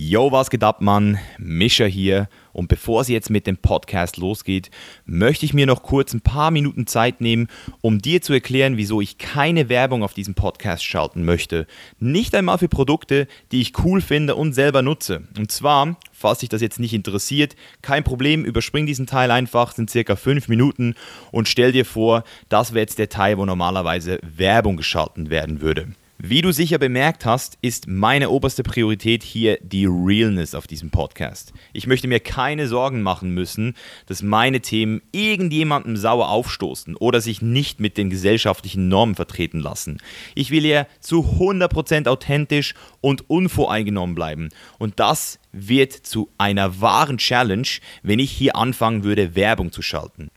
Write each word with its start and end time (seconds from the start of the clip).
Yo, 0.00 0.30
was 0.30 0.48
geht 0.48 0.62
ab, 0.62 0.80
Mann? 0.80 1.18
Mischa 1.38 1.84
hier. 1.84 2.28
Und 2.52 2.68
bevor 2.68 3.00
es 3.00 3.08
jetzt 3.08 3.30
mit 3.30 3.48
dem 3.48 3.56
Podcast 3.56 4.16
losgeht, 4.16 4.70
möchte 5.06 5.44
ich 5.44 5.54
mir 5.54 5.66
noch 5.66 5.82
kurz 5.82 6.12
ein 6.12 6.20
paar 6.20 6.52
Minuten 6.52 6.86
Zeit 6.86 7.20
nehmen, 7.20 7.48
um 7.80 7.98
dir 7.98 8.22
zu 8.22 8.32
erklären, 8.32 8.76
wieso 8.76 9.00
ich 9.00 9.18
keine 9.18 9.68
Werbung 9.68 10.04
auf 10.04 10.14
diesem 10.14 10.34
Podcast 10.36 10.84
schalten 10.84 11.24
möchte. 11.24 11.66
Nicht 11.98 12.36
einmal 12.36 12.58
für 12.58 12.68
Produkte, 12.68 13.26
die 13.50 13.60
ich 13.60 13.72
cool 13.84 14.00
finde 14.00 14.36
und 14.36 14.52
selber 14.52 14.82
nutze. 14.82 15.24
Und 15.36 15.50
zwar, 15.50 15.96
falls 16.12 16.38
dich 16.38 16.48
das 16.48 16.62
jetzt 16.62 16.78
nicht 16.78 16.94
interessiert, 16.94 17.56
kein 17.82 18.04
Problem, 18.04 18.44
überspring 18.44 18.86
diesen 18.86 19.08
Teil 19.08 19.32
einfach, 19.32 19.72
sind 19.72 19.90
circa 19.90 20.14
fünf 20.14 20.46
Minuten 20.46 20.94
und 21.32 21.48
stell 21.48 21.72
dir 21.72 21.84
vor, 21.84 22.22
das 22.48 22.72
wäre 22.72 22.82
jetzt 22.82 23.00
der 23.00 23.08
Teil, 23.08 23.36
wo 23.36 23.44
normalerweise 23.44 24.20
Werbung 24.22 24.76
geschalten 24.76 25.28
werden 25.28 25.60
würde. 25.60 25.88
Wie 26.20 26.42
du 26.42 26.50
sicher 26.50 26.78
bemerkt 26.78 27.24
hast, 27.24 27.58
ist 27.62 27.86
meine 27.86 28.30
oberste 28.30 28.64
Priorität 28.64 29.22
hier 29.22 29.56
die 29.62 29.86
Realness 29.86 30.56
auf 30.56 30.66
diesem 30.66 30.90
Podcast. 30.90 31.52
Ich 31.72 31.86
möchte 31.86 32.08
mir 32.08 32.18
keine 32.18 32.66
Sorgen 32.66 33.02
machen 33.02 33.30
müssen, 33.30 33.74
dass 34.06 34.20
meine 34.20 34.60
Themen 34.60 35.00
irgendjemandem 35.12 35.96
sauer 35.96 36.28
aufstoßen 36.28 36.96
oder 36.96 37.20
sich 37.20 37.40
nicht 37.40 37.78
mit 37.78 37.96
den 37.96 38.10
gesellschaftlichen 38.10 38.88
Normen 38.88 39.14
vertreten 39.14 39.60
lassen. 39.60 39.98
Ich 40.34 40.50
will 40.50 40.62
hier 40.62 40.88
zu 40.98 41.20
100% 41.38 42.08
authentisch 42.08 42.74
und 43.00 43.30
unvoreingenommen 43.30 44.16
bleiben. 44.16 44.48
Und 44.80 44.98
das 44.98 45.38
wird 45.52 45.92
zu 45.92 46.30
einer 46.36 46.80
wahren 46.80 47.18
Challenge, 47.18 47.68
wenn 48.02 48.18
ich 48.18 48.32
hier 48.32 48.56
anfangen 48.56 49.04
würde, 49.04 49.36
Werbung 49.36 49.70
zu 49.70 49.82
schalten. 49.82 50.32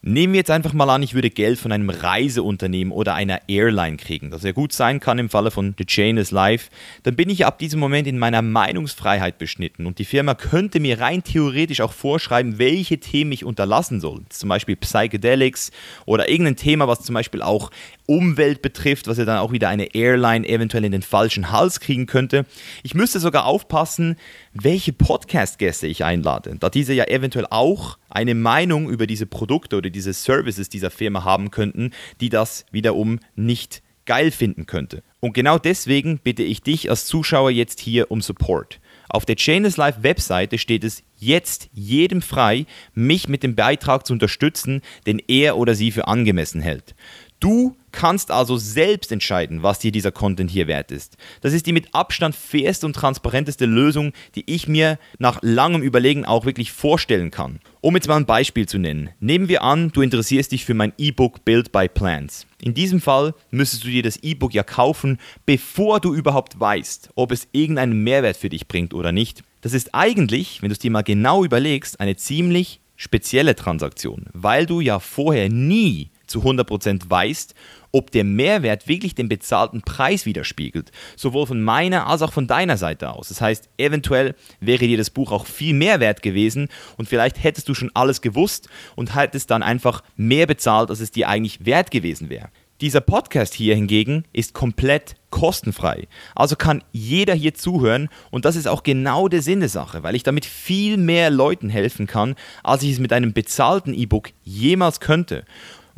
Nehmen 0.00 0.32
wir 0.32 0.38
jetzt 0.38 0.52
einfach 0.52 0.74
mal 0.74 0.88
an, 0.90 1.02
ich 1.02 1.14
würde 1.14 1.28
Geld 1.28 1.58
von 1.58 1.72
einem 1.72 1.90
Reiseunternehmen 1.90 2.92
oder 2.92 3.14
einer 3.14 3.40
Airline 3.48 3.96
kriegen, 3.96 4.30
das 4.30 4.44
ja 4.44 4.52
gut 4.52 4.72
sein 4.72 5.00
kann 5.00 5.18
im 5.18 5.28
Falle 5.28 5.50
von 5.50 5.74
The 5.76 5.86
Chain 5.86 6.18
is 6.18 6.30
Life, 6.30 6.70
dann 7.02 7.16
bin 7.16 7.28
ich 7.28 7.44
ab 7.44 7.58
diesem 7.58 7.80
Moment 7.80 8.06
in 8.06 8.16
meiner 8.16 8.40
Meinungsfreiheit 8.40 9.38
beschnitten 9.38 9.86
und 9.86 9.98
die 9.98 10.04
Firma 10.04 10.36
könnte 10.36 10.78
mir 10.78 11.00
rein 11.00 11.24
theoretisch 11.24 11.80
auch 11.80 11.92
vorschreiben, 11.92 12.60
welche 12.60 12.98
Themen 13.00 13.32
ich 13.32 13.44
unterlassen 13.44 14.00
soll. 14.00 14.22
Zum 14.28 14.48
Beispiel 14.48 14.76
Psychedelics 14.76 15.72
oder 16.06 16.28
irgendein 16.28 16.54
Thema, 16.54 16.86
was 16.86 17.02
zum 17.02 17.14
Beispiel 17.14 17.42
auch 17.42 17.72
Umwelt 18.08 18.62
betrifft, 18.62 19.06
was 19.06 19.18
ja 19.18 19.26
dann 19.26 19.38
auch 19.38 19.52
wieder 19.52 19.68
eine 19.68 19.94
Airline 19.94 20.48
eventuell 20.48 20.84
in 20.84 20.92
den 20.92 21.02
falschen 21.02 21.52
Hals 21.52 21.78
kriegen 21.78 22.06
könnte. 22.06 22.46
Ich 22.82 22.94
müsste 22.94 23.20
sogar 23.20 23.44
aufpassen, 23.44 24.16
welche 24.54 24.94
Podcast-Gäste 24.94 25.86
ich 25.86 26.04
einlade, 26.04 26.56
da 26.58 26.70
diese 26.70 26.94
ja 26.94 27.04
eventuell 27.04 27.46
auch 27.50 27.98
eine 28.08 28.34
Meinung 28.34 28.88
über 28.88 29.06
diese 29.06 29.26
Produkte 29.26 29.76
oder 29.76 29.90
diese 29.90 30.14
Services 30.14 30.70
dieser 30.70 30.90
Firma 30.90 31.24
haben 31.24 31.50
könnten, 31.50 31.90
die 32.22 32.30
das 32.30 32.64
wiederum 32.72 33.20
nicht 33.36 33.82
geil 34.06 34.30
finden 34.30 34.64
könnte. 34.64 35.02
Und 35.20 35.34
genau 35.34 35.58
deswegen 35.58 36.18
bitte 36.18 36.42
ich 36.42 36.62
dich 36.62 36.88
als 36.88 37.04
Zuschauer 37.04 37.50
jetzt 37.50 37.78
hier 37.78 38.10
um 38.10 38.22
Support. 38.22 38.80
Auf 39.10 39.26
der 39.26 39.36
Chainless 39.36 39.76
Live 39.76 40.02
Webseite 40.02 40.58
steht 40.58 40.84
es 40.84 41.02
jetzt 41.16 41.68
jedem 41.72 42.22
frei, 42.22 42.66
mich 42.94 43.28
mit 43.28 43.42
dem 43.42 43.54
Beitrag 43.54 44.06
zu 44.06 44.14
unterstützen, 44.14 44.80
den 45.06 45.20
er 45.28 45.56
oder 45.56 45.74
sie 45.74 45.90
für 45.90 46.08
angemessen 46.08 46.60
hält. 46.60 46.94
Du 47.40 47.76
kannst 47.92 48.30
also 48.32 48.56
selbst 48.56 49.12
entscheiden, 49.12 49.62
was 49.62 49.78
dir 49.78 49.92
dieser 49.92 50.10
Content 50.10 50.50
hier 50.50 50.66
wert 50.66 50.90
ist. 50.90 51.16
Das 51.40 51.52
ist 51.52 51.66
die 51.66 51.72
mit 51.72 51.94
Abstand 51.94 52.34
fairste 52.34 52.84
und 52.86 52.94
transparenteste 52.94 53.64
Lösung, 53.64 54.12
die 54.34 54.42
ich 54.46 54.66
mir 54.66 54.98
nach 55.18 55.38
langem 55.42 55.82
Überlegen 55.82 56.24
auch 56.24 56.44
wirklich 56.44 56.72
vorstellen 56.72 57.30
kann. 57.30 57.60
Um 57.80 57.94
jetzt 57.94 58.08
mal 58.08 58.16
ein 58.16 58.26
Beispiel 58.26 58.66
zu 58.66 58.78
nennen. 58.78 59.10
Nehmen 59.20 59.48
wir 59.48 59.62
an, 59.62 59.90
du 59.90 60.02
interessierst 60.02 60.50
dich 60.50 60.64
für 60.64 60.74
mein 60.74 60.92
E-Book 60.98 61.44
Build 61.44 61.70
by 61.70 61.88
Plans. 61.88 62.46
In 62.60 62.74
diesem 62.74 63.00
Fall 63.00 63.34
müsstest 63.50 63.84
du 63.84 63.88
dir 63.88 64.02
das 64.02 64.16
E-Book 64.16 64.52
ja 64.52 64.64
kaufen, 64.64 65.18
bevor 65.46 66.00
du 66.00 66.14
überhaupt 66.14 66.58
weißt, 66.58 67.10
ob 67.14 67.30
es 67.30 67.46
irgendeinen 67.52 68.02
Mehrwert 68.02 68.36
für 68.36 68.48
dich 68.48 68.66
bringt 68.66 68.94
oder 68.94 69.12
nicht. 69.12 69.44
Das 69.60 69.74
ist 69.74 69.94
eigentlich, 69.94 70.60
wenn 70.60 70.70
du 70.70 70.72
es 70.72 70.80
dir 70.80 70.90
mal 70.90 71.02
genau 71.02 71.44
überlegst, 71.44 72.00
eine 72.00 72.16
ziemlich 72.16 72.80
spezielle 72.96 73.54
Transaktion, 73.54 74.26
weil 74.32 74.66
du 74.66 74.80
ja 74.80 74.98
vorher 74.98 75.48
nie 75.48 76.10
zu 76.28 76.42
100% 76.42 77.08
weißt, 77.08 77.54
ob 77.92 78.10
der 78.10 78.24
Mehrwert 78.24 78.86
wirklich 78.86 79.14
den 79.14 79.28
bezahlten 79.28 79.82
Preis 79.82 80.26
widerspiegelt, 80.26 80.92
sowohl 81.16 81.46
von 81.46 81.62
meiner 81.62 82.06
als 82.06 82.22
auch 82.22 82.32
von 82.32 82.46
deiner 82.46 82.76
Seite 82.76 83.10
aus. 83.10 83.28
Das 83.28 83.40
heißt, 83.40 83.68
eventuell 83.78 84.34
wäre 84.60 84.86
dir 84.86 84.98
das 84.98 85.10
Buch 85.10 85.32
auch 85.32 85.46
viel 85.46 85.74
mehr 85.74 86.00
wert 86.00 86.22
gewesen 86.22 86.68
und 86.96 87.08
vielleicht 87.08 87.42
hättest 87.42 87.68
du 87.68 87.74
schon 87.74 87.90
alles 87.94 88.20
gewusst 88.20 88.68
und 88.94 89.14
hättest 89.14 89.50
dann 89.50 89.62
einfach 89.62 90.02
mehr 90.16 90.46
bezahlt, 90.46 90.90
als 90.90 91.00
es 91.00 91.10
dir 91.10 91.28
eigentlich 91.28 91.64
wert 91.64 91.90
gewesen 91.90 92.28
wäre. 92.28 92.50
Dieser 92.80 93.00
Podcast 93.00 93.54
hier 93.54 93.74
hingegen 93.74 94.22
ist 94.32 94.54
komplett 94.54 95.16
kostenfrei. 95.30 96.06
Also 96.36 96.54
kann 96.54 96.84
jeder 96.92 97.34
hier 97.34 97.52
zuhören 97.52 98.08
und 98.30 98.44
das 98.44 98.54
ist 98.54 98.68
auch 98.68 98.84
genau 98.84 99.26
der 99.26 99.42
Sinn 99.42 99.58
der 99.58 99.68
Sache, 99.68 100.04
weil 100.04 100.14
ich 100.14 100.22
damit 100.22 100.46
viel 100.46 100.96
mehr 100.96 101.30
Leuten 101.30 101.70
helfen 101.70 102.06
kann, 102.06 102.36
als 102.62 102.84
ich 102.84 102.92
es 102.92 102.98
mit 103.00 103.12
einem 103.12 103.32
bezahlten 103.32 103.94
E-Book 103.94 104.30
jemals 104.44 105.00
könnte. 105.00 105.44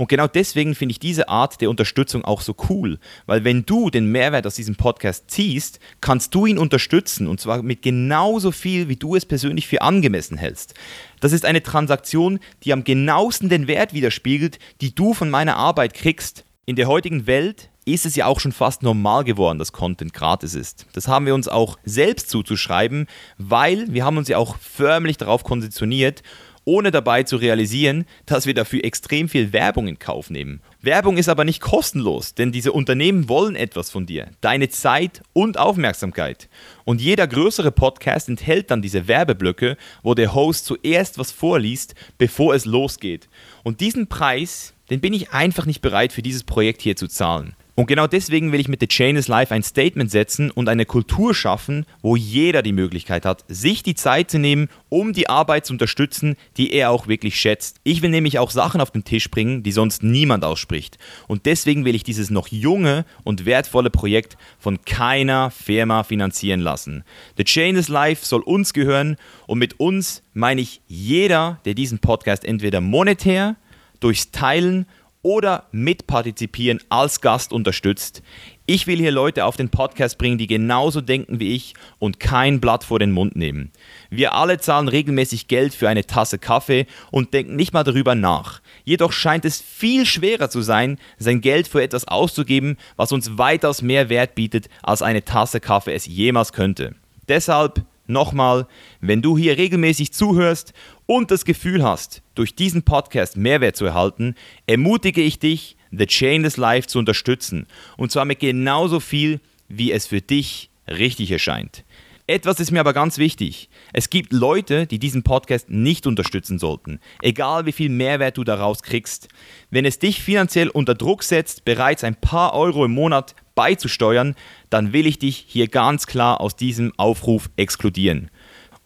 Und 0.01 0.09
genau 0.09 0.27
deswegen 0.27 0.75
finde 0.75 0.93
ich 0.93 0.99
diese 0.99 1.29
Art 1.29 1.61
der 1.61 1.69
Unterstützung 1.69 2.25
auch 2.25 2.41
so 2.41 2.57
cool, 2.71 2.99
weil 3.27 3.45
wenn 3.45 3.67
du 3.67 3.91
den 3.91 4.07
Mehrwert 4.07 4.47
aus 4.47 4.55
diesem 4.55 4.75
Podcast 4.75 5.31
ziehst, 5.31 5.79
kannst 6.01 6.35
du 6.35 6.47
ihn 6.47 6.57
unterstützen 6.57 7.29
und 7.29 7.39
zwar 7.39 7.63
mit 7.63 7.83
genauso 7.83 8.51
viel, 8.51 8.89
wie 8.89 8.97
du 8.97 9.15
es 9.15 9.27
persönlich 9.27 9.67
für 9.67 9.83
angemessen 9.83 10.39
hältst. 10.39 10.73
Das 11.21 11.33
ist 11.33 11.45
eine 11.45 11.63
Transaktion, 11.63 12.39
die 12.65 12.73
am 12.73 12.83
genauesten 12.83 13.51
den 13.51 13.67
Wert 13.67 13.93
widerspiegelt, 13.93 14.59
die 14.81 14.95
du 14.95 15.13
von 15.13 15.29
meiner 15.29 15.57
Arbeit 15.57 15.93
kriegst. 15.93 16.47
In 16.65 16.77
der 16.77 16.89
heutigen 16.89 17.27
Welt 17.27 17.69
ist 17.85 18.07
es 18.07 18.17
ja 18.17 18.25
auch 18.25 18.41
schon 18.41 18.53
fast 18.53 18.83
normal 18.83 19.25
geworden, 19.25 19.59
dass 19.59 19.73
Content 19.73 20.15
gratis 20.15 20.55
ist. 20.55 20.87
Das 20.95 21.09
haben 21.09 21.27
wir 21.27 21.35
uns 21.35 21.47
auch 21.47 21.79
selbst 21.85 22.31
zuzuschreiben, 22.31 23.07
weil 23.37 23.93
wir 23.93 24.07
haben 24.07 24.17
uns 24.17 24.29
ja 24.29 24.39
auch 24.39 24.57
förmlich 24.57 25.19
darauf 25.19 25.45
konditioniert 25.45 26.23
ohne 26.65 26.91
dabei 26.91 27.23
zu 27.23 27.37
realisieren, 27.37 28.05
dass 28.27 28.47
wir 28.47 28.55
dafür 28.55 28.85
extrem 28.85 29.29
viel 29.29 29.53
Werbung 29.53 29.89
in 29.89 29.99
Kauf 29.99 30.31
nehmen. 30.31 30.61
Werbung 30.83 31.17
ist 31.17 31.29
aber 31.29 31.45
nicht 31.45 31.61
kostenlos, 31.61 32.35
denn 32.35 32.53
diese 32.53 32.73
Unternehmen 32.73 33.29
wollen 33.29 33.57
etwas 33.57 33.91
von 33.91 34.07
dir, 34.07 34.29
deine 34.41 34.69
Zeit 34.69 35.23
und 35.33 35.59
Aufmerksamkeit. 35.59 36.49
Und 36.85 37.01
jeder 37.01 37.27
größere 37.27 37.73
Podcast 37.73 38.29
enthält 38.29 38.71
dann 38.71 38.83
diese 38.83 39.09
Werbeblöcke, 39.09 39.77
wo 40.03 40.15
der 40.15 40.35
Host 40.35 40.67
zuerst 40.67 41.19
was 41.19 41.33
vorliest, 41.33 41.95
bevor 42.19 42.55
es 42.55 42.65
losgeht. 42.65 43.29
Und 43.63 43.81
diesen 43.81 44.07
Preis, 44.07 44.75
den 44.91 45.01
bin 45.01 45.13
ich 45.13 45.33
einfach 45.33 45.67
nicht 45.67 45.83
bereit 45.83 46.13
für 46.13 46.23
dieses 46.23 46.45
Projekt 46.45 46.83
hier 46.83 46.97
zu 46.97 47.09
zahlen. 47.09 47.55
Und 47.81 47.87
genau 47.87 48.07
deswegen 48.07 48.53
will 48.53 48.61
ich 48.61 48.69
mit 48.69 48.81
The 48.81 48.89
Chain 48.89 49.17
is 49.17 49.27
Life 49.27 49.55
ein 49.55 49.63
Statement 49.63 50.11
setzen 50.11 50.51
und 50.51 50.69
eine 50.69 50.85
Kultur 50.85 51.35
schaffen, 51.35 51.87
wo 52.03 52.15
jeder 52.15 52.61
die 52.61 52.75
Möglichkeit 52.75 53.25
hat, 53.25 53.43
sich 53.49 53.83
die 53.83 53.95
Zeit 53.95 54.31
zu 54.31 54.39
nehmen, 54.39 54.69
um 54.91 55.15
die 55.15 55.31
Arbeit 55.31 55.65
zu 55.65 55.73
unterstützen, 55.73 56.37
die 56.59 56.75
er 56.75 56.91
auch 56.91 57.09
wirklich 57.09 57.41
schätzt. 57.41 57.81
Ich 57.83 58.03
will 58.03 58.11
nämlich 58.11 58.39
auch 58.39 58.51
Sachen 58.51 58.83
auf 58.83 58.91
den 58.91 59.05
Tisch 59.05 59.31
bringen, 59.31 59.63
die 59.63 59.73
sonst 59.73 60.03
niemand 60.03 60.45
ausspricht. 60.45 60.99
Und 61.27 61.47
deswegen 61.47 61.87
will 61.87 61.95
ich 61.95 62.03
dieses 62.03 62.29
noch 62.29 62.49
junge 62.49 63.07
und 63.25 63.47
wertvolle 63.47 63.89
Projekt 63.89 64.37
von 64.59 64.83
keiner 64.85 65.51
Firma 65.51 66.03
finanzieren 66.03 66.61
lassen. 66.61 67.03
The 67.39 67.45
Chain 67.45 67.77
is 67.77 67.89
Life 67.89 68.27
soll 68.27 68.43
uns 68.43 68.75
gehören 68.75 69.17
und 69.47 69.59
mit 69.59 69.81
uns 69.81 70.23
meine 70.35 70.61
ich 70.61 70.83
jeder, 70.87 71.61
der 71.65 71.73
diesen 71.73 71.99
Podcast 71.99 72.45
entweder 72.45 72.83
monetär, 72.83 73.57
durchs 74.01 74.31
Teilen 74.33 74.87
oder 75.23 75.65
mitpartizipieren 75.73 76.81
als 76.89 77.21
Gast 77.21 77.53
unterstützt. 77.53 78.23
Ich 78.67 78.87
will 78.87 78.99
hier 78.99 79.11
Leute 79.11 79.45
auf 79.45 79.57
den 79.57 79.69
Podcast 79.69 80.17
bringen, 80.17 80.39
die 80.39 80.47
genauso 80.47 81.01
denken 81.01 81.41
wie 81.41 81.55
ich 81.55 81.75
und 81.99 82.21
kein 82.21 82.61
Blatt 82.61 82.85
vor 82.85 82.99
den 82.99 83.11
Mund 83.11 83.37
nehmen. 83.37 83.73
Wir 84.11 84.35
alle 84.35 84.59
zahlen 84.59 84.89
regelmäßig 84.89 85.49
Geld 85.49 85.75
für 85.75 85.89
eine 85.89 86.07
Tasse 86.07 86.39
Kaffee 86.39 86.87
und 87.11 87.35
denken 87.35 87.57
nicht 87.57 87.73
mal 87.73 87.85
darüber 87.85 88.15
nach. 88.15 88.63
Jedoch 88.85 89.13
scheint 89.13 89.45
es 89.45 89.61
viel 89.61 90.07
schwerer 90.07 90.49
zu 90.49 90.63
sein, 90.63 90.99
sein 91.19 91.41
Geld 91.41 91.69
für 91.69 91.83
etwas 91.83 92.07
auszugeben, 92.07 92.77
was 92.97 93.13
uns 93.13 93.37
weitaus 93.37 93.83
mehr 93.83 94.09
Wert 94.09 94.35
bietet, 94.35 94.69
als 94.83 95.03
eine 95.03 95.25
Tasse 95.25 95.61
Kaffee 95.61 95.95
es 95.95 96.07
jemals 96.07 96.53
könnte. 96.53 96.95
Deshalb 97.29 97.85
Nochmal, 98.11 98.67
wenn 99.01 99.23
du 99.23 99.39
hier 99.39 99.57
regelmäßig 99.57 100.13
zuhörst 100.13 100.75
und 101.11 101.33
das 101.33 101.45
Gefühl 101.45 101.83
hast, 101.83 102.23
durch 102.37 102.55
diesen 102.55 102.85
Podcast 102.85 103.37
Mehrwert 103.37 103.75
zu 103.75 103.85
erhalten, 103.85 104.37
ermutige 104.69 105.21
ich 105.21 105.41
dich, 105.41 105.77
The 105.91 106.07
Chainless 106.07 106.57
Life 106.57 106.87
zu 106.87 107.01
unterstützen. 107.01 107.67
Und 107.97 108.13
zwar 108.13 108.25
mit 108.25 108.39
genauso 108.39 109.01
viel, 109.01 109.41
wie 109.67 109.91
es 109.91 110.07
für 110.07 110.21
dich 110.21 110.71
richtig 110.87 111.33
erscheint. 111.33 111.83
Etwas 112.29 112.61
ist 112.61 112.71
mir 112.71 112.79
aber 112.79 112.93
ganz 112.93 113.19
wichtig. 113.19 113.71
Es 113.93 114.09
gibt 114.09 114.33
Leute, 114.33 114.87
die 114.87 115.01
diesen 115.01 115.25
Podcast 115.25 115.69
nicht 115.69 116.07
unterstützen 116.07 116.61
sollten, 116.61 117.01
egal 117.23 117.67
wie 117.67 117.73
viel 117.73 117.89
Mehrwert 117.89 118.37
du 118.37 118.45
daraus 118.45 118.85
kriegst. 118.85 119.27
Wenn 119.69 119.85
es 119.85 119.99
dich 119.99 120.23
finanziell 120.23 120.69
unter 120.69 120.95
Druck 120.95 121.25
setzt, 121.25 121.65
bereits 121.65 122.05
ein 122.05 122.15
paar 122.15 122.55
Euro 122.55 122.85
im 122.85 122.93
Monat 122.93 123.35
beizusteuern, 123.57 124.37
dann 124.71 124.93
will 124.93 125.09
ich 125.09 125.19
dich 125.19 125.45
hier 125.49 125.67
ganz 125.67 126.07
klar 126.07 126.41
aus 126.41 126.55
diesem 126.55 126.93
Aufruf 126.99 127.51
exkludieren. 127.57 128.31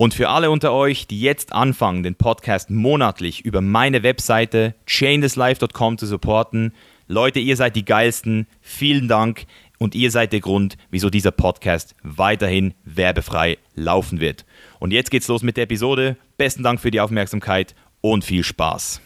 Und 0.04 0.12
für 0.12 0.28
alle 0.28 0.50
unter 0.50 0.70
euch, 0.74 1.06
die 1.06 1.18
jetzt 1.18 1.54
anfangen, 1.54 2.02
den 2.02 2.14
Podcast 2.14 2.68
monatlich 2.68 3.42
über 3.42 3.62
meine 3.62 4.02
Webseite 4.02 4.74
chainlesslife.com 4.84 5.96
zu 5.96 6.04
supporten, 6.04 6.74
Leute, 7.08 7.40
ihr 7.40 7.56
seid 7.56 7.74
die 7.74 7.86
geilsten. 7.86 8.46
Vielen 8.60 9.08
Dank. 9.08 9.46
und 9.78 9.94
ihr 9.94 10.10
seid 10.10 10.34
der 10.34 10.40
Grund, 10.40 10.76
wieso 10.90 11.08
dieser 11.08 11.30
Podcast 11.30 11.94
weiterhin 12.02 12.74
werbefrei 12.84 13.56
laufen 13.76 14.20
wird. 14.20 14.44
Und 14.78 14.92
jetzt 14.92 15.10
geht's 15.10 15.28
los 15.28 15.42
mit 15.42 15.56
der 15.56 15.64
Episode. 15.64 16.18
Besten 16.36 16.62
Dank 16.62 16.80
für 16.80 16.90
die 16.90 17.00
Aufmerksamkeit 17.00 17.74
und 18.02 18.26
viel 18.26 18.44
Spaß. 18.44 19.00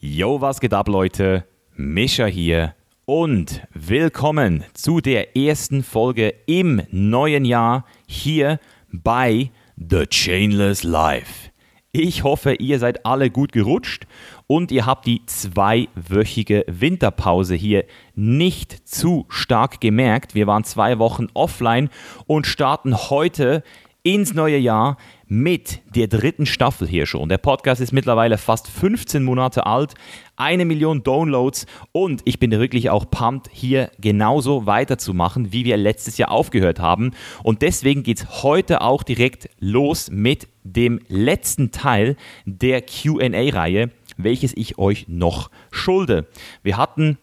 Yo, 0.00 0.40
was 0.40 0.58
geht 0.58 0.74
ab, 0.74 0.88
Leute? 0.88 1.44
Mischa 1.76 2.26
hier 2.26 2.74
und 3.04 3.62
willkommen 3.72 4.64
zu 4.74 5.00
der 5.00 5.36
ersten 5.36 5.84
Folge 5.84 6.34
im 6.46 6.82
neuen 6.90 7.44
Jahr 7.44 7.86
hier 8.08 8.58
bei 8.90 9.52
The 9.80 10.06
Chainless 10.06 10.82
Life. 10.82 11.50
Ich 11.90 12.22
hoffe, 12.22 12.52
ihr 12.52 12.78
seid 12.78 13.06
alle 13.06 13.30
gut 13.30 13.52
gerutscht 13.52 14.06
und 14.46 14.70
ihr 14.70 14.84
habt 14.84 15.06
die 15.06 15.24
zweiwöchige 15.24 16.66
Winterpause 16.68 17.54
hier 17.54 17.86
nicht 18.14 18.86
zu 18.86 19.24
stark 19.30 19.80
gemerkt. 19.80 20.34
Wir 20.34 20.46
waren 20.46 20.64
zwei 20.64 20.98
Wochen 20.98 21.28
offline 21.32 21.88
und 22.26 22.46
starten 22.46 22.94
heute 22.94 23.62
ins 24.02 24.34
neue 24.34 24.58
Jahr 24.58 24.98
mit 25.30 25.80
der 25.94 26.08
dritten 26.08 26.44
Staffel 26.44 26.88
hier 26.88 27.06
schon. 27.06 27.28
Der 27.28 27.38
Podcast 27.38 27.80
ist 27.80 27.92
mittlerweile 27.92 28.36
fast 28.36 28.66
15 28.66 29.22
Monate 29.22 29.64
alt, 29.64 29.94
eine 30.34 30.64
Million 30.64 31.04
Downloads 31.04 31.66
und 31.92 32.20
ich 32.24 32.40
bin 32.40 32.50
wirklich 32.50 32.90
auch 32.90 33.08
pumped, 33.08 33.48
hier 33.52 33.92
genauso 34.00 34.66
weiterzumachen, 34.66 35.52
wie 35.52 35.64
wir 35.64 35.76
letztes 35.76 36.18
Jahr 36.18 36.32
aufgehört 36.32 36.80
haben. 36.80 37.12
Und 37.44 37.62
deswegen 37.62 38.02
geht 38.02 38.18
es 38.18 38.42
heute 38.42 38.80
auch 38.80 39.04
direkt 39.04 39.48
los 39.60 40.10
mit 40.10 40.48
dem 40.64 40.98
letzten 41.06 41.70
Teil 41.70 42.16
der 42.44 42.82
QA-Reihe, 42.82 43.90
welches 44.16 44.52
ich 44.56 44.78
euch 44.78 45.06
noch 45.06 45.52
schulde. 45.70 46.26
Wir 46.64 46.76
hatten 46.76 47.18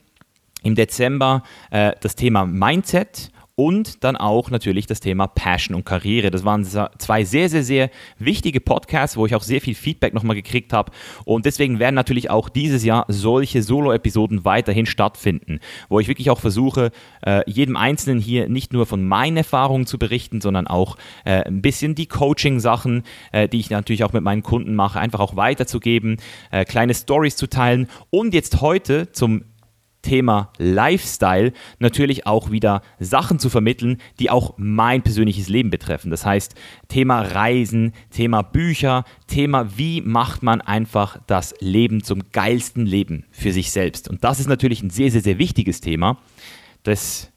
im 0.64 0.76
Dezember 0.76 1.44
äh, 1.72 1.92
das 2.00 2.16
Thema 2.16 2.46
Mindset 2.46 3.32
und 3.60 4.04
dann 4.04 4.16
auch 4.16 4.52
natürlich 4.52 4.86
das 4.86 5.00
Thema 5.00 5.26
Passion 5.26 5.76
und 5.76 5.84
Karriere. 5.84 6.30
Das 6.30 6.46
waren 6.46 6.64
zwei 6.64 7.24
sehr, 7.24 7.50
sehr, 7.50 7.64
sehr 7.64 7.90
wichtige 8.20 8.62
Podcasts, 8.62 9.18
wo 9.18 9.26
ich 9.26 9.34
auch 9.34 9.42
sehr 9.42 9.62
viel 9.62 9.74
Feedback 9.74 10.14
nochmal 10.14 10.36
gekriegt 10.36 10.74
habe. 10.74 10.92
Und 11.26 11.46
deswegen 11.46 11.80
werden 11.80 11.96
natürlich 11.96 12.30
auch 12.30 12.50
dieses 12.50 12.84
Jahr 12.84 13.06
solche 13.08 13.64
Solo-Episoden 13.64 14.46
weiterhin 14.46 14.86
stattfinden, 14.86 15.60
wo 15.90 16.00
ich 16.00 16.08
wirklich 16.08 16.30
auch 16.30 16.40
versuche, 16.40 16.92
äh, 17.26 17.42
jedem 17.50 17.78
Einzelnen 17.78 18.20
hier 18.20 18.48
nicht 18.48 18.74
nur 18.74 18.86
von 18.86 19.08
meinen 19.08 19.38
Erfahrungen 19.38 19.88
zu 19.88 19.98
berichten, 19.98 20.40
sondern 20.40 20.68
auch 20.68 20.96
äh, 21.26 21.44
ein 21.44 21.64
bisschen 21.64 21.96
die 21.96 22.06
Coaching-Sachen, 22.06 23.02
äh, 23.32 23.50
die 23.50 23.60
ich 23.60 23.72
natürlich 23.72 24.04
auch 24.04 24.14
mit 24.14 24.22
meinen 24.22 24.44
Kunden 24.44 24.76
mache, 24.76 25.00
einfach 25.00 25.20
auch 25.20 25.36
weiterzugeben, 25.36 26.18
kleine 26.68 26.94
Stories 26.94 27.36
zu 27.36 27.48
teilen 27.48 27.88
und 28.10 28.34
jetzt 28.34 28.62
heute 28.62 29.12
zum 29.12 29.44
Thema 30.08 30.54
Lifestyle 30.58 31.52
natürlich 31.80 32.26
auch 32.26 32.50
wieder 32.50 32.82
Sachen 32.98 33.40
zu 33.40 33.50
vermitteln, 33.50 33.98
die 34.22 34.30
auch 34.30 34.54
mein 34.56 35.02
persönliches 35.02 35.50
Leben 35.50 35.70
betreffen. 35.70 36.12
Das 36.12 36.26
heißt, 36.26 36.56
Thema 36.88 37.22
Reisen, 37.22 37.92
Thema 38.10 38.42
Bücher, 38.42 39.04
Thema, 39.28 39.78
wie 39.78 40.00
macht 40.00 40.44
man 40.44 40.62
einfach 40.62 41.20
das 41.28 41.54
Leben 41.60 42.06
zum 42.06 42.24
geilsten 42.32 42.86
Leben 42.86 43.26
für 43.32 43.52
sich 43.52 43.72
selbst. 43.72 44.10
Und 44.10 44.24
das 44.24 44.40
ist 44.40 44.48
natürlich 44.48 44.82
ein 44.82 44.92
sehr, 44.92 45.12
sehr, 45.12 45.22
sehr 45.22 45.40
wichtiges 45.40 45.82
Thema. 45.82 46.18
Das 46.84 47.30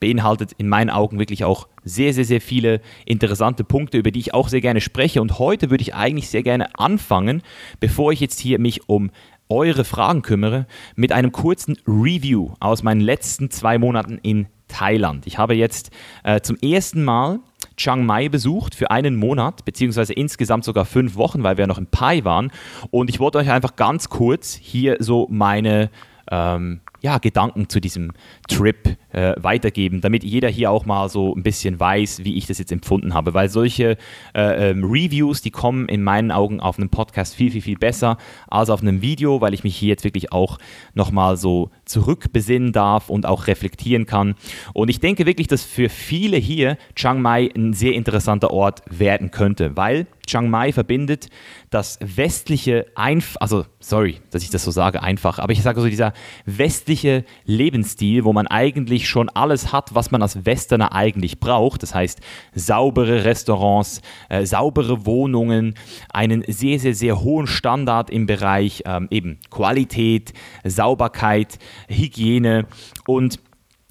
beinhaltet 0.00 0.52
in 0.56 0.68
meinen 0.68 0.90
Augen 0.90 1.18
wirklich 1.18 1.44
auch 1.44 1.68
sehr, 1.84 2.12
sehr, 2.12 2.24
sehr 2.24 2.40
viele 2.40 2.80
interessante 3.04 3.64
Punkte, 3.64 3.98
über 3.98 4.10
die 4.10 4.18
ich 4.18 4.34
auch 4.34 4.48
sehr 4.48 4.60
gerne 4.60 4.80
spreche. 4.80 5.22
Und 5.22 5.38
heute 5.38 5.70
würde 5.70 5.82
ich 5.82 5.94
eigentlich 5.94 6.28
sehr 6.28 6.42
gerne 6.42 6.78
anfangen, 6.78 7.42
bevor 7.78 8.10
ich 8.10 8.20
jetzt 8.20 8.40
hier 8.40 8.58
mich 8.58 8.88
um 8.88 9.10
eure 9.50 9.84
Fragen 9.84 10.22
kümmere, 10.22 10.66
mit 10.96 11.12
einem 11.12 11.32
kurzen 11.32 11.76
Review 11.86 12.54
aus 12.60 12.82
meinen 12.82 13.00
letzten 13.00 13.50
zwei 13.50 13.78
Monaten 13.78 14.18
in 14.22 14.46
Thailand. 14.68 15.26
Ich 15.26 15.36
habe 15.36 15.54
jetzt 15.54 15.90
äh, 16.22 16.40
zum 16.40 16.56
ersten 16.56 17.04
Mal 17.04 17.40
Chiang 17.76 18.06
Mai 18.06 18.28
besucht 18.28 18.74
für 18.74 18.90
einen 18.90 19.16
Monat, 19.16 19.64
beziehungsweise 19.64 20.12
insgesamt 20.12 20.64
sogar 20.64 20.84
fünf 20.84 21.16
Wochen, 21.16 21.42
weil 21.42 21.58
wir 21.58 21.66
noch 21.66 21.78
in 21.78 21.86
Pai 21.86 22.24
waren. 22.24 22.52
Und 22.90 23.10
ich 23.10 23.20
wollte 23.20 23.38
euch 23.38 23.50
einfach 23.50 23.76
ganz 23.76 24.08
kurz 24.08 24.54
hier 24.54 24.96
so 25.00 25.26
meine 25.30 25.90
ähm, 26.30 26.80
ja, 27.00 27.18
Gedanken 27.18 27.68
zu 27.68 27.80
diesem 27.80 28.12
Trip 28.48 28.96
äh, 29.12 29.34
weitergeben, 29.38 30.00
damit 30.00 30.24
jeder 30.24 30.48
hier 30.48 30.70
auch 30.70 30.86
mal 30.86 31.08
so 31.08 31.34
ein 31.34 31.42
bisschen 31.42 31.80
weiß, 31.80 32.24
wie 32.24 32.36
ich 32.36 32.46
das 32.46 32.58
jetzt 32.58 32.72
empfunden 32.72 33.14
habe. 33.14 33.34
Weil 33.34 33.48
solche 33.48 33.96
äh, 34.34 34.70
ähm, 34.70 34.84
Reviews, 34.84 35.42
die 35.42 35.50
kommen 35.50 35.88
in 35.88 36.02
meinen 36.02 36.30
Augen 36.30 36.60
auf 36.60 36.78
einem 36.78 36.90
Podcast 36.90 37.34
viel, 37.34 37.50
viel, 37.50 37.62
viel 37.62 37.78
besser 37.78 38.18
als 38.48 38.70
auf 38.70 38.82
einem 38.82 39.02
Video, 39.02 39.40
weil 39.40 39.54
ich 39.54 39.64
mich 39.64 39.76
hier 39.76 39.88
jetzt 39.88 40.04
wirklich 40.04 40.32
auch 40.32 40.58
nochmal 40.94 41.36
so 41.36 41.70
zurückbesinnen 41.84 42.72
darf 42.72 43.08
und 43.08 43.26
auch 43.26 43.46
reflektieren 43.46 44.06
kann. 44.06 44.34
Und 44.74 44.88
ich 44.88 45.00
denke 45.00 45.26
wirklich, 45.26 45.48
dass 45.48 45.64
für 45.64 45.88
viele 45.88 46.36
hier 46.36 46.76
Chiang 46.94 47.22
Mai 47.22 47.50
ein 47.56 47.72
sehr 47.72 47.94
interessanter 47.94 48.50
Ort 48.50 48.82
werden 48.90 49.30
könnte, 49.30 49.76
weil 49.76 50.06
Chiang 50.26 50.50
Mai 50.50 50.72
verbindet 50.72 51.28
das 51.70 51.98
westliche, 52.00 52.86
Einf 52.94 53.36
also 53.40 53.64
sorry, 53.78 54.20
dass 54.30 54.42
ich 54.42 54.50
das 54.50 54.64
so 54.64 54.70
sage, 54.70 55.02
einfach, 55.02 55.38
aber 55.38 55.52
ich 55.52 55.62
sage 55.62 55.80
so 55.80 55.88
dieser 55.88 56.12
westliche 56.46 57.24
Lebensstil, 57.44 58.24
wo 58.24 58.32
man 58.32 58.46
eigentlich 58.46 59.08
schon 59.08 59.28
alles 59.28 59.72
hat, 59.72 59.94
was 59.94 60.10
man 60.10 60.22
als 60.22 60.44
Westerner 60.44 60.92
eigentlich 60.92 61.40
braucht. 61.40 61.82
Das 61.82 61.94
heißt, 61.94 62.20
saubere 62.54 63.24
Restaurants, 63.24 64.02
äh, 64.28 64.44
saubere 64.44 65.06
Wohnungen, 65.06 65.74
einen 66.12 66.44
sehr, 66.46 66.78
sehr, 66.78 66.94
sehr 66.94 67.20
hohen 67.20 67.46
Standard 67.46 68.10
im 68.10 68.26
Bereich 68.26 68.82
ähm, 68.86 69.08
eben 69.10 69.38
Qualität, 69.50 70.32
Sauberkeit, 70.64 71.58
Hygiene 71.88 72.66
und 73.06 73.38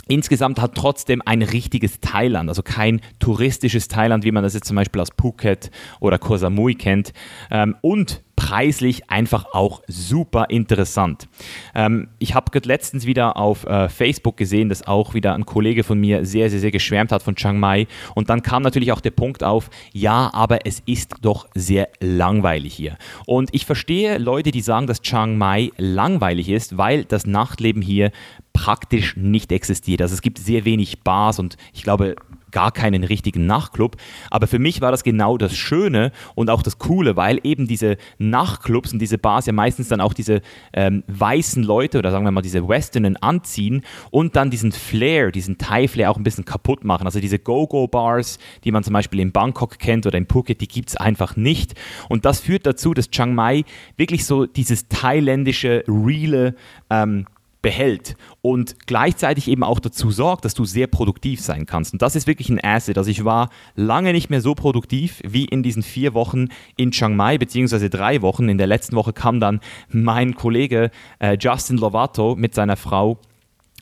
insgesamt 0.10 0.60
hat 0.60 0.76
trotzdem 0.76 1.22
ein 1.26 1.42
richtiges 1.42 2.00
Thailand, 2.02 2.50
also 2.50 2.64
kein 2.64 3.00
touristisches 3.20 3.88
Thailand, 3.88 4.26
wie 4.26 4.32
man 4.32 4.44
das 4.44 4.54
jetzt 4.54 4.68
zum 4.68 4.76
Beispiel 4.76 5.02
aus 5.02 5.10
Phuket 5.18 5.72
oder 6.00 6.18
Koh 6.18 6.38
Samui 6.38 6.76
kennt. 6.76 7.14
Ähm, 7.52 7.76
und 7.82 8.22
preislich 8.40 9.10
einfach 9.10 9.48
auch 9.52 9.82
super 9.88 10.46
interessant. 10.50 11.28
Ähm, 11.76 12.08
ich 12.20 12.36
habe 12.36 12.58
letztens 12.64 13.06
wieder 13.06 13.36
auf 13.36 13.66
äh, 13.66 13.90
Facebook 13.90 14.38
gesehen, 14.38 14.70
dass 14.70 14.88
auch 14.88 15.14
wieder 15.14 15.36
ein 15.36 15.46
Kollege 15.46 15.84
von 15.84 16.00
mir 16.00 16.26
sehr, 16.26 16.50
sehr, 16.50 16.60
sehr 16.60 16.72
geschwärmt 16.72 17.12
hat 17.12 17.22
von 17.22 17.36
Chiang 17.36 17.60
Mai. 17.60 17.86
Und 18.16 18.30
dann 18.30 18.42
kam 18.42 18.64
natürlich 18.64 18.94
auch 18.94 19.02
der 19.02 19.12
Punkt 19.12 19.44
auf, 19.44 19.70
ja, 19.92 20.32
aber 20.34 20.66
es 20.66 20.82
ist 20.86 21.16
doch 21.22 21.48
sehr 21.54 21.90
langweilig 22.00 22.74
hier. 22.74 22.98
Und 23.26 23.50
ich 23.52 23.66
verstehe 23.66 24.18
Leute, 24.18 24.52
die 24.52 24.62
sagen, 24.62 24.88
dass 24.88 25.02
Chiang 25.02 25.38
Mai 25.38 25.72
langweilig 25.78 26.48
ist, 26.48 26.78
weil 26.78 27.04
das 27.04 27.28
Nachtleben 27.28 27.82
hier 27.82 28.12
praktisch 28.60 29.16
nicht 29.16 29.54
existiert. 29.54 30.02
Also 30.02 30.14
es 30.14 30.22
gibt 30.22 30.38
sehr 30.38 30.66
wenig 30.66 31.00
Bars 31.00 31.40
und 31.40 31.56
ich 31.72 31.84
glaube, 31.84 32.16
gar 32.52 32.72
keinen 32.72 33.06
richtigen 33.06 33.46
Nachtclub. 33.46 33.96
Aber 34.30 34.48
für 34.48 34.60
mich 34.60 34.82
war 34.82 34.92
das 34.92 35.04
genau 35.04 35.38
das 35.38 35.56
Schöne 35.56 36.12
und 36.36 36.50
auch 36.50 36.62
das 36.62 36.78
Coole, 36.78 37.16
weil 37.16 37.40
eben 37.44 37.68
diese 37.68 37.96
Nachtclubs 38.18 38.92
und 38.92 39.00
diese 39.00 39.18
Bars 39.18 39.46
ja 39.46 39.54
meistens 39.54 39.88
dann 39.88 40.02
auch 40.02 40.14
diese 40.14 40.42
ähm, 40.74 41.04
weißen 41.08 41.64
Leute 41.64 42.00
oder 42.00 42.12
sagen 42.12 42.26
wir 42.26 42.32
mal 42.32 42.42
diese 42.42 42.68
Westernen 42.68 43.16
anziehen 43.18 43.84
und 44.12 44.36
dann 44.36 44.50
diesen 44.50 44.74
Flair, 44.74 45.32
diesen 45.32 45.58
Thai-Flair 45.58 46.12
auch 46.12 46.18
ein 46.18 46.24
bisschen 46.24 46.44
kaputt 46.44 46.84
machen. 46.84 47.06
Also 47.06 47.22
diese 47.22 47.40
Go-Go-Bars, 47.40 48.40
die 48.66 48.72
man 48.72 48.84
zum 48.84 48.94
Beispiel 48.94 49.22
in 49.22 49.32
Bangkok 49.32 49.80
kennt 49.80 50.06
oder 50.06 50.18
in 50.18 50.28
Phuket, 50.28 50.60
die 50.60 50.68
gibt 50.68 50.90
es 50.90 50.98
einfach 50.98 51.38
nicht. 51.38 51.76
Und 52.10 52.26
das 52.26 52.42
führt 52.42 52.66
dazu, 52.66 52.94
dass 52.94 53.10
Chiang 53.10 53.36
Mai 53.36 53.64
wirklich 53.96 54.26
so 54.26 54.46
dieses 54.46 54.90
thailändische, 54.90 55.84
reale 55.88 56.56
ähm, 56.90 57.26
behält 57.62 58.16
und 58.42 58.76
gleichzeitig 58.88 59.48
eben 59.48 59.64
auch 59.64 59.80
dazu 59.80 60.12
sorgt, 60.12 60.46
dass 60.46 60.54
du 60.54 60.66
sehr 60.66 60.88
produktiv 60.88 61.42
sein 61.42 61.66
kannst. 61.66 61.94
Und 61.94 62.02
das 62.02 62.16
ist 62.16 62.28
wirklich 62.28 62.50
ein 62.50 62.64
Asset. 62.64 62.98
Also 62.98 63.12
ich 63.12 63.26
war 63.26 63.50
lange 63.76 64.14
nicht 64.14 64.30
mehr 64.30 64.42
so 64.42 64.56
produktiv 64.56 65.22
wie 65.28 65.46
in 65.46 65.64
diesen 65.64 65.84
vier 65.84 66.14
Wochen 66.14 66.48
in 66.78 66.92
Chiang 66.92 67.16
Mai, 67.16 67.38
beziehungsweise 67.38 67.90
drei 67.90 68.22
Wochen. 68.22 68.48
In 68.48 68.58
der 68.58 68.68
letzten 68.68 68.96
Woche 68.96 69.14
kam 69.14 69.40
dann 69.40 69.60
mein 69.90 70.36
Kollege 70.36 70.92
äh, 71.20 71.38
Justin 71.40 71.78
Lovato 71.78 72.36
mit 72.36 72.56
seiner 72.56 72.78
Frau 72.78 73.20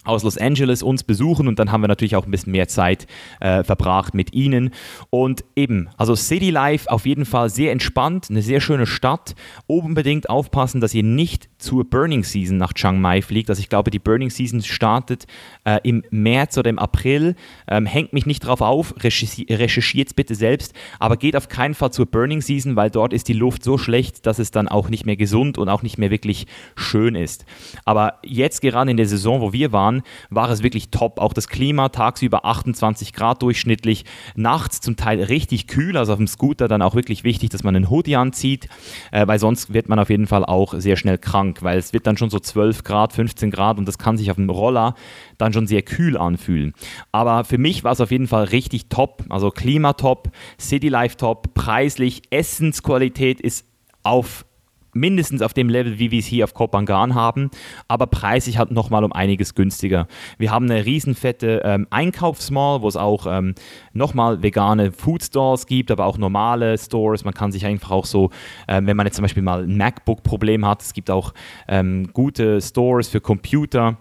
aus 0.08 0.24
Los 0.24 0.38
Angeles 0.38 0.84
uns 0.84 1.04
besuchen 1.04 1.48
und 1.48 1.60
dann 1.60 1.72
haben 1.72 1.82
wir 1.82 1.88
natürlich 1.88 2.16
auch 2.16 2.26
ein 2.26 2.32
bisschen 2.32 2.52
mehr 2.52 2.68
Zeit 2.68 3.08
äh, 3.40 3.64
verbracht 3.64 4.14
mit 4.14 4.34
ihnen. 4.34 4.72
Und 5.10 5.44
eben, 5.56 5.90
also 5.98 6.16
City 6.16 6.50
Life 6.50 6.90
auf 6.90 7.06
jeden 7.06 7.26
Fall 7.26 7.50
sehr 7.50 7.72
entspannt, 7.72 8.28
eine 8.30 8.42
sehr 8.42 8.62
schöne 8.62 8.86
Stadt. 8.86 9.36
Unbedingt 9.68 10.30
aufpassen, 10.30 10.82
dass 10.82 10.94
ihr 10.94 11.04
nicht 11.04 11.50
zur 11.58 11.86
Burning 11.86 12.24
Season 12.24 12.58
nach 12.58 12.74
Chiang 12.74 13.02
Mai 13.02 13.22
fliegt. 13.22 13.50
Also 13.50 13.60
ich 13.60 13.70
glaube, 13.70 13.92
die 13.92 14.00
Burning 14.00 14.30
Season 14.30 14.62
startet 14.62 15.26
äh, 15.64 15.80
im 15.84 16.04
März 16.12 16.58
oder 16.58 16.70
im 16.70 16.80
April. 16.80 17.36
Ähm, 17.68 17.86
hängt 17.86 18.14
mich 18.14 18.26
nicht 18.26 18.42
drauf 18.42 18.62
auf, 18.62 18.94
recherchiert 18.98 20.08
es 20.08 20.14
bitte 20.14 20.36
selbst, 20.36 20.74
aber 21.00 21.18
geht 21.18 21.36
auf 21.36 21.50
keinen 21.50 21.74
Fall 21.74 21.92
zur 21.92 22.06
Burning 22.06 22.42
Season, 22.42 22.76
weil 22.76 22.90
dort 22.90 23.14
ist 23.14 23.28
die 23.28 23.34
Luft 23.34 23.64
so 23.64 23.78
schlecht, 23.78 24.26
dass 24.26 24.40
es 24.40 24.52
dann 24.52 24.68
auch 24.68 24.90
nicht 24.90 25.06
mehr 25.06 25.18
gesund 25.18 25.58
und 25.58 25.70
auch 25.70 25.84
nicht 25.84 25.98
mehr 25.98 26.12
wirklich 26.12 26.48
schön 26.76 27.16
ist. 27.16 27.46
Aber 27.86 28.20
jetzt 28.24 28.62
gerade 28.62 28.92
in 28.92 28.98
der 28.98 29.08
Saison, 29.08 29.42
wo 29.42 29.54
wir 29.54 29.72
waren, 29.72 29.97
waren, 30.30 30.48
war 30.48 30.50
es 30.50 30.64
wirklich 30.64 30.90
top. 30.90 31.20
Auch 31.20 31.34
das 31.34 31.48
Klima 31.48 31.90
tagsüber 31.90 32.46
28 32.46 33.14
Grad 33.14 33.42
durchschnittlich, 33.42 34.06
nachts 34.36 34.82
zum 34.82 34.96
Teil 34.96 35.22
richtig 35.22 35.68
kühl, 35.68 35.98
also 35.98 36.14
auf 36.14 36.18
dem 36.18 36.28
Scooter 36.28 36.68
dann 36.68 36.82
auch 36.82 36.96
wirklich 36.96 37.24
wichtig, 37.24 37.50
dass 37.50 37.64
man 37.64 37.76
einen 37.76 37.90
Hoodie 37.90 38.16
anzieht, 38.16 38.70
äh, 39.12 39.28
weil 39.28 39.40
sonst 39.40 39.74
wird 39.74 39.90
man 39.90 40.00
auf 40.00 40.10
jeden 40.10 40.28
Fall 40.28 40.46
auch 40.46 40.74
sehr 40.78 40.96
schnell 40.96 41.18
krank, 41.18 41.64
weil 41.64 41.78
es 41.78 41.94
wird 41.94 42.08
dann 42.08 42.18
schon 42.18 42.30
so 42.30 42.40
12 42.40 42.84
Grad, 42.84 43.14
15 43.14 43.52
Grad 43.52 43.78
und 43.78 43.88
das 43.88 43.98
kann 43.98 44.18
sich 44.18 44.32
auf 44.32 44.38
dem 44.38 44.50
Roller 44.50 44.96
dann 45.38 45.54
schon 45.54 45.68
sehr 45.68 45.82
kühl 45.82 46.18
anfühlen. 46.18 46.74
Aber 47.12 47.44
für 47.44 47.58
mich 47.58 47.84
war 47.84 47.92
es 47.92 48.02
auf 48.02 48.12
jeden 48.12 48.28
Fall 48.28 48.46
richtig 48.46 48.90
top, 48.90 49.24
also 49.30 49.52
Klima 49.52 49.94
top, 49.94 50.30
City 50.60 50.90
Life 50.90 51.18
top, 51.18 51.54
preislich, 51.54 52.24
Essensqualität 52.30 53.42
ist 53.42 53.66
auf 54.04 54.46
mindestens 55.00 55.42
auf 55.42 55.54
dem 55.54 55.70
Level, 55.70 56.00
wie 56.00 56.12
wir 56.12 56.20
es 56.20 56.26
hier 56.26 56.44
auf 56.44 56.54
Kopangan 56.54 57.16
haben, 57.16 57.50
aber 57.88 58.08
preislich 58.08 58.58
halt 58.58 58.72
nochmal 58.72 59.04
um 59.04 59.14
einiges 59.14 59.56
günstiger. 59.56 60.08
Wir 60.38 60.52
haben 60.52 60.70
eine 60.70 60.86
riesenfette 60.86 61.62
ähm, 61.64 61.88
Einkaufsmall, 61.90 62.82
wo 62.82 62.88
es 62.88 62.98
auch 62.98 63.28
ähm, 63.30 63.56
nochmal 63.94 64.44
vegane 64.44 64.92
Food 64.92 65.24
Stores 65.24 65.66
gibt, 65.66 65.92
aber 65.92 66.06
auch 66.06 66.18
normale 66.18 66.78
Stores. 66.78 67.24
Man 67.24 67.34
kann 67.34 67.52
sich 67.52 67.66
einfach 67.66 67.92
auch 67.92 68.06
so, 68.06 68.30
äh, 68.68 68.82
wenn 68.84 68.98
man 68.98 69.06
jetzt 69.06 69.16
zum 69.16 69.24
Beispiel 69.24 69.44
mal 69.44 69.64
ein 69.64 69.78
MacBook-Problem 69.78 70.66
hat, 70.66 70.82
es 70.82 70.94
gibt 70.94 71.10
auch 71.10 71.34
ähm, 71.68 72.10
gute 72.14 72.62
Stores 72.62 73.08
für 73.08 73.22
Computer 73.22 73.98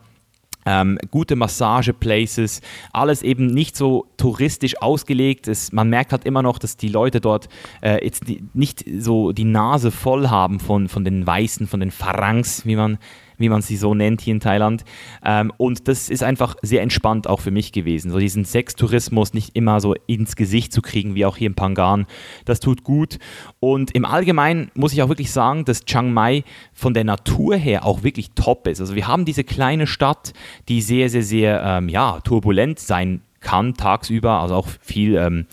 ähm, 0.66 0.98
gute 1.10 1.36
Massageplaces, 1.36 2.60
alles 2.92 3.22
eben 3.22 3.46
nicht 3.46 3.76
so 3.76 4.06
touristisch 4.16 4.82
ausgelegt. 4.82 5.48
Es, 5.48 5.72
man 5.72 5.88
merkt 5.88 6.12
halt 6.12 6.24
immer 6.24 6.42
noch, 6.42 6.58
dass 6.58 6.76
die 6.76 6.88
Leute 6.88 7.20
dort 7.20 7.48
äh, 7.80 8.04
jetzt 8.04 8.24
nicht 8.52 8.84
so 8.98 9.32
die 9.32 9.44
Nase 9.44 9.90
voll 9.90 10.28
haben 10.28 10.60
von, 10.60 10.88
von 10.88 11.04
den 11.04 11.26
Weißen, 11.26 11.66
von 11.66 11.80
den 11.80 11.90
Farangs, 11.90 12.66
wie 12.66 12.76
man 12.76 12.98
wie 13.38 13.48
man 13.48 13.62
sie 13.62 13.76
so 13.76 13.94
nennt 13.94 14.20
hier 14.20 14.34
in 14.34 14.40
Thailand. 14.40 14.84
Ähm, 15.24 15.52
und 15.56 15.88
das 15.88 16.08
ist 16.08 16.22
einfach 16.22 16.56
sehr 16.62 16.82
entspannt 16.82 17.26
auch 17.28 17.40
für 17.40 17.50
mich 17.50 17.72
gewesen. 17.72 18.10
So 18.10 18.18
diesen 18.18 18.44
Sextourismus 18.44 19.34
nicht 19.34 19.56
immer 19.56 19.80
so 19.80 19.94
ins 20.06 20.36
Gesicht 20.36 20.72
zu 20.72 20.82
kriegen, 20.82 21.14
wie 21.14 21.24
auch 21.24 21.36
hier 21.36 21.48
in 21.48 21.54
Pangan. 21.54 22.06
Das 22.44 22.60
tut 22.60 22.84
gut. 22.84 23.18
Und 23.60 23.92
im 23.92 24.04
Allgemeinen 24.04 24.70
muss 24.74 24.92
ich 24.92 25.02
auch 25.02 25.08
wirklich 25.08 25.32
sagen, 25.32 25.64
dass 25.64 25.84
Chiang 25.84 26.12
Mai 26.12 26.44
von 26.72 26.94
der 26.94 27.04
Natur 27.04 27.56
her 27.56 27.84
auch 27.84 28.02
wirklich 28.02 28.30
top 28.34 28.66
ist. 28.66 28.80
Also 28.80 28.94
wir 28.94 29.06
haben 29.06 29.24
diese 29.24 29.44
kleine 29.44 29.86
Stadt, 29.86 30.32
die 30.68 30.82
sehr, 30.82 31.08
sehr, 31.10 31.22
sehr 31.22 31.62
ähm, 31.62 31.88
ja, 31.88 32.20
turbulent 32.20 32.78
sein 32.78 33.22
kann 33.40 33.74
tagsüber, 33.74 34.40
also 34.40 34.54
auch 34.56 34.68
viel 34.80 35.14
ähm, 35.16 35.46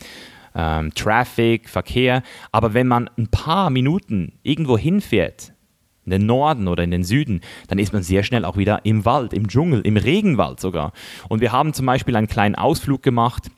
ähm, 0.54 0.92
Traffic, 0.94 1.68
Verkehr. 1.68 2.22
Aber 2.52 2.74
wenn 2.74 2.86
man 2.86 3.10
ein 3.18 3.28
paar 3.28 3.70
Minuten 3.70 4.32
irgendwo 4.42 4.78
hinfährt, 4.78 5.53
in 6.04 6.10
den 6.10 6.26
Norden 6.26 6.68
oder 6.68 6.82
in 6.82 6.90
den 6.90 7.04
Süden, 7.04 7.40
dann 7.68 7.78
ist 7.78 7.92
man 7.92 8.02
sehr 8.02 8.22
schnell 8.22 8.44
auch 8.44 8.56
wieder 8.56 8.84
im 8.84 9.04
Wald, 9.04 9.32
im 9.32 9.48
Dschungel, 9.48 9.80
im 9.82 9.96
Regenwald 9.96 10.60
sogar. 10.60 10.92
Und 11.28 11.40
wir 11.40 11.52
haben 11.52 11.72
zum 11.72 11.86
Beispiel 11.86 12.16
einen 12.16 12.28
kleinen 12.28 12.54
Ausflug 12.54 13.02
gemacht 13.02 13.50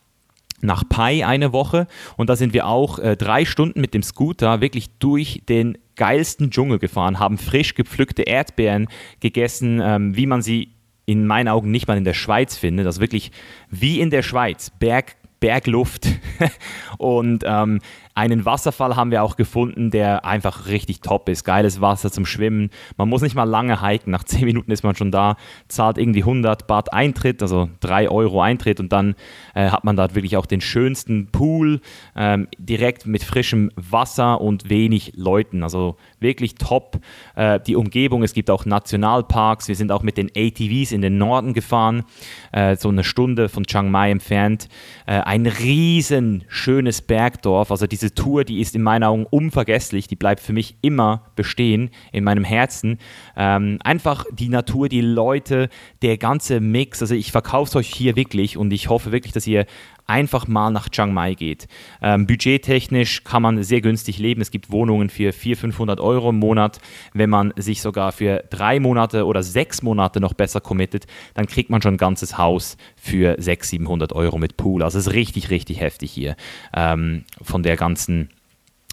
nach 0.61 0.83
Pai 0.89 1.25
eine 1.25 1.53
Woche 1.53 1.87
und 2.15 2.29
da 2.29 2.35
sind 2.35 2.53
wir 2.53 2.65
auch 2.65 2.97
äh, 2.99 3.15
drei 3.15 3.45
Stunden 3.45 3.79
mit 3.79 3.93
dem 3.93 4.01
Scooter 4.01 4.59
wirklich 4.59 4.89
durch 4.97 5.43
den 5.47 5.77
geilsten 5.95 6.49
Dschungel 6.49 6.79
gefahren, 6.79 7.19
haben 7.19 7.37
frisch 7.37 7.75
gepflückte 7.75 8.23
Erdbeeren 8.23 8.87
gegessen, 9.19 9.81
ähm, 9.83 10.15
wie 10.15 10.25
man 10.25 10.41
sie 10.41 10.69
in 11.05 11.25
meinen 11.25 11.47
Augen 11.47 11.71
nicht 11.71 11.87
mal 11.87 11.97
in 11.97 12.03
der 12.03 12.13
Schweiz 12.13 12.57
findet. 12.57 12.85
Also 12.85 13.01
wirklich 13.01 13.31
wie 13.69 14.01
in 14.01 14.09
der 14.09 14.23
Schweiz, 14.23 14.71
Berg, 14.77 15.15
Bergluft 15.39 16.07
und 16.97 17.43
ähm, 17.45 17.79
einen 18.17 18.45
Wasserfall 18.45 18.95
haben 18.95 19.11
wir 19.11 19.21
auch 19.21 19.35
gefunden, 19.35 19.91
der 19.91 20.25
einfach 20.25 20.65
richtig 20.65 21.01
top 21.01 21.29
ist. 21.29 21.43
Geiles 21.43 21.81
Wasser 21.81 22.11
zum 22.11 22.25
Schwimmen. 22.25 22.71
Man 22.97 23.09
muss 23.09 23.21
nicht 23.21 23.35
mal 23.35 23.43
lange 23.43 23.87
hiken. 23.87 24.11
Nach 24.11 24.23
10 24.25 24.43
Minuten 24.43 24.71
ist 24.71 24.83
man 24.83 24.95
schon 24.95 25.11
da, 25.11 25.37
zahlt 25.67 25.99
irgendwie 25.99 26.21
100 26.21 26.65
Baht 26.65 26.91
Eintritt, 26.91 27.43
also 27.43 27.69
3 27.81 28.09
Euro 28.09 28.41
Eintritt 28.41 28.79
und 28.79 28.91
dann 28.91 29.13
äh, 29.53 29.69
hat 29.69 29.83
man 29.83 29.95
da 29.95 30.15
wirklich 30.15 30.35
auch 30.35 30.47
den 30.47 30.61
schönsten 30.61 31.27
Pool, 31.27 31.79
ähm, 32.15 32.47
direkt 32.57 33.05
mit 33.05 33.23
frischem 33.23 33.71
Wasser 33.75 34.41
und 34.41 34.67
wenig 34.67 35.13
Leuten. 35.15 35.61
Also 35.61 35.95
wirklich 36.19 36.55
top. 36.55 36.99
Äh, 37.35 37.59
die 37.67 37.75
Umgebung, 37.75 38.23
es 38.23 38.33
gibt 38.33 38.49
auch 38.49 38.65
Nationalparks. 38.65 39.67
Wir 39.67 39.75
sind 39.75 39.91
auch 39.91 40.01
mit 40.01 40.17
den 40.17 40.31
ATVs 40.35 40.91
in 40.91 41.03
den 41.03 41.19
Norden 41.19 41.53
gefahren, 41.53 42.03
äh, 42.51 42.75
so 42.77 42.89
eine 42.89 43.03
Stunde 43.03 43.47
von 43.47 43.63
Chiang 43.65 43.91
Mai 43.91 44.09
entfernt. 44.09 44.69
Äh, 45.05 45.19
ein 45.19 45.45
riesen 45.45 46.45
schönes 46.47 47.03
Bergdorf. 47.03 47.69
Also 47.69 47.85
diese 47.85 48.06
diese 48.07 48.13
Tour, 48.13 48.45
die 48.45 48.61
ist 48.61 48.73
in 48.73 48.83
meinen 48.83 49.03
Augen 49.03 49.25
unvergesslich, 49.25 50.07
die 50.07 50.15
bleibt 50.15 50.39
für 50.39 50.53
mich 50.53 50.77
immer 50.81 51.23
bestehen 51.35 51.89
in 52.13 52.23
meinem 52.23 52.45
Herzen. 52.45 52.99
Ähm, 53.35 53.79
einfach 53.83 54.23
die 54.31 54.47
Natur, 54.47 54.87
die 54.87 55.01
Leute, 55.01 55.67
der 56.01 56.17
ganze 56.17 56.61
Mix. 56.61 57.01
Also 57.01 57.15
ich 57.15 57.33
verkaufe 57.33 57.69
es 57.69 57.75
euch 57.75 57.93
hier 57.93 58.15
wirklich 58.15 58.55
und 58.55 58.71
ich 58.71 58.87
hoffe 58.87 59.11
wirklich, 59.11 59.33
dass 59.33 59.45
ihr 59.45 59.65
einfach 60.07 60.47
mal 60.47 60.71
nach 60.71 60.89
Chiang 60.89 61.13
Mai 61.13 61.33
geht. 61.33 61.67
Ähm, 62.01 62.25
budgettechnisch 62.25 63.23
kann 63.23 63.41
man 63.41 63.61
sehr 63.63 63.81
günstig 63.81 64.17
leben. 64.17 64.41
Es 64.41 64.51
gibt 64.51 64.71
Wohnungen 64.71 65.09
für 65.09 65.33
400, 65.33 65.57
500 65.59 65.99
Euro 65.99 66.29
im 66.29 66.39
Monat. 66.39 66.79
Wenn 67.13 67.29
man 67.29 67.53
sich 67.57 67.81
sogar 67.81 68.11
für 68.11 68.43
drei 68.49 68.79
Monate 68.79 69.25
oder 69.25 69.43
sechs 69.43 69.81
Monate 69.83 70.19
noch 70.19 70.33
besser 70.33 70.61
committet, 70.61 71.07
dann 71.33 71.45
kriegt 71.45 71.69
man 71.69 71.81
schon 71.81 71.95
ein 71.95 71.97
ganzes 71.97 72.37
Haus 72.37 72.77
für 72.95 73.35
600, 73.37 73.67
700 73.67 74.13
Euro 74.13 74.37
mit 74.37 74.57
Pool. 74.57 74.81
Also 74.81 74.97
es 74.97 75.07
ist 75.07 75.13
richtig, 75.13 75.49
richtig 75.49 75.81
heftig 75.81 76.11
hier 76.11 76.35
ähm, 76.73 77.25
von 77.41 77.63
der 77.63 77.75
ganzen, 77.75 78.29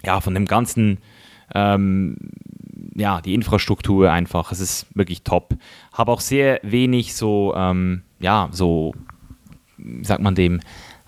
ja, 0.04 0.20
von 0.20 0.34
dem 0.34 0.46
ganzen 0.46 0.98
ähm, 1.54 2.16
ja, 2.94 3.20
die 3.20 3.34
Infrastruktur 3.34 4.10
einfach, 4.10 4.52
es 4.52 4.60
ist 4.60 4.86
wirklich 4.94 5.22
top. 5.22 5.56
Habe 5.92 6.12
auch 6.12 6.20
sehr 6.20 6.60
wenig 6.62 7.14
so, 7.14 7.54
ähm, 7.56 8.02
ja, 8.20 8.48
so, 8.52 8.94
wie 9.76 10.04
sagt 10.04 10.22
man 10.22 10.34
dem, 10.34 10.60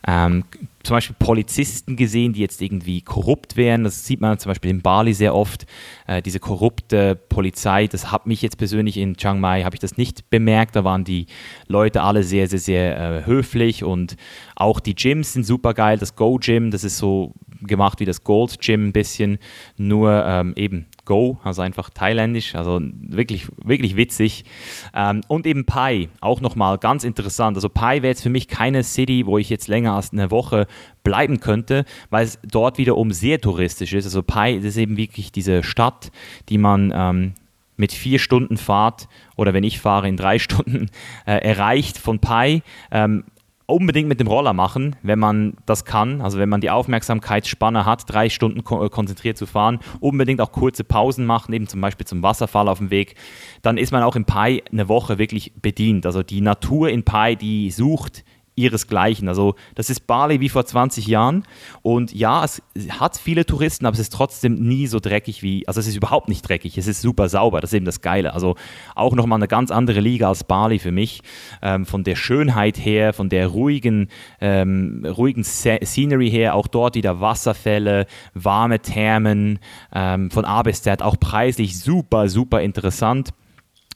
ähm, 0.06 0.44
zum 0.86 0.96
Beispiel 0.96 1.16
Polizisten 1.18 1.96
gesehen, 1.96 2.32
die 2.32 2.40
jetzt 2.40 2.62
irgendwie 2.62 3.02
korrupt 3.02 3.56
wären. 3.56 3.84
Das 3.84 4.06
sieht 4.06 4.20
man 4.20 4.38
zum 4.38 4.50
Beispiel 4.50 4.70
in 4.70 4.82
Bali 4.82 5.12
sehr 5.12 5.34
oft. 5.34 5.66
Äh, 6.06 6.22
diese 6.22 6.40
korrupte 6.40 7.16
Polizei, 7.16 7.86
das 7.88 8.12
hat 8.12 8.26
mich 8.26 8.40
jetzt 8.42 8.56
persönlich 8.56 8.96
in 8.96 9.16
Chiang 9.16 9.40
Mai, 9.40 9.64
habe 9.64 9.74
ich 9.74 9.80
das 9.80 9.96
nicht 9.96 10.30
bemerkt. 10.30 10.76
Da 10.76 10.84
waren 10.84 11.04
die 11.04 11.26
Leute 11.66 12.02
alle 12.02 12.22
sehr, 12.22 12.48
sehr, 12.48 12.58
sehr 12.58 12.96
äh, 12.98 13.26
höflich 13.26 13.84
und 13.84 14.16
auch 14.54 14.80
die 14.80 14.94
Gyms 14.94 15.32
sind 15.32 15.44
super 15.44 15.74
geil. 15.74 15.98
Das 15.98 16.14
Go 16.14 16.38
Gym, 16.38 16.70
das 16.70 16.84
ist 16.84 16.98
so 16.98 17.34
gemacht 17.62 18.00
wie 18.00 18.04
das 18.04 18.24
Gold 18.24 18.60
Gym 18.60 18.88
ein 18.88 18.92
bisschen, 18.92 19.38
nur 19.76 20.24
ähm, 20.26 20.52
eben 20.56 20.86
Go, 21.04 21.38
also 21.44 21.62
einfach 21.62 21.88
thailändisch, 21.88 22.56
also 22.56 22.80
wirklich, 22.82 23.46
wirklich 23.62 23.96
witzig. 23.96 24.44
Ähm, 24.92 25.20
und 25.28 25.46
eben 25.46 25.64
Pai, 25.64 26.08
auch 26.20 26.40
nochmal 26.40 26.78
ganz 26.78 27.04
interessant. 27.04 27.56
Also 27.56 27.68
Pai 27.68 28.02
wäre 28.02 28.08
jetzt 28.08 28.22
für 28.22 28.28
mich 28.28 28.48
keine 28.48 28.82
City, 28.82 29.24
wo 29.24 29.38
ich 29.38 29.48
jetzt 29.48 29.68
länger 29.68 29.94
als 29.94 30.12
eine 30.12 30.30
Woche 30.30 30.66
bleiben 31.02 31.40
könnte, 31.40 31.84
weil 32.10 32.24
es 32.24 32.38
dort 32.44 32.78
wiederum 32.78 33.12
sehr 33.12 33.40
touristisch 33.40 33.92
ist. 33.92 34.04
Also 34.06 34.22
Pai, 34.22 34.54
ist 34.54 34.76
eben 34.76 34.96
wirklich 34.96 35.32
diese 35.32 35.62
Stadt, 35.62 36.10
die 36.48 36.58
man 36.58 36.92
ähm, 36.94 37.34
mit 37.76 37.92
vier 37.92 38.18
Stunden 38.18 38.56
Fahrt 38.56 39.08
oder 39.36 39.54
wenn 39.54 39.64
ich 39.64 39.80
fahre 39.80 40.08
in 40.08 40.16
drei 40.16 40.38
Stunden 40.40 40.90
äh, 41.26 41.36
erreicht 41.38 41.98
von 41.98 42.18
Pai. 42.18 42.62
Ähm, 42.90 43.24
unbedingt 43.66 44.08
mit 44.08 44.20
dem 44.20 44.28
Roller 44.28 44.52
machen, 44.52 44.96
wenn 45.02 45.18
man 45.18 45.54
das 45.66 45.84
kann. 45.84 46.20
Also 46.20 46.38
wenn 46.38 46.48
man 46.48 46.60
die 46.60 46.70
Aufmerksamkeitsspanne 46.70 47.84
hat, 47.84 48.04
drei 48.06 48.28
Stunden 48.28 48.62
ko 48.62 48.88
konzentriert 48.88 49.36
zu 49.36 49.46
fahren, 49.46 49.80
unbedingt 50.00 50.40
auch 50.40 50.52
kurze 50.52 50.84
Pausen 50.84 51.26
machen, 51.26 51.52
eben 51.52 51.66
zum 51.66 51.80
Beispiel 51.80 52.06
zum 52.06 52.22
Wasserfall 52.22 52.68
auf 52.68 52.78
dem 52.78 52.90
Weg. 52.90 53.16
Dann 53.62 53.76
ist 53.76 53.90
man 53.90 54.04
auch 54.04 54.16
in 54.16 54.24
Pai 54.24 54.62
eine 54.70 54.88
Woche 54.88 55.18
wirklich 55.18 55.52
bedient. 55.60 56.06
Also 56.06 56.22
die 56.22 56.40
Natur 56.40 56.90
in 56.90 57.02
Pai, 57.02 57.34
die 57.34 57.70
sucht 57.70 58.24
ihresgleichen. 58.56 59.28
Also 59.28 59.54
das 59.74 59.90
ist 59.90 60.06
Bali 60.06 60.40
wie 60.40 60.48
vor 60.48 60.64
20 60.64 61.06
Jahren 61.06 61.44
und 61.82 62.12
ja, 62.14 62.42
es 62.42 62.62
hat 62.88 63.16
viele 63.16 63.46
Touristen, 63.46 63.86
aber 63.86 63.94
es 63.94 64.00
ist 64.00 64.12
trotzdem 64.12 64.54
nie 64.54 64.86
so 64.86 64.98
dreckig 64.98 65.42
wie, 65.42 65.68
also 65.68 65.78
es 65.78 65.86
ist 65.86 65.96
überhaupt 65.96 66.28
nicht 66.28 66.42
dreckig, 66.42 66.76
es 66.78 66.86
ist 66.86 67.02
super 67.02 67.28
sauber, 67.28 67.60
das 67.60 67.70
ist 67.70 67.76
eben 67.76 67.86
das 67.86 68.00
Geile. 68.00 68.32
Also 68.32 68.56
auch 68.94 69.14
nochmal 69.14 69.38
eine 69.38 69.48
ganz 69.48 69.70
andere 69.70 70.00
Liga 70.00 70.28
als 70.28 70.42
Bali 70.42 70.78
für 70.78 70.90
mich, 70.90 71.22
ähm, 71.62 71.84
von 71.86 72.02
der 72.02 72.16
Schönheit 72.16 72.78
her, 72.78 73.12
von 73.12 73.28
der 73.28 73.48
ruhigen, 73.48 74.08
ähm, 74.40 75.06
ruhigen 75.06 75.44
Scenery 75.44 76.30
her, 76.30 76.54
auch 76.54 76.66
dort 76.66 76.96
wieder 76.96 77.20
Wasserfälle, 77.20 78.06
warme 78.32 78.80
Thermen, 78.80 79.58
ähm, 79.92 80.30
von 80.30 80.46
A 80.46 80.62
bis 80.62 80.82
Z, 80.82 81.02
auch 81.02 81.20
preislich 81.20 81.78
super, 81.78 82.28
super 82.28 82.62
interessant 82.62 83.32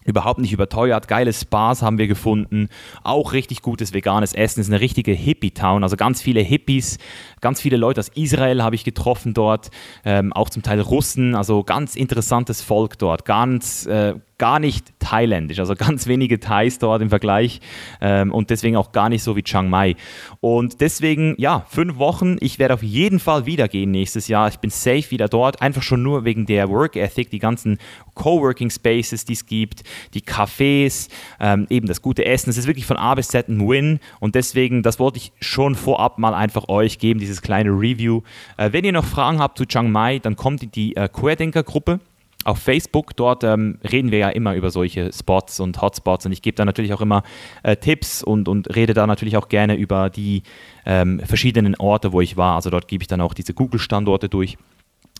überhaupt 0.04 0.40
nicht 0.40 0.52
überteuert, 0.52 1.08
geile 1.08 1.32
Spas 1.32 1.82
haben 1.82 1.98
wir 1.98 2.06
gefunden, 2.06 2.68
auch 3.02 3.32
richtig 3.32 3.62
gutes 3.62 3.92
veganes 3.92 4.32
Essen, 4.32 4.60
es 4.60 4.68
ist 4.68 4.72
eine 4.72 4.80
richtige 4.80 5.12
Hippie-Town, 5.12 5.82
also 5.82 5.96
ganz 5.96 6.22
viele 6.22 6.40
Hippies, 6.40 6.98
ganz 7.40 7.60
viele 7.60 7.76
Leute 7.76 8.00
aus 8.00 8.08
Israel 8.14 8.62
habe 8.62 8.74
ich 8.74 8.84
getroffen 8.84 9.34
dort, 9.34 9.70
ähm, 10.04 10.32
auch 10.32 10.50
zum 10.50 10.62
Teil 10.62 10.80
Russen, 10.80 11.34
also 11.34 11.64
ganz 11.64 11.96
interessantes 11.96 12.62
Volk 12.62 12.98
dort, 12.98 13.24
ganz, 13.24 13.86
äh, 13.86 14.14
gar 14.40 14.58
nicht 14.58 14.98
thailändisch, 15.00 15.58
also 15.58 15.74
ganz 15.76 16.06
wenige 16.06 16.40
Thais 16.40 16.78
dort 16.78 17.02
im 17.02 17.10
Vergleich 17.10 17.60
ähm, 18.00 18.32
und 18.32 18.48
deswegen 18.48 18.74
auch 18.74 18.90
gar 18.90 19.10
nicht 19.10 19.22
so 19.22 19.36
wie 19.36 19.42
Chiang 19.42 19.68
Mai. 19.68 19.96
Und 20.40 20.80
deswegen, 20.80 21.34
ja, 21.38 21.66
fünf 21.68 21.98
Wochen. 21.98 22.38
Ich 22.40 22.58
werde 22.58 22.74
auf 22.74 22.82
jeden 22.82 23.20
Fall 23.20 23.44
wieder 23.44 23.68
gehen 23.68 23.90
nächstes 23.90 24.28
Jahr. 24.28 24.48
Ich 24.48 24.58
bin 24.58 24.70
safe 24.70 25.10
wieder 25.10 25.28
dort, 25.28 25.60
einfach 25.60 25.82
schon 25.82 26.02
nur 26.02 26.24
wegen 26.24 26.46
der 26.46 26.70
Work 26.70 26.96
Ethic, 26.96 27.30
die 27.30 27.38
ganzen 27.38 27.78
Coworking 28.14 28.70
Spaces, 28.70 29.26
die 29.26 29.34
es 29.34 29.44
gibt, 29.44 29.82
die 30.14 30.22
Cafés, 30.22 31.10
ähm, 31.38 31.66
eben 31.68 31.86
das 31.86 32.00
gute 32.00 32.24
Essen. 32.24 32.48
Es 32.48 32.56
ist 32.56 32.66
wirklich 32.66 32.86
von 32.86 32.96
A 32.96 33.14
bis 33.14 33.28
Z 33.28 33.48
ein 33.48 33.68
Win 33.68 34.00
und 34.20 34.34
deswegen, 34.34 34.82
das 34.82 34.98
wollte 34.98 35.18
ich 35.18 35.32
schon 35.40 35.74
vorab 35.74 36.18
mal 36.18 36.32
einfach 36.32 36.68
euch 36.68 36.98
geben, 36.98 37.20
dieses 37.20 37.42
kleine 37.42 37.70
Review. 37.70 38.22
Äh, 38.56 38.72
wenn 38.72 38.86
ihr 38.86 38.92
noch 38.92 39.04
Fragen 39.04 39.38
habt 39.38 39.58
zu 39.58 39.66
Chiang 39.66 39.92
Mai, 39.92 40.18
dann 40.18 40.34
kommt 40.34 40.62
in 40.62 40.70
die 40.70 40.96
äh, 40.96 41.08
Querdenker-Gruppe 41.08 42.00
auf 42.44 42.58
Facebook. 42.58 43.16
Dort 43.16 43.44
ähm, 43.44 43.78
reden 43.90 44.10
wir 44.10 44.18
ja 44.18 44.28
immer 44.30 44.54
über 44.54 44.70
solche 44.70 45.12
Spots 45.12 45.60
und 45.60 45.80
Hotspots 45.80 46.26
und 46.26 46.32
ich 46.32 46.42
gebe 46.42 46.54
da 46.54 46.64
natürlich 46.64 46.92
auch 46.94 47.00
immer 47.00 47.22
äh, 47.62 47.76
Tipps 47.76 48.22
und, 48.22 48.48
und 48.48 48.74
rede 48.74 48.94
da 48.94 49.06
natürlich 49.06 49.36
auch 49.36 49.48
gerne 49.48 49.76
über 49.76 50.10
die 50.10 50.42
ähm, 50.86 51.20
verschiedenen 51.20 51.74
Orte, 51.76 52.12
wo 52.12 52.20
ich 52.20 52.36
war. 52.36 52.56
Also 52.56 52.70
dort 52.70 52.88
gebe 52.88 53.02
ich 53.02 53.08
dann 53.08 53.20
auch 53.20 53.34
diese 53.34 53.54
Google-Standorte 53.54 54.28
durch. 54.28 54.56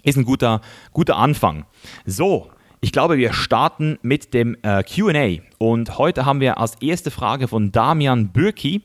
Ist 0.03 0.17
ein 0.17 0.25
guter, 0.25 0.62
guter 0.93 1.17
Anfang. 1.17 1.67
So, 2.07 2.50
ich 2.81 2.93
glaube, 2.93 3.19
wir 3.19 3.35
starten 3.35 3.99
mit 4.00 4.33
dem 4.33 4.57
äh, 4.62 4.83
QA. 4.83 5.43
Und 5.59 5.99
heute 5.99 6.25
haben 6.25 6.41
wir 6.41 6.57
als 6.57 6.77
erste 6.81 7.11
Frage 7.11 7.47
von 7.47 7.73
Damian 7.73 8.29
Bürki. 8.29 8.83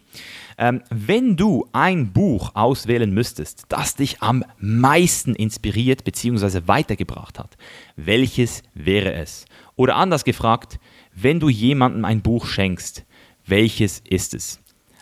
Ähm, 0.58 0.82
wenn 0.90 1.36
du 1.36 1.68
ein 1.74 2.14
Buch 2.14 2.52
auswählen 2.56 3.12
müsstest, 3.12 3.66
das 3.70 3.96
dich 3.96 4.22
am 4.22 4.44
meisten 4.58 5.36
inspiriert 5.36 6.04
bzw. 6.04 6.62
weitergebracht 6.66 7.40
hat, 7.40 7.58
welches 7.96 8.64
wäre 8.74 9.14
es? 9.14 9.46
Oder 9.76 9.96
anders 9.96 10.24
gefragt, 10.24 10.80
wenn 11.14 11.40
du 11.40 11.50
jemandem 11.50 12.06
ein 12.06 12.22
Buch 12.22 12.46
schenkst, 12.46 13.06
welches 13.46 14.02
ist 14.08 14.34
es? 14.34 14.60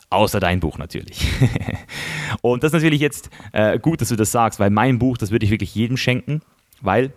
Außer 0.10 0.40
dein 0.40 0.60
Buch 0.60 0.78
natürlich. 0.78 1.28
und 2.42 2.64
das 2.64 2.70
ist 2.70 2.74
natürlich 2.74 3.02
jetzt 3.02 3.30
äh, 3.52 3.80
gut, 3.80 4.02
dass 4.02 4.10
du 4.10 4.16
das 4.16 4.32
sagst, 4.32 4.60
weil 4.60 4.70
mein 4.70 5.00
Buch, 5.00 5.18
das 5.18 5.32
würde 5.32 5.46
ich 5.46 5.52
wirklich 5.52 5.74
jedem 5.74 5.98
schenken, 5.98 6.42
weil 6.82 7.14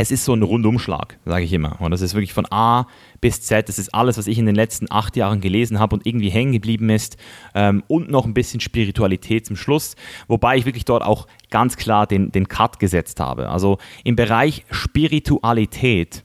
es 0.00 0.12
ist 0.12 0.24
so 0.24 0.32
ein 0.32 0.44
Rundumschlag, 0.44 1.18
sage 1.24 1.44
ich 1.44 1.52
immer. 1.52 1.80
Und 1.80 1.90
das 1.90 2.02
ist 2.02 2.14
wirklich 2.14 2.32
von 2.32 2.46
A 2.50 2.86
bis 3.20 3.42
Z. 3.42 3.68
Das 3.68 3.80
ist 3.80 3.92
alles, 3.92 4.16
was 4.16 4.28
ich 4.28 4.38
in 4.38 4.46
den 4.46 4.54
letzten 4.54 4.86
acht 4.90 5.16
Jahren 5.16 5.40
gelesen 5.40 5.80
habe 5.80 5.96
und 5.96 6.06
irgendwie 6.06 6.30
hängen 6.30 6.52
geblieben 6.52 6.88
ist. 6.88 7.16
Ähm, 7.52 7.82
und 7.88 8.08
noch 8.08 8.24
ein 8.24 8.32
bisschen 8.32 8.60
Spiritualität 8.60 9.44
zum 9.44 9.56
Schluss. 9.56 9.96
Wobei 10.28 10.56
ich 10.56 10.66
wirklich 10.66 10.84
dort 10.84 11.02
auch 11.02 11.26
ganz 11.50 11.76
klar 11.76 12.06
den, 12.06 12.30
den 12.30 12.46
Cut 12.46 12.78
gesetzt 12.78 13.18
habe. 13.18 13.48
Also 13.48 13.78
im 14.04 14.14
Bereich 14.14 14.64
Spiritualität 14.70 16.22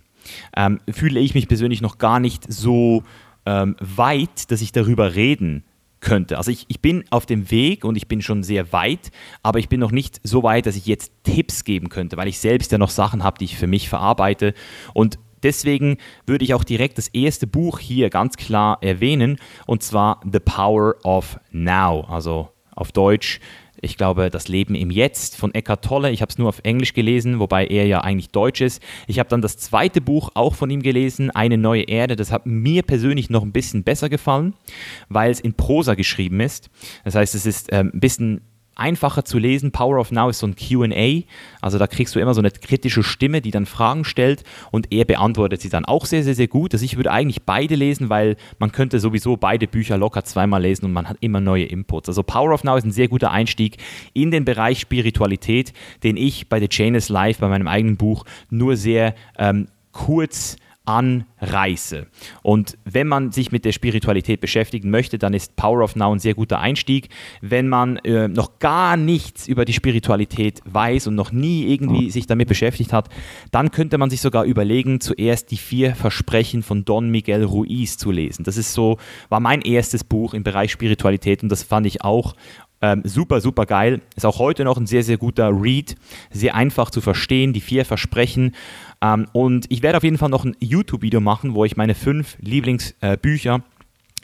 ähm, 0.56 0.80
fühle 0.88 1.20
ich 1.20 1.34
mich 1.34 1.48
persönlich 1.48 1.82
noch 1.82 1.98
gar 1.98 2.20
nicht 2.20 2.46
so 2.48 3.01
ähm, 3.48 3.75
weit, 3.80 4.51
dass 4.51 4.62
ich 4.62 4.72
darüber 4.72 5.15
reden 5.15 5.63
könnte. 6.03 6.38
Also 6.38 6.51
ich, 6.51 6.65
ich 6.67 6.81
bin 6.81 7.03
auf 7.10 7.25
dem 7.25 7.50
Weg 7.50 7.83
und 7.86 7.95
ich 7.95 8.07
bin 8.07 8.22
schon 8.22 8.43
sehr 8.43 8.72
weit, 8.72 9.10
aber 9.41 9.57
ich 9.57 9.69
bin 9.69 9.79
noch 9.79 9.91
nicht 9.91 10.19
so 10.24 10.43
weit, 10.43 10.67
dass 10.67 10.75
ich 10.75 10.86
jetzt 10.86 11.12
Tipps 11.24 11.63
geben 11.63 11.89
könnte, 11.89 12.17
weil 12.17 12.27
ich 12.27 12.39
selbst 12.39 12.72
ja 12.72 12.77
noch 12.77 12.91
Sachen 12.91 13.24
habe, 13.24 13.39
die 13.39 13.45
ich 13.45 13.57
für 13.57 13.67
mich 13.67 13.89
verarbeite. 13.89 14.53
Und 14.93 15.17
deswegen 15.41 15.98
würde 16.27 16.43
ich 16.43 16.53
auch 16.53 16.63
direkt 16.63 16.98
das 16.98 17.07
erste 17.07 17.48
Buch 17.48 17.79
hier 17.79 18.10
ganz 18.10 18.38
klar 18.38 18.77
erwähnen, 18.81 19.38
und 19.65 19.81
zwar 19.81 20.22
The 20.29 20.39
Power 20.39 20.95
of 21.03 21.39
Now, 21.51 22.01
also 22.01 22.50
auf 22.75 22.91
Deutsch 22.91 23.39
ich 23.84 23.98
glaube, 23.98 24.30
Das 24.30 24.48
Leben 24.48 24.75
im 24.75 24.90
Jetzt 24.90 25.36
von 25.36 25.54
Eckhart 25.54 25.84
Tolle. 25.84 26.12
Ich 26.12 26.22
habe 26.22 26.30
es 26.30 26.38
nur 26.38 26.50
auf 26.50 26.62
Englisch 26.63 26.94
gelesen, 26.94 27.40
wobei 27.40 27.68
er 27.68 27.86
ja 27.86 28.02
eigentlich 28.02 28.30
Deutsch 28.30 28.62
ist. 28.62 28.82
Ich 29.08 29.20
habe 29.20 29.30
dann 29.30 29.42
das 29.42 29.58
zweite 29.58 30.02
Buch 30.02 30.32
auch 30.34 30.56
von 30.56 30.70
ihm 30.70 30.82
gelesen, 30.82 31.30
Eine 31.32 31.58
neue 31.58 31.84
Erde. 31.84 32.16
Das 32.16 32.32
hat 32.32 32.46
mir 32.46 32.84
persönlich 32.84 33.30
noch 33.30 33.44
ein 33.44 33.52
bisschen 33.52 33.84
besser 33.84 34.10
gefallen, 34.10 34.54
weil 35.10 35.32
es 35.32 35.40
in 35.40 35.54
Prosa 35.54 35.96
geschrieben 35.96 36.40
ist. 36.40 36.70
Das 37.04 37.16
heißt, 37.16 37.36
es 37.36 37.46
ist 37.46 37.70
ähm, 37.72 37.92
ein 37.94 38.00
bisschen 38.00 38.42
einfacher 38.75 39.25
zu 39.25 39.38
lesen. 39.38 39.72
Power 39.72 40.00
of 40.00 40.12
Now 40.12 40.30
ist 40.30 40.39
so 40.39 40.48
ein 40.48 40.56
QA, 40.56 41.24
also 41.62 41.77
da 41.77 41.88
kriegst 41.88 42.15
du 42.15 42.20
immer 42.20 42.34
so 42.34 42.42
eine 42.42 42.51
kritische 42.51 43.03
Stimme, 43.03 43.42
die 43.42 43.51
dann 43.51 43.65
Fragen 43.65 44.06
stellt 44.06 44.44
und 44.72 44.92
er 44.92 45.06
beantwortet 45.06 45.62
sie 45.62 45.70
dann 45.70 45.86
auch 45.86 46.06
sehr, 46.06 46.24
sehr, 46.24 46.36
sehr 46.36 46.48
gut. 46.48 46.74
Also 46.74 46.86
ich 46.86 46.98
würde 46.98 47.12
eigentlich 47.12 47.44
beide 47.44 47.75
lesen, 47.75 48.10
weil 48.10 48.36
man 48.60 48.72
könnte 48.72 49.00
sowieso 49.00 49.38
beide 49.38 49.68
Bücher 49.68 49.98
locker 49.98 50.24
zweimal 50.24 50.62
lesen 50.62 50.86
und 50.86 50.94
man 50.94 51.08
hat 51.08 51.18
immer 51.20 51.39
neue 51.39 51.65
Inputs. 51.65 52.10
Also 52.10 52.24
Power 52.24 52.53
of 52.53 52.63
Now 52.63 52.75
ist 52.75 52.86
ein 52.86 52.92
sehr 52.92 53.08
guter 53.08 53.32
Einstieg 53.32 53.77
in 54.13 54.32
den 54.32 54.46
Bereich 54.46 54.80
Spiritualität, 54.80 55.74
den 56.03 56.18
ich 56.18 56.50
bei 56.50 56.60
The 56.60 56.68
Chain 56.68 56.96
is 56.96 57.10
Life, 57.10 57.39
bei 57.42 57.48
meinem 57.48 57.68
eigenen 57.68 57.98
Buch, 57.98 58.25
nur 58.50 58.75
sehr 58.75 59.15
ähm, 59.38 59.68
kurz 59.92 60.58
anreiße. 60.86 62.08
Und 62.42 62.78
wenn 62.84 63.08
man 63.08 63.32
sich 63.32 63.52
mit 63.52 63.63
der 63.63 63.72
Spiritualität 63.72 64.42
beschäftigen 64.42 64.90
möchte, 64.90 65.18
dann 65.18 65.34
ist 65.34 65.56
Power 65.56 65.82
of 65.82 65.96
Now 65.96 66.12
ein 66.12 66.20
sehr 66.20 66.34
guter 66.34 66.60
Einstieg. 66.60 67.10
Wenn 67.42 67.70
man 67.70 67.98
äh, 67.98 68.28
noch 68.28 68.60
gar 68.60 68.98
nichts 68.98 69.48
über 69.48 69.63
die 69.63 69.74
Spiritualität 69.74 70.62
weiß 70.66 71.08
und 71.08 71.16
noch 71.16 71.32
nie 71.32 71.72
irgendwie 71.72 72.10
sich 72.12 72.28
damit 72.28 72.50
beschäftigt 72.50 72.92
hat, 72.92 73.10
dann 73.52 73.72
könnte 73.72 73.98
man 73.98 74.10
sich 74.10 74.20
sogar 74.20 74.44
überlegen, 74.44 75.00
zuerst 75.00 75.52
die 75.52 75.58
vier 75.58 75.96
Versprechen 75.96 76.63
von 76.63 76.84
Don 76.84 77.10
Miguel 77.10 77.46
Ruiz 77.46 77.98
zu 77.98 78.12
lesen. 78.12 78.43
Das 78.43 78.58
ist 78.58 78.74
so, 78.74 78.98
war 79.30 79.39
mein 79.39 79.62
erstes 79.62 80.04
Buch 80.04 80.34
im 80.34 80.43
Bereich 80.43 80.72
Spiritualität 80.72 81.43
und 81.43 81.50
das 81.50 81.63
fand 81.63 81.88
ich 81.88 82.04
auch 82.04 82.36
ähm, 82.84 83.02
super, 83.06 83.39
super 83.39 83.65
geil. 83.65 84.02
Ist 84.17 84.26
auch 84.26 84.39
heute 84.39 84.65
noch 84.65 84.78
ein 84.78 84.88
sehr, 84.88 85.04
sehr 85.04 85.17
guter 85.17 85.50
Read. 85.50 85.96
Sehr 86.32 86.54
einfach 86.54 86.91
zu 86.91 87.00
verstehen. 87.00 87.54
Die 87.54 87.62
vier 87.62 87.86
Versprechen 87.86 88.54
ähm, 89.04 89.28
und 89.34 89.66
ich 89.70 89.84
werde 89.84 89.98
auf 89.98 90.04
jeden 90.04 90.18
Fall 90.18 90.30
noch 90.30 90.46
ein 90.46 90.56
YouTube-Video 90.60 91.20
machen, 91.20 91.54
wo 91.54 91.66
ich 91.66 91.76
meine 91.76 91.94
fünf 91.94 92.38
Lieblingsbücher 92.39 93.56
äh, 93.56 93.74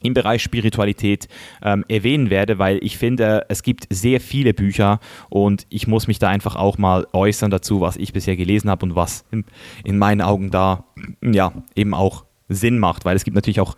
im 0.02 0.14
Bereich 0.14 0.42
Spiritualität 0.42 1.28
ähm, 1.62 1.84
erwähnen 1.90 2.30
werde, 2.30 2.58
weil 2.58 2.80
ich 2.82 2.98
finde, 2.98 3.46
es 3.50 3.64
gibt 3.64 3.88
sehr 3.90 4.22
viele 4.22 4.54
Bücher 4.54 5.02
und 5.30 5.68
ich 5.70 5.88
muss 5.88 6.08
mich 6.08 6.20
da 6.20 6.30
einfach 6.30 6.56
auch 6.56 6.78
mal 6.78 7.06
äußern 7.12 7.52
dazu, 7.52 7.82
was 7.82 7.98
ich 7.98 8.14
bisher 8.14 8.38
gelesen 8.38 8.70
habe 8.70 8.86
und 8.86 8.96
was 8.96 9.26
in, 9.32 9.44
in 9.84 9.98
meinen 9.98 10.22
Augen 10.22 10.52
da 10.52 10.86
ja 11.22 11.52
eben 11.76 11.94
auch 11.94 12.24
Sinn 12.48 12.80
macht, 12.80 13.04
weil 13.04 13.18
es 13.18 13.26
gibt 13.26 13.36
natürlich 13.36 13.60
auch 13.60 13.76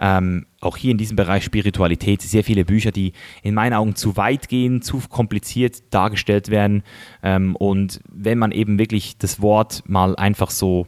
ähm, 0.00 0.46
auch 0.60 0.76
hier 0.76 0.90
in 0.90 0.98
diesem 0.98 1.16
Bereich 1.16 1.44
Spiritualität 1.44 2.22
sehr 2.22 2.44
viele 2.44 2.64
Bücher, 2.64 2.92
die 2.92 3.12
in 3.42 3.54
meinen 3.54 3.74
Augen 3.74 3.94
zu 3.96 4.16
weit 4.16 4.48
gehen, 4.48 4.82
zu 4.82 5.00
kompliziert 5.08 5.92
dargestellt 5.92 6.48
werden. 6.48 6.82
Ähm, 7.22 7.56
und 7.56 8.00
wenn 8.10 8.38
man 8.38 8.52
eben 8.52 8.78
wirklich 8.78 9.18
das 9.18 9.40
Wort 9.40 9.82
mal 9.86 10.16
einfach 10.16 10.50
so, 10.50 10.86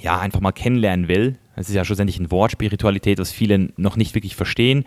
ja, 0.00 0.18
einfach 0.18 0.40
mal 0.40 0.52
kennenlernen 0.52 1.08
will, 1.08 1.38
es 1.54 1.68
ist 1.68 1.74
ja 1.74 1.84
schlussendlich 1.84 2.18
ein 2.18 2.30
Wort 2.30 2.52
Spiritualität, 2.52 3.18
was 3.18 3.30
viele 3.30 3.70
noch 3.76 3.96
nicht 3.96 4.14
wirklich 4.14 4.36
verstehen, 4.36 4.84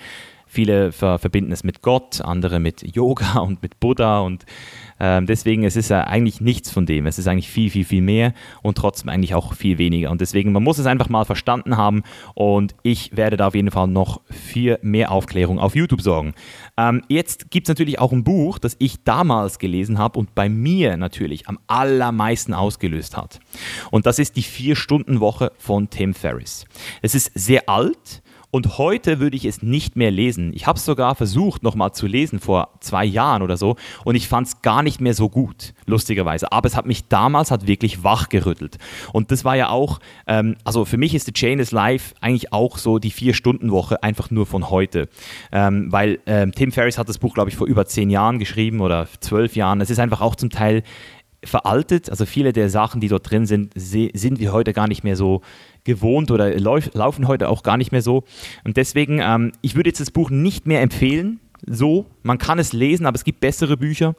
Viele 0.56 0.94
ver 0.94 1.20
verbinden 1.20 1.52
es 1.52 1.66
mit 1.66 1.82
Gott, 1.82 2.22
andere 2.22 2.60
mit 2.62 2.96
Yoga 2.96 3.40
und 3.40 3.62
mit 3.62 3.82
Buddha 3.82 4.22
und 4.22 4.46
ähm, 5.02 5.26
deswegen 5.26 5.66
es 5.66 5.76
ist 5.76 5.90
ja 5.90 6.06
eigentlich 6.06 6.40
nichts 6.40 6.72
von 6.72 6.86
dem. 6.86 7.08
Es 7.08 7.20
ist 7.20 7.28
eigentlich 7.28 7.50
viel, 7.50 7.70
viel, 7.70 7.84
viel 7.84 8.02
mehr 8.02 8.34
und 8.62 8.78
trotzdem 8.78 9.10
eigentlich 9.10 9.36
auch 9.36 9.54
viel 9.54 9.78
weniger. 9.78 10.12
Und 10.12 10.22
deswegen, 10.22 10.54
man 10.54 10.64
muss 10.64 10.78
es 10.78 10.86
einfach 10.86 11.10
mal 11.10 11.26
verstanden 11.26 11.76
haben 11.76 12.04
und 12.36 12.74
ich 12.84 13.18
werde 13.18 13.36
da 13.36 13.48
auf 13.48 13.56
jeden 13.56 13.70
Fall 13.70 13.88
noch 13.88 14.22
für 14.30 14.80
mehr 14.82 15.12
Aufklärung 15.12 15.60
auf 15.60 15.76
YouTube 15.76 16.02
sorgen. 16.02 16.34
Ähm, 16.78 17.02
jetzt 17.10 17.52
gibt 17.52 17.68
es 17.68 17.70
natürlich 17.70 18.00
auch 18.00 18.14
ein 18.14 18.24
Buch, 18.24 18.58
das 18.58 18.78
ich 18.80 19.04
damals 19.04 19.60
gelesen 19.60 19.98
habe 19.98 20.18
und 20.20 20.36
bei 20.36 20.48
mir 20.48 20.96
natürlich 20.96 21.50
am 21.50 21.60
allermeisten 21.68 22.54
ausgelöst 22.54 23.18
hat. 23.18 23.42
Und 23.92 24.06
das 24.06 24.20
ist 24.20 24.38
die 24.38 24.44
Vier-Stunden-Woche 24.44 25.52
von 25.58 25.90
Tim 25.90 26.14
Ferriss. 26.14 26.64
Es 27.02 27.14
ist 27.14 27.32
sehr 27.36 27.68
alt, 27.68 28.24
und 28.56 28.78
heute 28.78 29.20
würde 29.20 29.36
ich 29.36 29.44
es 29.44 29.64
nicht 29.64 29.98
mehr 29.98 30.12
lesen. 30.12 30.54
Ich 30.56 30.66
habe 30.66 30.78
es 30.78 30.86
sogar 30.86 31.16
versucht, 31.16 31.62
nochmal 31.62 31.92
zu 31.92 32.08
lesen 32.08 32.40
vor 32.40 32.70
zwei 32.80 33.04
Jahren 33.04 33.42
oder 33.42 33.58
so. 33.58 33.76
Und 34.06 34.16
ich 34.16 34.30
fand 34.30 34.48
es 34.48 34.62
gar 34.62 34.82
nicht 34.82 35.02
mehr 35.02 35.14
so 35.14 35.28
gut, 35.28 35.74
lustigerweise. 35.88 36.54
Aber 36.54 36.66
es 36.66 36.78
hat 36.78 36.86
mich 36.86 37.10
damals 37.10 37.52
hat 37.52 37.68
wirklich 37.68 38.06
wachgerüttelt. 38.06 38.78
Und 39.12 39.32
das 39.32 39.44
war 39.44 39.58
ja 39.58 39.68
auch, 39.68 40.00
ähm, 40.26 40.56
also 40.64 40.86
für 40.86 40.96
mich 40.96 41.14
ist 41.14 41.26
The 41.26 41.34
Chain 41.34 41.60
is 41.60 41.74
Life 41.74 42.16
eigentlich 42.22 42.54
auch 42.54 42.78
so 42.78 42.98
die 42.98 43.12
Vier-Stunden-Woche, 43.12 44.02
einfach 44.02 44.32
nur 44.32 44.46
von 44.46 44.70
heute. 44.70 45.10
Ähm, 45.52 45.92
weil 45.92 46.20
ähm, 46.26 46.54
Tim 46.54 46.72
Ferriss 46.72 46.98
hat 46.98 47.10
das 47.10 47.18
Buch, 47.18 47.34
glaube 47.34 47.50
ich, 47.50 47.58
vor 47.58 47.68
über 47.68 47.86
zehn 47.86 48.10
Jahren 48.10 48.40
geschrieben 48.40 48.80
oder 48.80 49.10
zwölf 49.20 49.58
Jahren. 49.58 49.82
Es 49.82 49.90
ist 49.90 50.00
einfach 50.00 50.22
auch 50.22 50.38
zum 50.38 50.50
Teil 50.50 50.84
veraltet. 51.46 52.10
Also 52.10 52.26
viele 52.26 52.54
der 52.54 52.70
Sachen, 52.70 53.02
die 53.02 53.08
dort 53.08 53.30
drin 53.30 53.46
sind, 53.46 53.72
sind 53.76 54.40
wir 54.40 54.52
heute 54.52 54.74
gar 54.74 54.88
nicht 54.88 55.04
mehr 55.04 55.16
so 55.16 55.42
gewohnt 55.84 56.32
oder 56.32 56.58
laufen 56.60 57.28
heute 57.28 57.50
auch 57.50 57.64
gar 57.64 57.78
nicht 57.78 57.92
mehr 57.92 58.02
so. 58.02 58.24
Und 58.64 58.78
deswegen, 58.78 59.20
ähm, 59.22 59.52
ich 59.62 59.76
würde 59.76 59.90
jetzt 59.90 60.00
das 60.00 60.12
Buch 60.12 60.30
nicht 60.30 60.66
mehr 60.66 60.82
empfehlen. 60.82 61.40
So, 61.66 62.06
man 62.24 62.38
kann 62.38 62.60
es 62.60 62.74
lesen, 62.74 63.06
aber 63.06 63.16
es 63.16 63.24
gibt 63.24 63.40
bessere 63.40 63.78
Bücher. 63.78 64.16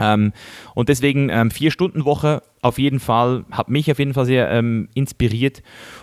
Ähm, 0.00 0.32
und 0.74 0.88
deswegen 0.88 1.28
ähm, 1.28 1.50
vier 1.50 1.70
Stunden 1.70 2.04
Woche 2.04 2.42
auf 2.62 2.78
jeden 2.78 3.00
Fall, 3.00 3.44
hat 3.50 3.68
mich 3.68 3.90
auf 3.90 3.98
jeden 3.98 4.14
Fall 4.14 4.24
sehr 4.24 4.48
ähm, 4.50 4.88
inspiriert. 4.94 5.62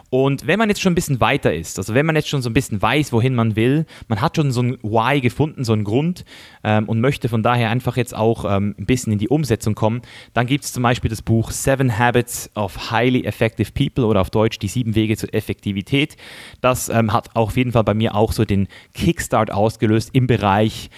Und 0.09 0.45
wenn 0.45 0.59
man 0.59 0.67
jetzt 0.67 0.81
schon 0.81 0.91
ein 0.91 0.95
bisschen 0.95 1.21
weiter 1.21 1.53
ist, 1.53 1.77
also 1.77 1.93
wenn 1.93 2.05
man 2.05 2.17
jetzt 2.17 2.27
schon 2.27 2.41
so 2.41 2.49
ein 2.49 2.53
bisschen 2.53 2.81
weiß, 2.81 3.13
wohin 3.13 3.33
man 3.33 3.55
will, 3.55 3.85
man 4.09 4.19
hat 4.19 4.35
schon 4.35 4.51
so 4.51 4.61
ein 4.61 4.77
Why 4.81 5.21
gefunden, 5.21 5.63
so 5.63 5.71
einen 5.71 5.85
Grund 5.85 6.25
ähm, 6.65 6.89
und 6.89 6.99
möchte 6.99 7.29
von 7.29 7.43
daher 7.43 7.69
einfach 7.69 7.95
jetzt 7.95 8.13
auch 8.13 8.43
ähm, 8.43 8.75
ein 8.77 8.85
bisschen 8.85 9.13
in 9.13 9.19
die 9.19 9.29
Umsetzung 9.29 9.73
kommen, 9.73 10.01
dann 10.33 10.47
gibt 10.47 10.65
es 10.65 10.73
zum 10.73 10.83
Beispiel 10.83 11.09
das 11.09 11.21
Buch 11.21 11.51
Seven 11.51 11.97
Habits 11.97 12.51
of 12.55 12.91
Highly 12.91 13.23
Effective 13.23 13.71
People 13.71 14.05
oder 14.05 14.19
auf 14.19 14.29
Deutsch 14.29 14.59
die 14.59 14.67
sieben 14.67 14.95
Wege 14.95 15.15
zur 15.15 15.33
Effektivität. 15.33 16.17
Das 16.59 16.89
ähm, 16.89 17.13
hat 17.13 17.35
auf 17.37 17.55
jeden 17.55 17.71
Fall 17.71 17.85
bei 17.85 17.93
mir 17.93 18.15
auch 18.15 18.33
so 18.33 18.43
den 18.43 18.67
Kickstart 18.93 19.49
ausgelöst 19.51 20.09
im 20.13 20.27
Bereich 20.27 20.89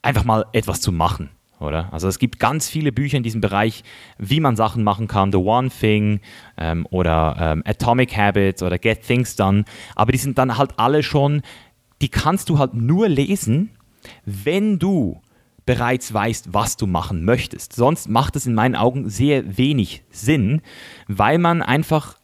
einfach 0.00 0.24
mal 0.24 0.46
etwas 0.54 0.80
zu 0.80 0.90
machen 0.90 1.28
oder? 1.62 1.92
Also 1.92 2.08
es 2.08 2.18
gibt 2.18 2.38
ganz 2.38 2.68
viele 2.68 2.92
Bücher 2.92 3.16
in 3.16 3.22
diesem 3.22 3.40
Bereich, 3.40 3.84
wie 4.18 4.40
man 4.40 4.56
Sachen 4.56 4.84
machen 4.84 5.08
kann, 5.08 5.32
The 5.32 5.38
One 5.38 5.70
Thing 5.70 6.20
ähm, 6.56 6.86
oder 6.90 7.36
ähm, 7.40 7.62
Atomic 7.66 8.16
Habits 8.16 8.62
oder 8.62 8.78
Get 8.78 9.02
Things 9.06 9.36
Done, 9.36 9.64
aber 9.96 10.12
die 10.12 10.18
sind 10.18 10.38
dann 10.38 10.58
halt 10.58 10.78
alle 10.78 11.02
schon, 11.02 11.42
die 12.00 12.08
kannst 12.08 12.48
du 12.48 12.58
halt 12.58 12.74
nur 12.74 13.08
lesen, 13.08 13.70
wenn 14.24 14.78
du 14.78 15.20
bereits 15.64 16.12
weißt, 16.12 16.52
was 16.52 16.76
du 16.76 16.86
machen 16.86 17.24
möchtest. 17.24 17.72
Sonst 17.74 18.08
macht 18.08 18.36
es 18.36 18.46
in 18.46 18.54
meinen 18.54 18.74
Augen 18.74 19.08
sehr 19.08 19.56
wenig 19.56 20.02
Sinn, 20.10 20.60
weil 21.06 21.38
man 21.38 21.62
einfach 21.62 22.16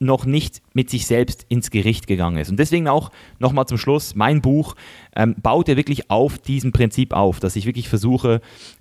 noch 0.00 0.24
nicht 0.24 0.62
mit 0.74 0.90
sich 0.90 1.06
selbst 1.06 1.44
ins 1.48 1.70
Gericht 1.70 2.06
gegangen 2.06 2.38
ist. 2.38 2.50
Und 2.50 2.58
deswegen 2.58 2.88
auch 2.88 3.10
nochmal 3.38 3.66
zum 3.66 3.78
Schluss, 3.78 4.14
mein 4.14 4.40
Buch 4.40 4.76
ähm, 5.16 5.34
baut 5.42 5.68
ja 5.68 5.76
wirklich 5.76 6.10
auf 6.10 6.38
diesem 6.38 6.72
Prinzip 6.72 7.12
auf, 7.12 7.40
dass 7.40 7.56
ich 7.56 7.66
wirklich 7.66 7.88
versuche, 7.88 8.40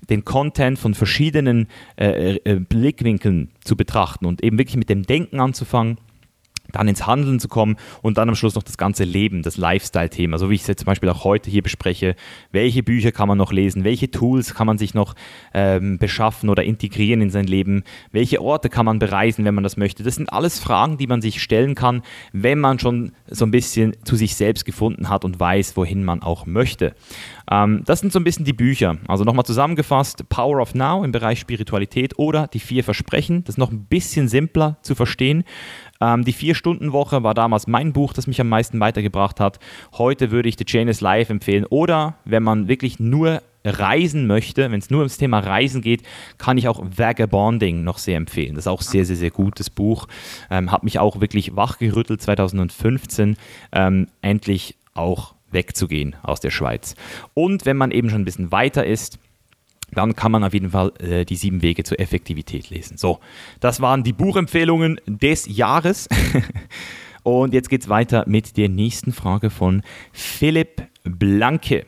den 0.10 0.26
Content 0.26 0.78
von 0.78 0.94
verschiedenen 0.94 1.68
äh, 2.00 2.36
äh, 2.36 2.60
Blickwinkeln 2.60 3.50
zu 3.64 3.76
betrachten 3.76 4.26
und 4.26 4.44
eben 4.44 4.60
wirklich 4.60 4.78
mit 4.78 4.90
dem 4.90 5.04
Denken 5.04 5.40
anzufangen 5.40 5.98
dann 6.72 6.88
ins 6.88 7.08
Handeln 7.08 7.40
zu 7.40 7.48
kommen 7.48 7.78
und 8.02 8.18
dann 8.18 8.30
am 8.30 8.36
Schluss 8.36 8.56
noch 8.56 8.64
das 8.64 8.78
ganze 8.78 9.04
Leben, 9.04 9.42
das 9.44 9.58
Lifestyle-Thema, 9.58 10.38
so 10.38 10.50
wie 10.50 10.56
ich 10.56 10.62
es 10.62 10.68
jetzt 10.68 10.80
zum 10.80 10.88
Beispiel 10.88 11.10
auch 11.10 11.24
heute 11.24 11.50
hier 11.50 11.64
bespreche. 11.64 12.16
Welche 12.52 12.84
Bücher 12.84 13.12
kann 13.12 13.28
man 13.28 13.38
noch 13.38 13.52
lesen? 13.52 13.84
Welche 13.84 14.12
Tools 14.12 14.54
kann 14.54 14.68
man 14.68 14.78
sich 14.78 14.94
noch 14.94 15.16
ähm, 15.54 15.98
beschaffen 15.98 16.50
oder 16.50 16.64
integrieren 16.64 17.22
in 17.22 17.30
sein 17.30 17.46
Leben? 17.46 17.84
Welche 18.12 18.42
Orte 18.42 18.70
kann 18.70 18.86
man 18.86 19.00
bereisen, 19.00 19.46
wenn 19.46 19.56
man 19.56 19.64
das 19.64 19.78
möchte? 19.78 20.04
Das 20.04 20.16
sind 20.16 20.32
alles 20.32 20.60
Fragen, 20.60 20.98
die 20.98 21.08
man 21.08 21.22
sich 21.22 21.42
stellen 21.42 21.76
kann, 21.76 22.02
wenn 22.34 22.60
man 22.60 22.80
schon 22.80 23.12
so 23.28 23.46
ein 23.46 23.52
bisschen 23.52 23.96
zu 24.04 24.16
sich 24.16 24.36
selbst 24.36 24.66
gefunden 24.66 25.10
hat 25.10 25.26
und 25.26 25.40
weiß, 25.40 25.78
wohin 25.78 26.04
man 26.04 26.22
auch 26.22 26.46
möchte. 26.46 26.94
Ähm, 27.50 27.84
das 27.86 28.00
sind 28.00 28.12
so 28.12 28.20
ein 28.20 28.24
bisschen 28.24 28.46
die 28.46 28.54
Bücher. 28.54 28.98
Also 29.08 29.24
nochmal 29.24 29.46
zusammengefasst, 29.46 30.28
Power 30.30 30.62
of 30.62 30.76
Now 30.76 31.04
im 31.04 31.12
Bereich 31.12 31.40
Spiritualität 31.40 32.18
oder 32.18 32.48
die 32.48 32.60
vier 32.60 32.84
Versprechen. 32.84 33.44
Das 33.44 33.54
ist 33.54 33.60
noch 33.60 33.72
ein 33.72 33.86
bisschen 33.86 34.28
simpler 34.28 34.78
zu 34.82 34.96
verstehen. 34.96 35.44
Ähm, 36.02 36.24
die 36.24 36.34
Vier-Stunden-Woche 36.34 37.24
war 37.24 37.34
damals 37.34 37.68
mein 37.68 37.94
Buch, 37.94 38.14
das 38.14 38.28
mich 38.28 38.42
am 38.42 38.50
meisten 38.50 38.80
weitergebracht 38.80 39.40
hat. 39.40 39.60
Heute 39.98 40.32
würde 40.32 40.50
ich 40.50 40.56
The 40.58 40.66
Chain 40.66 40.88
is 40.88 41.02
Life 41.02 41.32
empfehlen. 41.32 41.66
Oder 41.66 42.16
wenn 42.26 42.44
man 42.44 42.68
wirklich 42.68 43.00
nur 43.00 43.42
reisen 43.66 44.28
möchte, 44.28 44.72
wenn 44.72 44.80
es 44.80 44.90
nur 44.90 45.00
ums 45.00 45.18
Thema 45.18 45.40
Reisen 45.40 45.82
geht, 45.82 46.04
kann 46.38 46.58
ich 46.58 46.68
auch 46.68 46.84
Vagabonding 46.84 47.84
noch 47.84 47.98
sehr 47.98 48.18
empfehlen. 48.18 48.56
Das 48.56 48.64
ist 48.64 48.70
auch 48.70 48.82
sehr, 48.82 49.06
sehr, 49.06 49.16
sehr 49.16 49.32
gutes 49.32 49.70
Buch. 49.70 50.08
Ähm, 50.50 50.72
hat 50.72 50.84
mich 50.84 51.00
auch 51.00 51.20
wirklich 51.20 51.56
wachgerüttelt 51.56 52.22
2015. 52.22 53.38
Ähm, 53.74 54.08
endlich 54.22 54.76
auch 54.94 55.36
wegzugehen 55.52 56.16
aus 56.24 56.40
der 56.40 56.52
Schweiz. 56.52 56.96
Und 57.34 57.66
wenn 57.66 57.78
man 57.78 57.92
eben 57.92 58.10
schon 58.10 58.22
ein 58.22 58.26
bisschen 58.26 58.52
weiter 58.52 58.86
ist, 58.86 59.20
dann 59.92 60.16
kann 60.16 60.32
man 60.32 60.44
auf 60.44 60.54
jeden 60.54 60.72
Fall 60.72 60.92
äh, 61.00 61.26
die 61.26 61.36
sieben 61.36 61.62
Wege 61.62 61.84
zur 61.84 62.00
Effektivität 62.00 62.70
lesen. 62.70 62.98
So, 62.98 63.20
das 63.60 63.82
waren 63.82 64.04
die 64.04 64.14
Buchempfehlungen 64.14 65.00
des 65.06 65.48
Jahres. 65.48 66.08
Und 67.24 67.54
jetzt 67.54 67.70
geht 67.70 67.82
es 67.82 67.90
weiter 67.90 68.24
mit 68.28 68.56
der 68.58 68.70
nächsten 68.70 69.12
Frage 69.12 69.50
von 69.50 69.82
Philipp 70.14 70.88
Blanke. 71.04 71.86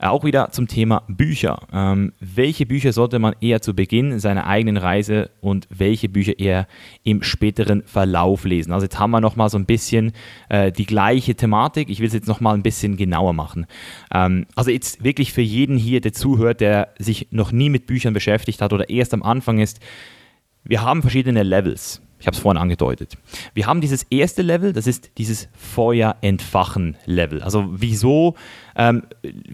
Auch 0.00 0.22
wieder 0.22 0.52
zum 0.52 0.68
Thema 0.68 1.02
Bücher. 1.08 1.66
Ähm, 1.72 2.12
welche 2.20 2.66
Bücher 2.66 2.92
sollte 2.92 3.18
man 3.18 3.34
eher 3.40 3.60
zu 3.60 3.74
Beginn 3.74 4.20
seiner 4.20 4.46
eigenen 4.46 4.76
Reise 4.76 5.30
und 5.40 5.66
welche 5.70 6.08
Bücher 6.08 6.38
eher 6.38 6.68
im 7.02 7.24
späteren 7.24 7.82
Verlauf 7.82 8.44
lesen? 8.44 8.72
Also 8.72 8.84
jetzt 8.84 9.00
haben 9.00 9.10
wir 9.10 9.20
nochmal 9.20 9.50
so 9.50 9.58
ein 9.58 9.66
bisschen 9.66 10.12
äh, 10.50 10.70
die 10.70 10.86
gleiche 10.86 11.34
Thematik. 11.34 11.90
Ich 11.90 11.98
will 11.98 12.06
es 12.06 12.14
jetzt 12.14 12.28
nochmal 12.28 12.54
ein 12.54 12.62
bisschen 12.62 12.96
genauer 12.96 13.32
machen. 13.32 13.66
Ähm, 14.14 14.46
also 14.54 14.70
jetzt 14.70 15.02
wirklich 15.02 15.32
für 15.32 15.42
jeden 15.42 15.76
hier, 15.76 16.00
der 16.00 16.12
zuhört, 16.12 16.60
der 16.60 16.94
sich 17.00 17.26
noch 17.32 17.50
nie 17.50 17.68
mit 17.68 17.86
Büchern 17.86 18.14
beschäftigt 18.14 18.62
hat 18.62 18.72
oder 18.72 18.88
erst 18.88 19.12
am 19.14 19.24
Anfang 19.24 19.58
ist, 19.58 19.80
wir 20.62 20.82
haben 20.82 21.02
verschiedene 21.02 21.42
Levels. 21.42 22.02
Ich 22.20 22.26
habe 22.26 22.34
es 22.34 22.42
vorhin 22.42 22.60
angedeutet. 22.60 23.16
Wir 23.54 23.66
haben 23.66 23.80
dieses 23.80 24.02
erste 24.04 24.42
Level, 24.42 24.72
das 24.72 24.86
ist 24.86 25.12
dieses 25.18 25.48
Feuer 25.54 26.16
entfachen 26.20 26.96
Level. 27.06 27.42
Also 27.42 27.68
wieso 27.70 28.34
ähm, 28.74 29.04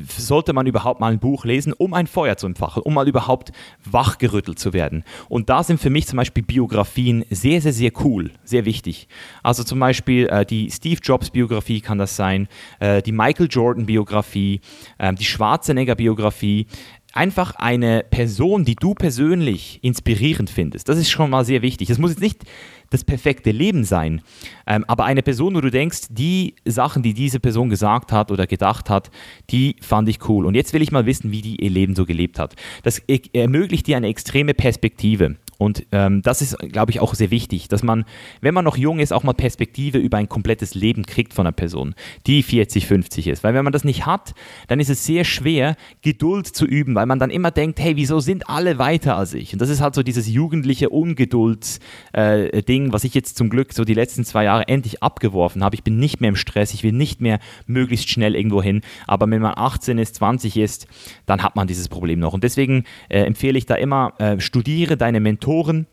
sollte 0.09 0.53
man 0.55 0.66
überhaupt 0.66 1.00
mal 1.00 1.12
ein 1.12 1.18
Buch 1.18 1.44
lesen, 1.44 1.74
um 1.74 1.92
ein 1.92 2.07
Feuer 2.07 2.37
zu 2.37 2.46
entfachen, 2.46 2.83
um 2.83 2.94
mal 2.94 3.07
überhaupt 3.07 3.53
wachgerüttelt 3.85 4.59
zu 4.59 4.72
werden? 4.72 5.05
Und 5.29 5.50
da 5.50 5.62
sind 5.62 5.79
für 5.79 5.90
mich 5.90 6.07
zum 6.07 6.16
Beispiel 6.16 6.42
Biografien 6.42 7.24
sehr, 7.29 7.61
sehr, 7.61 7.72
sehr 7.72 7.90
cool, 8.03 8.31
sehr 8.44 8.64
wichtig. 8.64 9.09
Also 9.42 9.62
zum 9.62 9.79
Beispiel 9.79 10.27
äh, 10.29 10.46
die 10.46 10.70
Steve 10.70 11.00
Jobs 11.03 11.31
Biografie 11.31 11.83
kann 11.83 11.98
das 11.98 12.16
sein, 12.16 12.48
äh, 12.81 13.03
die 13.03 13.12
Michael 13.12 13.48
Jordan 13.50 13.85
Biografie, 13.85 14.61
äh, 14.98 15.12
die 15.12 15.24
Schwarzenegger 15.24 15.96
Biografie 15.96 16.66
einfach 17.14 17.55
eine 17.55 18.05
Person, 18.11 18.64
die 18.64 18.74
du 18.74 18.94
persönlich 18.94 19.79
inspirierend 19.83 20.50
findest. 20.50 20.88
Das 20.88 20.98
ist 20.98 21.11
schon 21.11 21.31
mal 21.31 21.44
sehr 21.44 21.62
wichtig. 21.62 21.88
Das 21.88 21.98
muss 21.98 22.11
jetzt 22.11 22.20
nicht 22.20 22.42
das 22.90 23.05
perfekte 23.05 23.50
Leben 23.50 23.85
sein, 23.85 24.20
ähm, 24.66 24.85
aber 24.87 25.05
eine 25.05 25.22
Person, 25.22 25.55
wo 25.55 25.61
du 25.61 25.70
denkst, 25.70 26.09
die 26.11 26.55
Sachen, 26.64 27.03
die 27.03 27.14
diese 27.14 27.40
Person 27.40 27.68
gesagt 27.68 28.12
hat 28.12 28.31
oder 28.31 28.46
gedacht 28.46 28.90
hat, 28.90 29.11
die 29.50 29.77
fand 29.81 30.09
ich 30.09 30.29
cool. 30.29 30.46
Und 30.46 30.55
jetzt 30.55 30.72
will 30.74 30.83
ich 30.83 30.92
mal 30.92 31.07
wissen, 31.07 31.33
wie 31.33 31.42
die 31.42 31.57
ihr 31.57 31.70
Leben 31.70 31.96
so 31.96 32.05
gelebt 32.05 32.38
hat. 32.38 32.55
Das 32.83 33.00
ermöglicht 33.33 33.87
dir 33.87 33.96
eine 33.96 34.09
extreme 34.09 34.55
Perspektive. 34.55 35.37
Und 35.59 35.87
ähm, 35.93 36.23
das 36.23 36.43
ist, 36.43 36.59
glaube 36.59 36.90
ich, 36.90 37.01
auch 37.01 37.14
sehr 37.14 37.31
wichtig, 37.31 37.69
dass 37.69 37.83
man, 37.83 38.05
wenn 38.40 38.55
man 38.55 38.64
noch 38.64 38.77
jung 38.77 38.99
ist, 38.99 39.12
auch 39.12 39.23
mal 39.23 39.35
Perspektive 39.35 39.99
über 39.99 40.19
ein 40.19 40.29
komplettes 40.29 40.75
Leben 40.75 41.05
kriegt 41.07 41.33
von 41.33 41.47
einer 41.47 41.53
Person, 41.53 41.95
die 42.27 42.43
40, 42.43 42.87
50 42.87 43.29
ist. 43.29 43.45
Weil 43.45 43.55
wenn 43.55 43.64
man 43.64 43.73
das 43.73 43.85
nicht 43.85 44.07
hat, 44.07 44.35
dann 44.69 44.81
ist 44.81 44.90
es 44.90 45.05
sehr 45.05 45.25
schwer, 45.25 45.77
Geduld 46.03 46.47
zu 46.47 46.67
üben, 46.67 46.95
weil 46.95 47.07
man 47.07 47.19
dann 47.19 47.31
immer 47.31 47.51
denkt, 47.51 47.79
hey, 47.81 47.97
wieso 47.97 48.21
sind 48.21 48.49
alle 48.49 48.79
weiter 48.79 49.17
als 49.17 49.35
ich? 49.35 49.53
Und 49.53 49.62
das 49.62 49.69
ist 49.69 49.81
halt 49.81 49.95
so 49.95 50.03
dieses 50.03 50.29
jugendliche 50.29 50.90
Ungeduldsding, 50.90 52.87
äh, 52.88 52.93
was 52.93 53.05
ich 53.05 53.14
jetzt 53.14 53.37
zum 53.37 53.49
Glück 53.49 53.73
so 53.73 53.85
die 53.85 53.95
letzten 53.95 54.25
zwei 54.25 54.45
Jahre 54.45 54.69
endlich 54.69 55.03
abgeworfen 55.03 55.62
habe. 55.62 55.77
Ich 55.77 55.85
bin 55.85 55.99
nicht 55.99 56.21
mehr 56.21 56.29
im 56.29 56.37
Stress, 56.37 56.75
ich 56.75 56.83
will 56.83 56.93
nicht 56.93 57.21
mehr 57.21 57.38
möglichst 57.67 58.11
schnell 58.11 58.35
irgendwo 58.35 58.62
hin. 58.62 58.83
Aber 59.07 59.31
wenn 59.31 59.43
man 59.43 59.55
18 59.57 59.99
ist, 59.99 60.17
20 60.17 60.57
ist, 60.57 60.87
dann 61.27 61.43
hat 61.43 61.57
man 61.57 61.67
dieses 61.67 61.88
Problem 61.88 62.19
noch. 62.19 62.33
Und 62.33 62.45
deswegen 62.45 62.85
äh, 63.09 63.21
empfehle 63.21 63.59
ich 63.59 63.67
da 63.67 63.77
immer, 63.77 64.12
äh, 64.19 64.40
studiere 64.40 64.97
deine 64.97 65.21
Mentoren 65.21 65.43
Autoren 65.44 65.87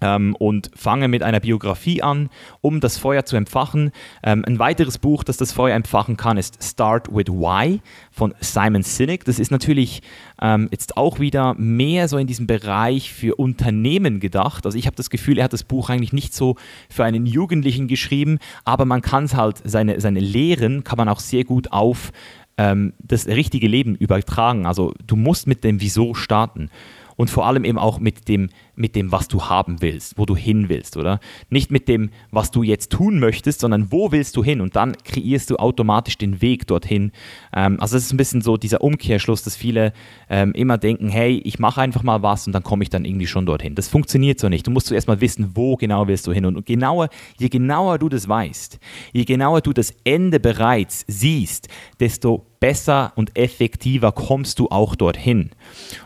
ähm, 0.00 0.34
und 0.36 0.70
fange 0.74 1.06
mit 1.06 1.22
einer 1.22 1.38
Biografie 1.38 2.02
an, 2.02 2.30
um 2.60 2.80
das 2.80 2.98
Feuer 2.98 3.24
zu 3.24 3.36
entfachen. 3.36 3.92
Ähm, 4.24 4.44
ein 4.44 4.58
weiteres 4.58 4.98
Buch, 4.98 5.22
das 5.22 5.36
das 5.36 5.52
Feuer 5.52 5.76
entfachen 5.76 6.16
kann, 6.16 6.36
ist 6.36 6.62
Start 6.62 7.08
with 7.14 7.28
Why 7.28 7.80
von 8.10 8.34
Simon 8.40 8.82
Sinek. 8.82 9.24
Das 9.24 9.38
ist 9.38 9.52
natürlich 9.52 10.02
ähm, 10.40 10.66
jetzt 10.72 10.96
auch 10.96 11.20
wieder 11.20 11.54
mehr 11.54 12.08
so 12.08 12.18
in 12.18 12.26
diesem 12.26 12.48
Bereich 12.48 13.12
für 13.12 13.36
Unternehmen 13.36 14.18
gedacht. 14.18 14.66
Also 14.66 14.76
ich 14.76 14.86
habe 14.86 14.96
das 14.96 15.08
Gefühl, 15.08 15.38
er 15.38 15.44
hat 15.44 15.52
das 15.52 15.62
Buch 15.62 15.88
eigentlich 15.88 16.12
nicht 16.12 16.34
so 16.34 16.56
für 16.90 17.04
einen 17.04 17.24
Jugendlichen 17.24 17.86
geschrieben, 17.86 18.40
aber 18.64 18.84
man 18.84 19.00
kann 19.00 19.24
es 19.24 19.36
halt, 19.36 19.62
seine, 19.64 20.00
seine 20.00 20.20
Lehren 20.20 20.82
kann 20.82 20.96
man 20.96 21.08
auch 21.08 21.20
sehr 21.20 21.44
gut 21.44 21.70
auf 21.70 22.10
ähm, 22.58 22.94
das 22.98 23.28
richtige 23.28 23.68
Leben 23.68 23.94
übertragen. 23.94 24.66
Also 24.66 24.92
du 25.06 25.14
musst 25.14 25.46
mit 25.46 25.62
dem 25.62 25.80
Wieso 25.80 26.14
starten 26.14 26.70
und 27.16 27.30
vor 27.30 27.46
allem 27.46 27.64
eben 27.64 27.78
auch 27.78 28.00
mit 28.00 28.28
dem, 28.28 28.50
mit 28.74 28.96
dem, 28.96 29.12
was 29.12 29.28
du 29.28 29.44
haben 29.44 29.82
willst, 29.82 30.16
wo 30.16 30.24
du 30.24 30.34
hin 30.34 30.68
willst, 30.68 30.96
oder? 30.96 31.20
Nicht 31.50 31.70
mit 31.70 31.88
dem, 31.88 32.10
was 32.30 32.50
du 32.50 32.62
jetzt 32.62 32.90
tun 32.90 33.18
möchtest, 33.18 33.60
sondern 33.60 33.92
wo 33.92 34.12
willst 34.12 34.36
du 34.36 34.42
hin 34.42 34.60
und 34.60 34.76
dann 34.76 34.96
kreierst 35.04 35.50
du 35.50 35.56
automatisch 35.56 36.16
den 36.16 36.40
Weg 36.40 36.66
dorthin. 36.66 37.12
Ähm, 37.52 37.78
also 37.80 37.96
das 37.96 38.04
ist 38.04 38.12
ein 38.12 38.16
bisschen 38.16 38.40
so 38.40 38.56
dieser 38.56 38.80
Umkehrschluss, 38.82 39.42
dass 39.42 39.56
viele 39.56 39.92
ähm, 40.30 40.52
immer 40.52 40.78
denken, 40.78 41.08
hey, 41.08 41.40
ich 41.44 41.58
mache 41.58 41.80
einfach 41.80 42.02
mal 42.02 42.22
was 42.22 42.46
und 42.46 42.52
dann 42.52 42.62
komme 42.62 42.82
ich 42.82 42.90
dann 42.90 43.04
irgendwie 43.04 43.26
schon 43.26 43.46
dorthin. 43.46 43.74
Das 43.74 43.88
funktioniert 43.88 44.40
so 44.40 44.48
nicht. 44.48 44.66
Du 44.66 44.70
musst 44.70 44.86
zuerst 44.86 45.08
mal 45.08 45.20
wissen, 45.20 45.50
wo 45.54 45.76
genau 45.76 46.08
willst 46.08 46.26
du 46.26 46.32
hin 46.32 46.46
und 46.46 46.64
genauer, 46.64 47.08
je 47.38 47.48
genauer 47.48 47.98
du 47.98 48.08
das 48.08 48.28
weißt, 48.28 48.78
je 49.12 49.24
genauer 49.24 49.60
du 49.60 49.72
das 49.72 49.94
Ende 50.04 50.40
bereits 50.40 51.04
siehst, 51.08 51.68
desto 52.00 52.46
besser 52.62 53.12
und 53.16 53.36
effektiver 53.36 54.12
kommst 54.12 54.60
du 54.60 54.68
auch 54.68 54.94
dorthin. 54.94 55.50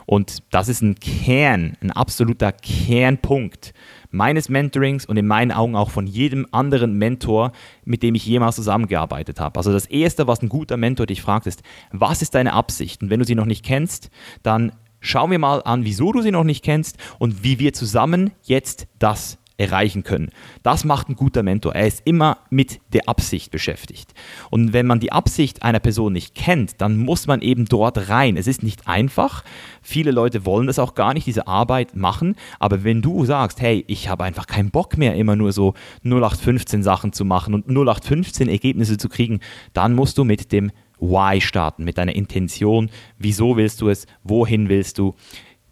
Und 0.07 0.39
das 0.51 0.69
ist 0.69 0.81
ein 0.81 0.95
Kern, 0.95 1.77
ein 1.83 1.91
absoluter 1.91 2.51
Kernpunkt 2.63 3.73
meines 4.11 4.49
Mentorings 4.49 5.07
und 5.07 5.17
in 5.17 5.27
meinen 5.27 5.53
Augen 5.53 5.77
auch 5.77 5.91
von 5.91 6.07
jedem 6.07 6.47
anderen 6.51 6.95
Mentor, 6.95 7.53
mit 7.85 8.03
dem 8.03 8.15
ich 8.15 8.27
jemals 8.27 8.57
zusammengearbeitet 8.57 9.41
habe. 9.41 9.59
Also 9.59 9.73
das 9.73 9.87
Erste, 9.87 10.27
was 10.27 10.43
ein 10.43 10.49
guter 10.49 10.77
Mentor 10.77 11.07
dich 11.07 11.23
fragt, 11.23 11.47
ist, 11.47 11.63
was 11.93 12.23
ist 12.23 12.35
deine 12.35 12.53
Absicht? 12.53 13.03
Und 13.03 13.11
wenn 13.11 13.21
du 13.21 13.27
sie 13.27 13.35
noch 13.35 13.47
nicht 13.47 13.65
kennst, 13.65 14.11
dann 14.43 14.73
schauen 15.01 15.31
wir 15.31 15.39
mal 15.39 15.63
an, 15.63 15.85
wieso 15.85 16.13
du 16.13 16.23
sie 16.23 16.31
noch 16.31 16.45
nicht 16.45 16.65
kennst 16.65 16.97
und 17.19 17.45
wie 17.45 17.59
wir 17.59 17.73
zusammen 17.73 18.33
jetzt 18.43 18.87
das 18.99 19.39
erreichen 19.59 20.03
können. 20.03 20.31
Das 20.63 20.85
macht 20.85 21.09
ein 21.09 21.17
guter 21.17 21.43
Mentor. 21.43 21.75
Er 21.75 21.87
ist 21.87 22.03
immer 22.05 22.39
mit 22.51 22.81
der 22.93 23.09
Absicht 23.09 23.51
beschäftigt. 23.51 24.13
Und 24.51 24.73
wenn 24.73 24.87
man 24.87 25.01
die 25.01 25.13
Absicht 25.13 25.63
einer 25.63 25.81
Person 25.81 26.13
nicht 26.13 26.35
kennt, 26.35 26.81
dann 26.81 26.99
muss 26.99 27.27
man 27.27 27.41
eben 27.41 27.65
dort 27.65 28.09
rein. 28.09 28.37
Es 28.37 28.47
ist 28.47 28.63
nicht 28.63 28.87
einfach. 28.87 29.45
Viele 29.83 30.11
Leute 30.11 30.45
wollen 30.45 30.67
das 30.67 30.79
auch 30.79 30.95
gar 30.95 31.15
nicht, 31.15 31.27
diese 31.27 31.47
Arbeit 31.47 31.97
machen. 31.97 32.37
Aber 32.59 32.85
wenn 32.85 33.01
du 33.01 33.25
sagst, 33.25 33.61
hey, 33.61 33.85
ich 33.89 34.09
habe 34.09 34.25
einfach 34.25 34.47
keinen 34.47 34.71
Bock 34.71 34.99
mehr, 34.99 35.15
immer 35.15 35.37
nur 35.37 35.53
so 35.53 35.75
0815 36.05 36.83
Sachen 36.83 37.13
zu 37.13 37.25
machen 37.25 37.55
und 37.55 37.67
0815 37.69 38.49
Ergebnisse 38.49 38.99
zu 38.99 39.09
kriegen, 39.09 39.41
dann 39.73 39.95
musst 39.95 40.19
du 40.19 40.25
mit 40.25 40.53
dem 40.53 40.71
Why 40.99 41.41
starten, 41.41 41.85
mit 41.85 41.99
deiner 41.99 42.15
Intention. 42.15 42.91
Wieso 43.19 43.57
willst 43.57 43.81
du 43.81 43.89
es? 43.89 44.07
Wohin 44.23 44.69
willst 44.69 44.99
du? 44.99 45.15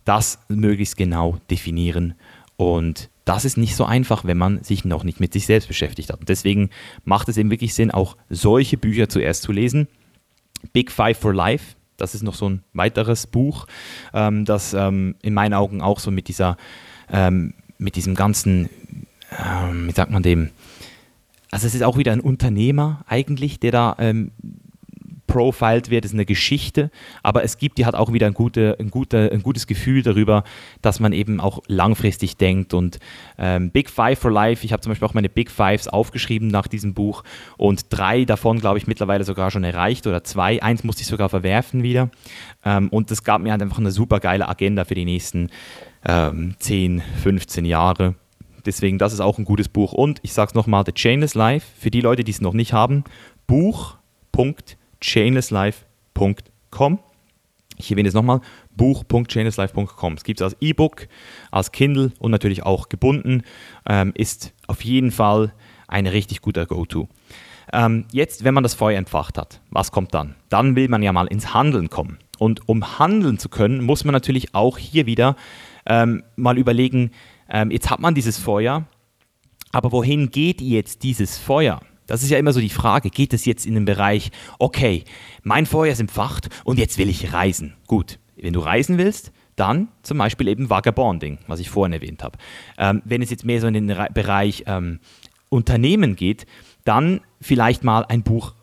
Das 0.04 0.38
möglichst 0.48 0.96
genau 0.96 1.38
definieren 1.50 2.14
und 2.56 3.08
das 3.24 3.44
ist 3.44 3.56
nicht 3.56 3.74
so 3.76 3.84
einfach, 3.84 4.24
wenn 4.24 4.36
man 4.36 4.62
sich 4.62 4.84
noch 4.84 5.04
nicht 5.04 5.20
mit 5.20 5.32
sich 5.32 5.46
selbst 5.46 5.66
beschäftigt 5.68 6.12
hat. 6.12 6.20
Und 6.20 6.28
deswegen 6.28 6.70
macht 7.04 7.28
es 7.28 7.36
eben 7.36 7.50
wirklich 7.50 7.74
Sinn, 7.74 7.90
auch 7.90 8.16
solche 8.28 8.76
Bücher 8.76 9.08
zuerst 9.08 9.42
zu 9.42 9.52
lesen. 9.52 9.88
Big 10.72 10.90
Five 10.90 11.18
for 11.18 11.32
Life, 11.34 11.76
das 11.96 12.14
ist 12.14 12.22
noch 12.22 12.34
so 12.34 12.48
ein 12.48 12.62
weiteres 12.72 13.26
Buch, 13.26 13.66
ähm, 14.12 14.44
das 14.44 14.74
ähm, 14.74 15.14
in 15.22 15.34
meinen 15.34 15.54
Augen 15.54 15.80
auch 15.80 16.00
so 16.00 16.10
mit 16.10 16.28
dieser, 16.28 16.56
ähm, 17.10 17.54
mit 17.78 17.96
diesem 17.96 18.14
ganzen, 18.14 18.68
ähm, 19.38 19.88
wie 19.88 19.92
sagt 19.92 20.10
man 20.10 20.22
dem, 20.22 20.50
also 21.50 21.66
es 21.66 21.74
ist 21.74 21.82
auch 21.82 21.96
wieder 21.96 22.12
ein 22.12 22.20
Unternehmer 22.20 23.04
eigentlich, 23.06 23.60
der 23.60 23.70
da 23.70 23.96
ähm, 25.34 25.40
profiled 25.40 25.90
wird, 25.90 26.04
ist 26.04 26.14
eine 26.14 26.24
Geschichte, 26.24 26.90
aber 27.22 27.44
es 27.44 27.58
gibt, 27.58 27.78
die 27.78 27.86
hat 27.86 27.94
auch 27.94 28.12
wieder 28.12 28.26
ein, 28.26 28.34
gute, 28.34 28.76
ein, 28.78 28.90
gute, 28.90 29.30
ein 29.32 29.42
gutes 29.42 29.66
Gefühl 29.66 30.02
darüber, 30.02 30.44
dass 30.82 31.00
man 31.00 31.12
eben 31.12 31.40
auch 31.40 31.60
langfristig 31.66 32.36
denkt. 32.36 32.74
Und 32.74 32.98
ähm, 33.38 33.70
Big 33.70 33.90
Five 33.90 34.18
for 34.18 34.30
Life, 34.30 34.64
ich 34.64 34.72
habe 34.72 34.80
zum 34.80 34.90
Beispiel 34.90 35.06
auch 35.06 35.14
meine 35.14 35.28
Big 35.28 35.50
Fives 35.50 35.88
aufgeschrieben 35.88 36.48
nach 36.48 36.68
diesem 36.68 36.94
Buch. 36.94 37.24
Und 37.56 37.86
drei 37.90 38.24
davon, 38.24 38.60
glaube 38.60 38.78
ich, 38.78 38.86
mittlerweile 38.86 39.24
sogar 39.24 39.50
schon 39.50 39.64
erreicht 39.64 40.06
oder 40.06 40.24
zwei, 40.24 40.62
eins 40.62 40.84
musste 40.84 41.02
ich 41.02 41.08
sogar 41.08 41.28
verwerfen 41.28 41.82
wieder. 41.82 42.10
Ähm, 42.64 42.88
und 42.88 43.10
das 43.10 43.24
gab 43.24 43.42
mir 43.42 43.52
halt 43.52 43.62
einfach 43.62 43.78
eine 43.78 43.90
super 43.90 44.20
geile 44.20 44.48
Agenda 44.48 44.84
für 44.84 44.94
die 44.94 45.04
nächsten 45.04 45.50
ähm, 46.06 46.54
10, 46.58 47.02
15 47.22 47.64
Jahre. 47.64 48.14
Deswegen, 48.66 48.98
das 48.98 49.12
ist 49.12 49.20
auch 49.20 49.38
ein 49.38 49.44
gutes 49.44 49.68
Buch. 49.68 49.92
Und 49.92 50.20
ich 50.22 50.32
sage 50.32 50.48
es 50.50 50.54
nochmal, 50.54 50.84
The 50.86 50.92
Chainless 50.92 51.34
Life, 51.34 51.66
für 51.78 51.90
die 51.90 52.00
Leute, 52.00 52.24
die 52.24 52.30
es 52.30 52.40
noch 52.40 52.54
nicht 52.54 52.72
haben, 52.72 53.04
Buch.de 53.46 54.83
chainlesslife.com. 55.04 56.98
Ich 57.76 57.90
erwähne 57.90 58.08
es 58.08 58.14
nochmal, 58.14 58.40
buch.chainlesslife.com. 58.76 60.14
Es 60.14 60.24
gibt 60.24 60.40
es 60.40 60.44
als 60.44 60.56
E-Book, 60.60 61.08
als 61.50 61.72
Kindle 61.72 62.12
und 62.18 62.30
natürlich 62.30 62.62
auch 62.62 62.88
gebunden. 62.88 63.42
Ähm, 63.86 64.12
ist 64.14 64.52
auf 64.66 64.84
jeden 64.84 65.10
Fall 65.10 65.52
ein 65.88 66.06
richtig 66.06 66.40
guter 66.40 66.66
Go-To. 66.66 67.08
Ähm, 67.72 68.04
jetzt, 68.12 68.44
wenn 68.44 68.54
man 68.54 68.62
das 68.62 68.74
Feuer 68.74 68.98
entfacht 68.98 69.38
hat, 69.38 69.60
was 69.70 69.90
kommt 69.90 70.14
dann? 70.14 70.36
Dann 70.48 70.76
will 70.76 70.88
man 70.88 71.02
ja 71.02 71.12
mal 71.12 71.26
ins 71.26 71.52
Handeln 71.54 71.90
kommen. 71.90 72.18
Und 72.38 72.68
um 72.68 72.98
handeln 72.98 73.38
zu 73.38 73.48
können, 73.48 73.82
muss 73.82 74.04
man 74.04 74.12
natürlich 74.12 74.54
auch 74.54 74.78
hier 74.78 75.06
wieder 75.06 75.36
ähm, 75.86 76.22
mal 76.36 76.58
überlegen, 76.58 77.10
ähm, 77.48 77.70
jetzt 77.70 77.90
hat 77.90 78.00
man 78.00 78.14
dieses 78.14 78.38
Feuer, 78.38 78.84
aber 79.72 79.92
wohin 79.92 80.30
geht 80.30 80.60
jetzt 80.60 81.02
dieses 81.02 81.38
Feuer? 81.38 81.80
Das 82.06 82.22
ist 82.22 82.30
ja 82.30 82.38
immer 82.38 82.52
so 82.52 82.60
die 82.60 82.68
Frage, 82.68 83.10
geht 83.10 83.32
es 83.32 83.44
jetzt 83.44 83.66
in 83.66 83.74
den 83.74 83.84
Bereich, 83.84 84.30
okay, 84.58 85.04
mein 85.42 85.66
Feuer 85.66 85.92
ist 85.92 86.00
entfacht 86.00 86.48
und 86.64 86.78
jetzt 86.78 86.98
will 86.98 87.08
ich 87.08 87.32
reisen. 87.32 87.74
Gut, 87.86 88.18
wenn 88.36 88.52
du 88.52 88.60
reisen 88.60 88.98
willst, 88.98 89.32
dann 89.56 89.88
zum 90.02 90.18
Beispiel 90.18 90.48
eben 90.48 90.68
Vagabonding, 90.68 91.38
was 91.46 91.60
ich 91.60 91.70
vorhin 91.70 91.92
erwähnt 91.92 92.22
habe. 92.22 92.38
Ähm, 92.76 93.02
wenn 93.04 93.22
es 93.22 93.30
jetzt 93.30 93.44
mehr 93.44 93.60
so 93.60 93.66
in 93.66 93.74
den 93.74 93.90
Re 93.90 94.08
Bereich 94.12 94.64
ähm, 94.66 95.00
Unternehmen 95.48 96.16
geht, 96.16 96.46
dann 96.84 97.20
vielleicht 97.40 97.84
mal 97.84 98.04
ein 98.04 98.22
Buch 98.22 98.54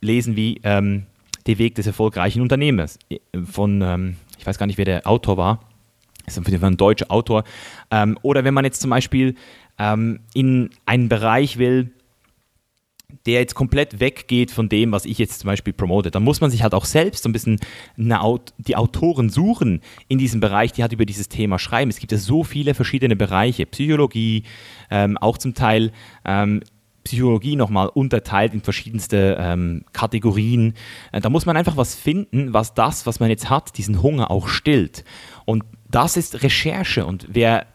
lesen 0.00 0.36
wie 0.36 0.60
ähm, 0.62 1.06
Der 1.46 1.58
Weg 1.58 1.74
des 1.74 1.86
erfolgreichen 1.86 2.40
Unternehmers 2.40 2.98
äh, 3.10 3.18
von, 3.44 3.82
ähm, 3.82 4.16
ich 4.38 4.46
weiß 4.46 4.58
gar 4.58 4.66
nicht, 4.66 4.78
wer 4.78 4.84
der 4.84 5.06
Autor 5.06 5.36
war, 5.36 5.60
ist 6.26 6.36
jeden 6.36 6.60
Fall 6.60 6.70
ein 6.70 6.76
deutscher 6.76 7.10
Autor. 7.10 7.44
Ähm, 7.90 8.18
oder 8.22 8.44
wenn 8.44 8.54
man 8.54 8.64
jetzt 8.64 8.80
zum 8.80 8.90
Beispiel 8.90 9.34
ähm, 9.78 10.20
in 10.34 10.70
einen 10.86 11.08
Bereich 11.08 11.58
will, 11.58 11.92
der 13.26 13.40
jetzt 13.40 13.54
komplett 13.54 14.00
weggeht 14.00 14.50
von 14.50 14.68
dem, 14.68 14.92
was 14.92 15.04
ich 15.04 15.18
jetzt 15.18 15.40
zum 15.40 15.48
Beispiel 15.48 15.72
promote, 15.72 16.10
dann 16.10 16.22
muss 16.22 16.40
man 16.40 16.50
sich 16.50 16.62
halt 16.62 16.74
auch 16.74 16.84
selbst 16.84 17.22
so 17.22 17.28
ein 17.28 17.32
bisschen 17.32 17.58
Aut 18.12 18.52
die 18.58 18.76
Autoren 18.76 19.30
suchen 19.30 19.80
in 20.08 20.18
diesem 20.18 20.40
Bereich, 20.40 20.72
die 20.72 20.82
halt 20.82 20.92
über 20.92 21.06
dieses 21.06 21.28
Thema 21.28 21.58
schreiben. 21.58 21.90
Es 21.90 21.98
gibt 21.98 22.12
ja 22.12 22.18
so 22.18 22.44
viele 22.44 22.74
verschiedene 22.74 23.16
Bereiche, 23.16 23.66
Psychologie, 23.66 24.44
ähm, 24.90 25.16
auch 25.18 25.38
zum 25.38 25.54
Teil 25.54 25.92
ähm, 26.24 26.62
Psychologie 27.04 27.56
nochmal 27.56 27.88
unterteilt 27.88 28.52
in 28.52 28.60
verschiedenste 28.60 29.38
ähm, 29.40 29.84
Kategorien. 29.92 30.74
Äh, 31.10 31.22
da 31.22 31.30
muss 31.30 31.46
man 31.46 31.56
einfach 31.56 31.78
was 31.78 31.94
finden, 31.94 32.52
was 32.52 32.74
das, 32.74 33.06
was 33.06 33.20
man 33.20 33.30
jetzt 33.30 33.48
hat, 33.48 33.78
diesen 33.78 34.02
Hunger 34.02 34.30
auch 34.30 34.48
stillt. 34.48 35.04
Und 35.46 35.64
das 35.90 36.18
ist 36.18 36.42
Recherche. 36.42 37.06
Und 37.06 37.26
wer 37.30 37.66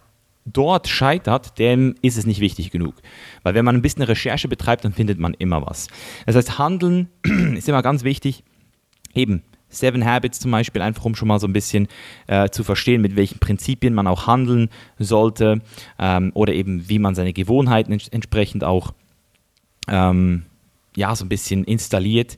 dort 0.46 0.88
scheitert, 0.88 1.58
dem 1.60 1.96
ist 2.02 2.18
es 2.18 2.26
nicht 2.26 2.40
wichtig 2.40 2.72
genug. 2.72 2.96
Weil 3.44 3.54
wenn 3.54 3.66
man 3.66 3.76
ein 3.76 3.82
bisschen 3.82 4.04
Recherche 4.04 4.48
betreibt, 4.48 4.86
dann 4.86 4.94
findet 4.94 5.20
man 5.20 5.34
immer 5.34 5.66
was. 5.66 5.88
Das 6.26 6.36
heißt, 6.36 6.58
Handeln 6.60 7.10
ist 7.56 7.70
immer 7.70 7.82
ganz 7.82 8.04
wichtig. 8.04 8.44
Eben, 9.14 9.44
Seven 9.70 10.06
Habits 10.06 10.40
zum 10.40 10.52
Beispiel, 10.52 10.82
einfach 10.82 11.06
um 11.06 11.16
schon 11.16 11.28
mal 11.28 11.40
so 11.40 11.48
ein 11.48 11.54
bisschen 11.54 11.88
äh, 12.28 12.50
zu 12.50 12.64
verstehen, 12.64 13.02
mit 13.02 13.16
welchen 13.16 13.40
Prinzipien 13.40 13.94
man 13.94 14.08
auch 14.08 14.28
handeln 14.28 14.70
sollte 15.00 15.62
ähm, 16.00 16.32
oder 16.34 16.54
eben 16.54 16.88
wie 16.90 17.00
man 17.00 17.16
seine 17.16 17.34
Gewohnheiten 17.34 17.92
ents 17.92 18.08
entsprechend 18.08 18.64
auch 18.64 18.94
ähm, 19.88 20.44
ja, 20.96 21.16
so 21.16 21.26
ein 21.26 21.30
bisschen 21.30 21.64
installiert. 21.64 22.38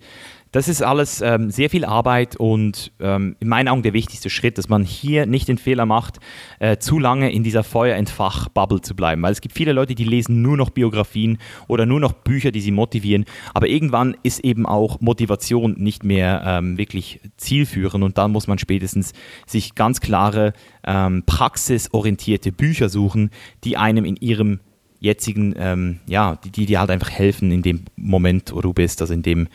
Das 0.56 0.70
ist 0.70 0.82
alles 0.82 1.20
ähm, 1.20 1.52
sehr 1.52 1.70
viel 1.70 1.84
Arbeit 1.84 2.38
und 2.38 2.94
ähm, 3.02 3.36
in 3.42 3.50
meinen 3.50 3.68
Augen 3.68 3.84
der 3.84 3.92
wichtigste 3.92 4.30
Schritt, 4.30 4.58
dass 4.58 4.70
man 4.70 4.86
hier 4.86 5.26
nicht 5.26 5.50
den 5.50 5.58
Fehler 5.58 5.86
macht, 5.86 6.22
äh, 6.60 6.78
zu 6.78 6.98
lange 6.98 7.30
in 7.30 7.44
dieser 7.44 7.62
Feuerentfach-Bubble 7.62 8.80
zu 8.80 8.96
bleiben. 8.96 9.22
Weil 9.22 9.34
es 9.34 9.42
gibt 9.42 9.54
viele 9.54 9.74
Leute, 9.74 9.96
die 9.96 10.06
lesen 10.06 10.42
nur 10.42 10.56
noch 10.56 10.70
Biografien 10.70 11.40
oder 11.68 11.86
nur 11.86 12.00
noch 12.00 12.14
Bücher, 12.14 12.54
die 12.54 12.62
sie 12.62 12.72
motivieren. 12.72 13.26
Aber 13.54 13.68
irgendwann 13.68 14.16
ist 14.24 14.46
eben 14.46 14.66
auch 14.66 15.02
Motivation 15.02 15.74
nicht 15.74 16.06
mehr 16.06 16.42
ähm, 16.46 16.78
wirklich 16.78 17.20
zielführend 17.36 18.06
und 18.06 18.18
dann 18.18 18.32
muss 18.32 18.48
man 18.48 18.58
spätestens 18.58 19.12
sich 19.46 19.76
ganz 19.76 20.00
klare, 20.00 20.54
ähm, 20.88 21.24
praxisorientierte 21.26 22.54
Bücher 22.54 22.88
suchen, 22.88 23.30
die 23.66 23.76
einem 23.76 24.06
in 24.06 24.16
ihrem 24.16 24.62
jetzigen, 25.02 25.54
ähm, 25.58 26.00
ja, 26.08 26.38
die, 26.38 26.50
die 26.50 26.66
dir 26.66 26.80
halt 26.80 26.92
einfach 26.92 27.10
helfen 27.10 27.52
in 27.52 27.62
dem 27.62 27.82
Moment, 27.98 28.54
wo 28.56 28.62
du 28.62 28.72
bist, 28.72 29.02
also 29.02 29.14
in 29.14 29.22
dem 29.22 29.50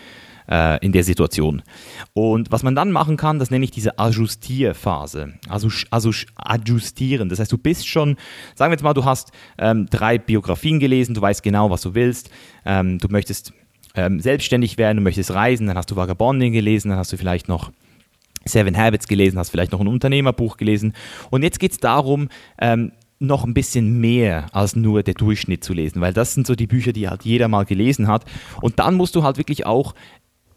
äh, 0.48 0.84
in 0.84 0.92
der 0.92 1.04
Situation. 1.04 1.62
Und 2.12 2.52
was 2.52 2.62
man 2.62 2.74
dann 2.74 2.92
machen 2.92 3.16
kann, 3.16 3.38
das 3.38 3.50
nenne 3.50 3.64
ich 3.64 3.70
diese 3.70 3.98
Ajustierphase. 3.98 5.34
Also, 5.48 5.68
also 5.90 6.10
adjustieren. 6.36 7.28
Das 7.28 7.38
heißt, 7.38 7.52
du 7.52 7.58
bist 7.58 7.88
schon, 7.88 8.16
sagen 8.54 8.70
wir 8.70 8.74
jetzt 8.74 8.82
mal, 8.82 8.94
du 8.94 9.04
hast 9.04 9.32
ähm, 9.58 9.86
drei 9.90 10.18
Biografien 10.18 10.80
gelesen, 10.80 11.14
du 11.14 11.20
weißt 11.20 11.42
genau, 11.42 11.70
was 11.70 11.82
du 11.82 11.94
willst, 11.94 12.30
ähm, 12.64 12.98
du 12.98 13.08
möchtest 13.08 13.52
ähm, 13.94 14.20
selbstständig 14.20 14.78
werden, 14.78 14.98
du 14.98 15.02
möchtest 15.02 15.32
reisen, 15.32 15.66
dann 15.66 15.76
hast 15.76 15.90
du 15.90 15.96
Vagabonding 15.96 16.52
gelesen, 16.52 16.90
dann 16.90 16.98
hast 16.98 17.12
du 17.12 17.16
vielleicht 17.16 17.48
noch 17.48 17.70
Seven 18.44 18.76
Habits 18.76 19.06
gelesen, 19.06 19.38
hast 19.38 19.50
vielleicht 19.50 19.72
noch 19.72 19.80
ein 19.80 19.88
Unternehmerbuch 19.88 20.56
gelesen. 20.56 20.94
Und 21.30 21.42
jetzt 21.42 21.60
geht 21.60 21.72
es 21.72 21.78
darum, 21.78 22.28
ähm, 22.58 22.92
noch 23.18 23.44
ein 23.44 23.52
bisschen 23.52 24.00
mehr 24.00 24.46
als 24.52 24.74
nur 24.76 25.02
der 25.02 25.12
Durchschnitt 25.12 25.62
zu 25.62 25.74
lesen, 25.74 26.00
weil 26.00 26.14
das 26.14 26.32
sind 26.32 26.46
so 26.46 26.54
die 26.54 26.66
Bücher, 26.66 26.92
die 26.92 27.08
halt 27.08 27.22
jeder 27.22 27.48
mal 27.48 27.66
gelesen 27.66 28.08
hat. 28.08 28.24
Und 28.62 28.78
dann 28.78 28.94
musst 28.94 29.14
du 29.14 29.22
halt 29.22 29.36
wirklich 29.36 29.66
auch 29.66 29.94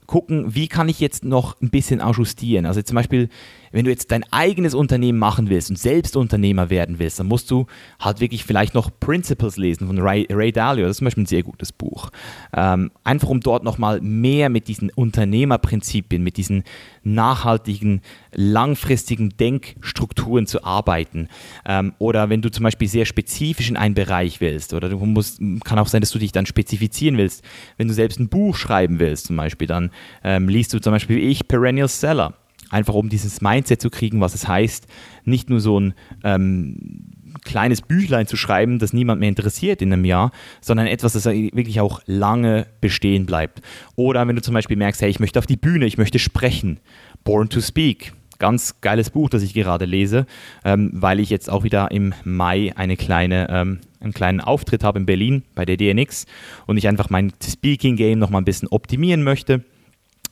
gucken, 0.08 0.56
wie 0.56 0.68
kann 0.68 0.90
ich 0.90 1.00
jetzt 1.00 1.24
noch 1.24 1.60
ein 1.62 1.70
bisschen 1.70 2.02
ajustieren. 2.02 2.66
Also 2.66 2.82
zum 2.82 2.96
Beispiel, 2.96 3.30
wenn 3.74 3.86
du 3.86 3.92
jetzt 3.92 4.12
dein 4.12 4.24
eigenes 4.32 4.76
Unternehmen 4.76 5.20
machen 5.20 5.50
willst 5.50 5.70
und 5.70 5.78
selbst 5.78 6.16
Unternehmer 6.16 6.70
werden 6.70 7.00
willst, 7.00 7.20
dann 7.20 7.28
musst 7.28 7.50
du 7.52 7.66
halt 8.00 8.22
wirklich 8.22 8.46
vielleicht 8.46 8.76
noch 8.76 8.92
Principles 9.00 9.58
lesen 9.58 9.88
von 9.88 10.00
Ray, 10.00 10.28
Ray 10.32 10.52
Dalio. 10.52 10.86
Das 10.86 10.92
ist 10.92 10.98
zum 10.98 11.06
Beispiel 11.06 11.24
ein 11.24 11.28
sehr 11.28 11.44
gutes 11.44 11.72
Buch. 11.72 12.12
Ähm, 12.56 12.92
einfach 13.04 13.30
um 13.30 13.42
dort 13.42 13.64
nochmal 13.64 14.00
mehr 14.00 14.50
mit 14.50 14.68
diesen 14.68 14.92
Unternehmerprinzipien, 14.92 16.24
mit 16.24 16.38
diesen 16.38 16.64
nachhaltigen, 17.04 18.02
langfristigen 18.32 19.30
Denkstrukturen 19.32 20.46
zu 20.46 20.64
arbeiten. 20.64 21.28
Ähm, 21.66 21.94
oder 21.98 22.30
wenn 22.30 22.44
du 22.44 22.52
zum 22.52 22.64
Beispiel 22.64 22.88
sehr 22.88 23.06
spezifisch 23.06 23.70
in 23.70 23.76
einen 23.76 23.96
Bereich 23.96 24.40
willst, 24.40 24.74
oder 24.74 24.88
du 24.88 24.98
musst, 25.00 25.42
kann 25.64 25.80
auch 25.80 25.88
sein, 25.88 26.02
dass 26.02 26.12
du 26.12 26.20
dich 26.20 26.32
dann 26.32 26.46
spezifizieren 26.46 27.18
willst. 27.18 27.44
Wenn 27.78 27.88
du 27.88 27.94
selbst 27.96 28.20
ein 28.20 28.30
Buch 28.30 28.56
schreiben 28.56 29.00
willst, 29.00 29.26
zum 29.26 29.36
Beispiel, 29.36 29.68
dann 29.68 29.90
ähm, 30.24 30.48
liest 30.48 30.74
du 30.74 30.80
zum 30.80 30.94
Beispiel 30.94 31.18
wie 31.18 31.22
ich 31.22 31.48
Perennial 31.48 31.88
Seller 31.88 32.36
einfach 32.74 32.94
um 32.96 33.10
dieses 33.10 33.42
Mindset 33.42 33.82
zu 33.82 33.90
kriegen, 33.90 34.20
was 34.20 34.34
es 34.34 34.48
heißt, 34.48 34.88
nicht 35.24 35.50
nur 35.50 35.60
so 35.60 35.80
ein 35.80 35.94
ähm, 36.24 37.12
kleines 37.44 37.82
Büchlein 37.82 38.28
zu 38.28 38.36
schreiben, 38.36 38.80
das 38.80 38.94
niemand 38.94 39.20
mehr 39.20 39.30
interessiert 39.30 39.82
in 39.82 39.94
einem 39.94 40.06
Jahr, 40.06 40.32
sondern 40.62 40.88
etwas, 40.88 41.14
das 41.14 41.26
wirklich 41.26 41.80
auch 41.80 42.02
lange 42.06 42.68
bestehen 42.82 43.26
bleibt. 43.26 43.62
Oder 43.96 44.28
wenn 44.28 44.36
du 44.36 44.42
zum 44.42 44.54
Beispiel 44.54 44.78
merkst, 44.78 45.02
hey, 45.02 45.10
ich 45.10 45.20
möchte 45.20 45.40
auf 45.40 45.46
die 45.46 45.58
Bühne, 45.58 45.86
ich 45.86 45.98
möchte 45.98 46.20
sprechen, 46.20 46.80
Born 47.24 47.50
to 47.50 47.62
Speak, 47.62 48.14
ganz 48.40 48.82
geiles 48.82 49.10
Buch, 49.10 49.30
das 49.30 49.44
ich 49.44 49.54
gerade 49.54 49.86
lese, 49.86 50.26
ähm, 50.66 50.92
weil 50.94 51.20
ich 51.20 51.30
jetzt 51.30 51.50
auch 51.50 51.64
wieder 51.64 51.92
im 51.92 52.14
Mai 52.24 52.74
eine 52.76 52.98
kleine, 52.98 53.48
ähm, 53.50 53.80
einen 54.00 54.14
kleinen 54.14 54.42
Auftritt 54.42 54.84
habe 54.84 55.00
in 55.00 55.06
Berlin 55.06 55.44
bei 55.56 55.66
der 55.66 55.78
DNX 55.78 56.26
und 56.66 56.78
ich 56.78 56.88
einfach 56.88 57.10
mein 57.10 57.32
Speaking 57.42 57.96
Game 57.96 58.20
noch 58.20 58.30
mal 58.30 58.40
ein 58.40 58.46
bisschen 58.46 58.68
optimieren 58.68 59.24
möchte. 59.24 59.64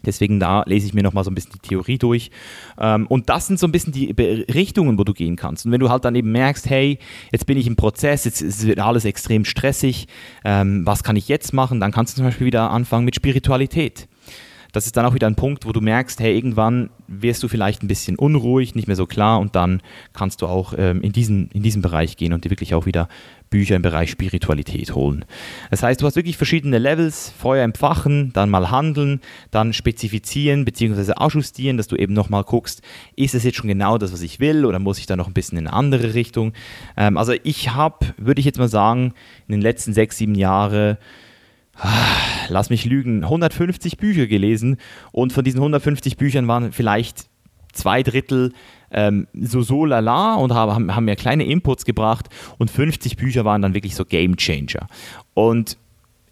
Deswegen 0.06 0.40
da 0.40 0.64
lese 0.66 0.88
ich 0.88 0.94
mir 0.94 1.04
nochmal 1.04 1.24
so 1.24 1.32
ein 1.32 1.36
bisschen 1.36 1.54
die 1.54 1.68
Theorie 1.68 1.98
durch. 1.98 2.32
Ähm, 2.80 3.08
und 3.08 3.30
das 3.30 3.48
sind 3.48 3.60
so 3.60 3.68
ein 3.68 3.72
bisschen 3.72 3.94
die 3.94 4.12
Richtungen, 4.12 4.98
wo 4.98 5.04
du 5.04 5.14
gehen 5.14 5.36
kannst. 5.36 5.66
Und 5.66 5.72
wenn 5.72 5.80
du 5.80 5.90
halt 5.90 6.06
dann 6.06 6.16
eben 6.16 6.32
merkst, 6.32 6.70
hey, 6.70 7.00
jetzt 7.32 7.46
bin 7.46 7.58
ich 7.58 7.68
im 7.68 7.76
Prozess, 7.76 8.26
jetzt 8.26 8.66
wird 8.66 8.80
alles 8.80 9.06
extrem 9.06 9.46
stressig, 9.46 10.08
ähm, 10.44 10.86
was 10.86 11.04
kann 11.04 11.16
ich 11.16 11.28
jetzt 11.28 11.54
machen? 11.54 11.80
Dann 11.80 11.92
kannst 11.92 12.14
du 12.14 12.18
zum 12.18 12.26
Beispiel 12.26 12.48
wieder 12.48 12.72
anfangen 12.72 13.06
mit 13.06 13.16
Spiritualität 13.16 14.08
das 14.72 14.86
ist 14.86 14.98
dann 14.98 15.06
auch 15.06 15.14
wieder 15.14 15.28
ein 15.28 15.36
Punkt, 15.36 15.66
wo 15.66 15.72
du 15.72 15.82
merkst, 15.82 16.20
hey, 16.20 16.36
irgendwann 16.36 16.90
wirst 17.08 17.44
du 17.44 17.48
vielleicht 17.48 17.84
ein 17.84 17.88
bisschen 17.88 18.16
unruhig, 18.16 18.76
nicht 18.76 18.88
mehr 18.88 18.96
so 18.96 19.06
klar 19.06 19.40
und 19.40 19.56
dann 19.56 19.82
kannst 20.14 20.42
du 20.42 20.48
auch 20.48 20.74
ähm, 20.78 21.02
in, 21.02 21.12
diesen, 21.12 21.50
in 21.52 21.64
diesen 21.64 21.82
Bereich 21.82 22.18
gehen 22.18 22.34
und 22.34 22.46
dir 22.46 22.50
wirklich 22.50 22.74
auch 22.74 22.86
wieder 22.86 23.10
Bücher 23.50 23.76
im 23.76 23.82
Bereich 23.82 24.10
Spiritualität 24.10 24.96
holen. 24.96 25.26
Das 25.70 25.84
heißt, 25.84 26.02
du 26.02 26.06
hast 26.06 26.16
wirklich 26.16 26.38
verschiedene 26.38 26.78
Levels, 26.78 27.34
Feuer 27.38 27.66
empfachen, 27.66 28.32
dann 28.32 28.50
mal 28.50 28.72
handeln, 28.72 29.20
dann 29.52 29.74
spezifizieren 29.74 30.64
bzw. 30.64 31.14
ajustieren, 31.18 31.76
dass 31.76 31.88
du 31.88 31.98
eben 31.98 32.14
nochmal 32.14 32.46
guckst, 32.46 32.82
ist 33.18 33.36
es 33.36 33.44
jetzt 33.44 33.58
schon 33.58 33.68
genau 33.68 33.98
das, 33.98 34.14
was 34.14 34.22
ich 34.22 34.40
will 34.40 34.66
oder 34.66 34.80
muss 34.80 35.00
ich 35.00 35.06
da 35.06 35.18
noch 35.18 35.28
ein 35.28 35.34
bisschen 35.34 35.58
in 35.58 35.68
eine 35.68 35.76
andere 35.76 36.14
Richtung? 36.14 36.54
Ähm, 36.96 37.18
also 37.18 37.34
ich 37.44 37.74
habe, 37.74 38.14
würde 38.18 38.40
ich 38.40 38.46
jetzt 38.46 38.58
mal 38.58 38.70
sagen, 38.70 39.14
in 39.48 39.52
den 39.52 39.62
letzten 39.62 39.94
sechs, 39.94 40.18
sieben 40.18 40.36
Jahren 40.36 40.98
lass 42.50 42.70
mich 42.70 42.86
lügen, 42.86 43.24
150 43.24 43.98
Bücher 43.98 44.28
gelesen 44.28 44.78
und 45.12 45.34
von 45.34 45.44
diesen 45.44 45.60
150 45.60 46.18
Büchern 46.18 46.48
waren 46.48 46.72
vielleicht 46.72 47.28
zwei 47.74 48.04
Drittel 48.04 48.54
ähm, 48.92 49.28
so 49.34 49.62
so 49.62 49.86
lala 49.86 50.36
und 50.36 50.54
haben, 50.54 50.94
haben 50.94 51.06
mir 51.06 51.16
kleine 51.16 51.46
Inputs 51.46 51.86
gebracht 51.86 52.28
und 52.58 52.70
50 52.70 53.16
Bücher 53.16 53.46
waren 53.46 53.62
dann 53.62 53.74
wirklich 53.74 53.96
so 53.96 54.06
Game 54.06 54.36
Changer. 54.36 54.88
Und 55.34 55.78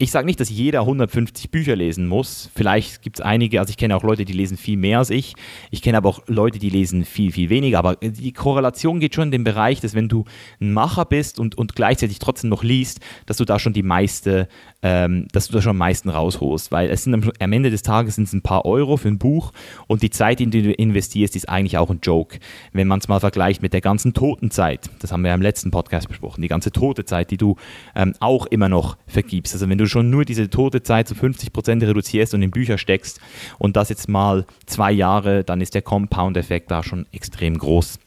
ich 0.01 0.11
sage 0.11 0.25
nicht, 0.25 0.39
dass 0.39 0.49
jeder 0.49 0.79
150 0.79 1.51
Bücher 1.51 1.75
lesen 1.75 2.07
muss. 2.07 2.49
Vielleicht 2.55 3.01
gibt 3.01 3.19
es 3.19 3.25
einige, 3.25 3.59
also 3.59 3.69
ich 3.69 3.75
kenne 3.75 3.97
auch 3.97 4.03
Leute, 4.03 4.23
die 4.23 4.31
lesen 4.31 4.55
viel 4.55 4.77
mehr 4.77 4.99
als 4.99 5.09
ich. 5.09 5.33
Ich 5.71 5.81
kenne 5.81 5.97
aber 5.97 6.07
auch 6.07 6.21
Leute, 6.27 6.57
die 6.57 6.69
lesen 6.69 7.03
viel, 7.03 7.33
viel 7.33 7.49
weniger. 7.49 7.79
Aber 7.79 7.97
die 7.97 8.31
Korrelation 8.31 9.01
geht 9.01 9.13
schon 9.13 9.25
in 9.25 9.31
den 9.31 9.43
Bereich, 9.43 9.81
dass 9.81 9.95
wenn 9.95 10.07
du 10.07 10.23
ein 10.61 10.71
Macher 10.71 11.03
bist 11.03 11.37
und, 11.37 11.57
und 11.57 11.75
gleichzeitig 11.75 12.19
trotzdem 12.19 12.49
noch 12.49 12.63
liest, 12.63 13.01
dass 13.25 13.35
du 13.35 13.43
da 13.43 13.59
schon 13.59 13.73
die 13.73 13.83
meiste 13.83 14.47
ähm, 14.81 15.27
dass 15.31 15.47
du 15.47 15.53
da 15.53 15.61
schon 15.61 15.71
am 15.71 15.77
meisten 15.77 16.09
rausholst, 16.09 16.71
weil 16.71 16.89
es 16.89 17.03
sind 17.03 17.13
am, 17.13 17.51
Ende 17.51 17.69
des 17.69 17.81
Tages 17.81 18.15
sind 18.15 18.25
es 18.25 18.33
ein 18.33 18.41
paar 18.41 18.65
Euro 18.65 18.97
für 18.97 19.09
ein 19.09 19.17
Buch 19.17 19.51
und 19.87 20.01
die 20.01 20.09
Zeit, 20.09 20.39
in 20.39 20.51
die 20.51 20.61
du 20.61 20.71
investierst, 20.71 21.35
ist 21.35 21.49
eigentlich 21.49 21.77
auch 21.77 21.89
ein 21.89 21.99
Joke. 22.01 22.39
Wenn 22.71 22.87
man 22.87 22.99
es 22.99 23.07
mal 23.07 23.19
vergleicht 23.19 23.61
mit 23.61 23.73
der 23.73 23.81
ganzen 23.81 24.13
toten 24.13 24.51
Zeit, 24.51 24.89
das 24.99 25.11
haben 25.11 25.21
wir 25.21 25.29
ja 25.29 25.35
im 25.35 25.41
letzten 25.41 25.71
Podcast 25.71 26.07
besprochen, 26.07 26.41
die 26.41 26.47
ganze 26.47 26.71
tote 26.71 27.05
Zeit, 27.05 27.31
die 27.31 27.37
du 27.37 27.55
ähm, 27.95 28.13
auch 28.19 28.45
immer 28.45 28.69
noch 28.69 28.97
vergibst. 29.07 29.53
Also 29.53 29.67
wenn 29.67 29.77
du 29.77 29.87
schon 29.87 30.09
nur 30.09 30.23
diese 30.25 30.49
tote 30.49 30.81
Zeit 30.81 31.07
zu 31.07 31.15
50 31.15 31.51
Prozent 31.51 31.83
reduzierst 31.83 32.33
und 32.33 32.41
in 32.41 32.51
Bücher 32.51 32.77
steckst 32.77 33.19
und 33.57 33.75
das 33.75 33.89
jetzt 33.89 34.07
mal 34.07 34.45
zwei 34.65 34.91
Jahre, 34.91 35.43
dann 35.43 35.61
ist 35.61 35.75
der 35.75 35.81
Compound-Effekt 35.81 36.71
da 36.71 36.83
schon 36.83 37.05
extrem 37.11 37.57
groß. 37.57 37.99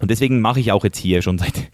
Und 0.00 0.10
deswegen 0.10 0.40
mache 0.40 0.60
ich 0.60 0.72
auch 0.72 0.84
jetzt 0.84 0.98
hier 0.98 1.22
schon 1.22 1.38
seit 1.38 1.70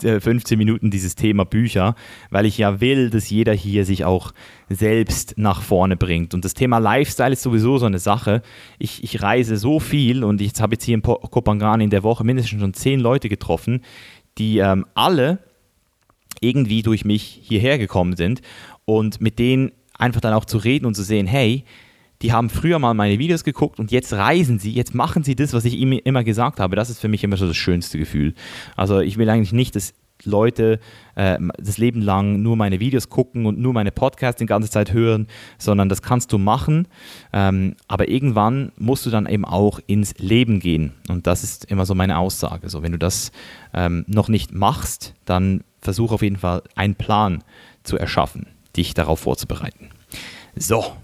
15 0.00 0.54
äh, 0.54 0.56
Minuten 0.56 0.90
dieses 0.90 1.14
Thema 1.14 1.44
Bücher, 1.44 1.94
weil 2.30 2.46
ich 2.46 2.58
ja 2.58 2.80
will, 2.80 3.10
dass 3.10 3.28
jeder 3.30 3.52
hier 3.52 3.84
sich 3.84 4.04
auch 4.04 4.32
selbst 4.68 5.34
nach 5.36 5.62
vorne 5.62 5.96
bringt. 5.96 6.34
Und 6.34 6.44
das 6.44 6.54
Thema 6.54 6.78
Lifestyle 6.78 7.32
ist 7.32 7.42
sowieso 7.42 7.78
so 7.78 7.86
eine 7.86 7.98
Sache. 7.98 8.42
Ich, 8.78 9.04
ich 9.04 9.22
reise 9.22 9.56
so 9.56 9.80
viel 9.80 10.24
und 10.24 10.40
ich 10.40 10.52
habe 10.60 10.74
jetzt 10.74 10.84
hier 10.84 10.94
in 10.94 11.02
Kopangan 11.02 11.80
in 11.80 11.90
der 11.90 12.02
Woche 12.02 12.24
mindestens 12.24 12.60
schon 12.60 12.74
zehn 12.74 13.00
Leute 13.00 13.28
getroffen, 13.28 13.82
die 14.38 14.58
ähm, 14.58 14.86
alle 14.94 15.38
irgendwie 16.40 16.82
durch 16.82 17.04
mich 17.04 17.40
hierher 17.42 17.78
gekommen 17.78 18.16
sind 18.16 18.42
und 18.84 19.20
mit 19.20 19.38
denen 19.38 19.72
einfach 19.98 20.20
dann 20.20 20.34
auch 20.34 20.44
zu 20.44 20.58
reden 20.58 20.86
und 20.86 20.94
zu 20.94 21.02
sehen, 21.02 21.26
hey, 21.26 21.64
die 22.22 22.32
haben 22.32 22.50
früher 22.50 22.78
mal 22.78 22.94
meine 22.94 23.18
Videos 23.18 23.44
geguckt 23.44 23.78
und 23.78 23.90
jetzt 23.90 24.12
reisen 24.12 24.58
sie, 24.58 24.72
jetzt 24.72 24.94
machen 24.94 25.22
sie 25.22 25.36
das, 25.36 25.52
was 25.52 25.64
ich 25.64 25.74
ihm 25.74 25.92
immer 25.92 26.24
gesagt 26.24 26.60
habe. 26.60 26.76
Das 26.76 26.90
ist 26.90 27.00
für 27.00 27.08
mich 27.08 27.24
immer 27.24 27.36
so 27.36 27.46
das 27.46 27.56
schönste 27.56 27.98
Gefühl. 27.98 28.34
Also 28.76 29.00
ich 29.00 29.18
will 29.18 29.28
eigentlich 29.28 29.52
nicht, 29.52 29.76
dass 29.76 29.94
Leute 30.24 30.80
äh, 31.14 31.38
das 31.58 31.78
Leben 31.78 32.00
lang 32.00 32.42
nur 32.42 32.56
meine 32.56 32.80
Videos 32.80 33.10
gucken 33.10 33.46
und 33.46 33.58
nur 33.58 33.72
meine 33.72 33.92
Podcasts 33.92 34.38
die 34.38 34.46
ganze 34.46 34.70
Zeit 34.70 34.92
hören, 34.92 35.26
sondern 35.58 35.88
das 35.88 36.02
kannst 36.02 36.32
du 36.32 36.38
machen. 36.38 36.88
Ähm, 37.32 37.76
aber 37.86 38.08
irgendwann 38.08 38.72
musst 38.76 39.04
du 39.06 39.10
dann 39.10 39.26
eben 39.26 39.44
auch 39.44 39.78
ins 39.86 40.14
Leben 40.18 40.60
gehen. 40.60 40.92
Und 41.08 41.26
das 41.26 41.44
ist 41.44 41.66
immer 41.66 41.86
so 41.86 41.94
meine 41.94 42.18
Aussage. 42.18 42.68
So, 42.70 42.82
wenn 42.82 42.92
du 42.92 42.98
das 42.98 43.30
ähm, 43.74 44.04
noch 44.08 44.28
nicht 44.28 44.54
machst, 44.54 45.14
dann 45.24 45.62
versuch 45.80 46.12
auf 46.12 46.22
jeden 46.22 46.38
Fall 46.38 46.62
einen 46.74 46.94
Plan 46.94 47.44
zu 47.82 47.98
erschaffen, 47.98 48.46
dich 48.76 48.94
darauf 48.94 49.20
vorzubereiten. 49.20 49.90
So, 50.56 50.96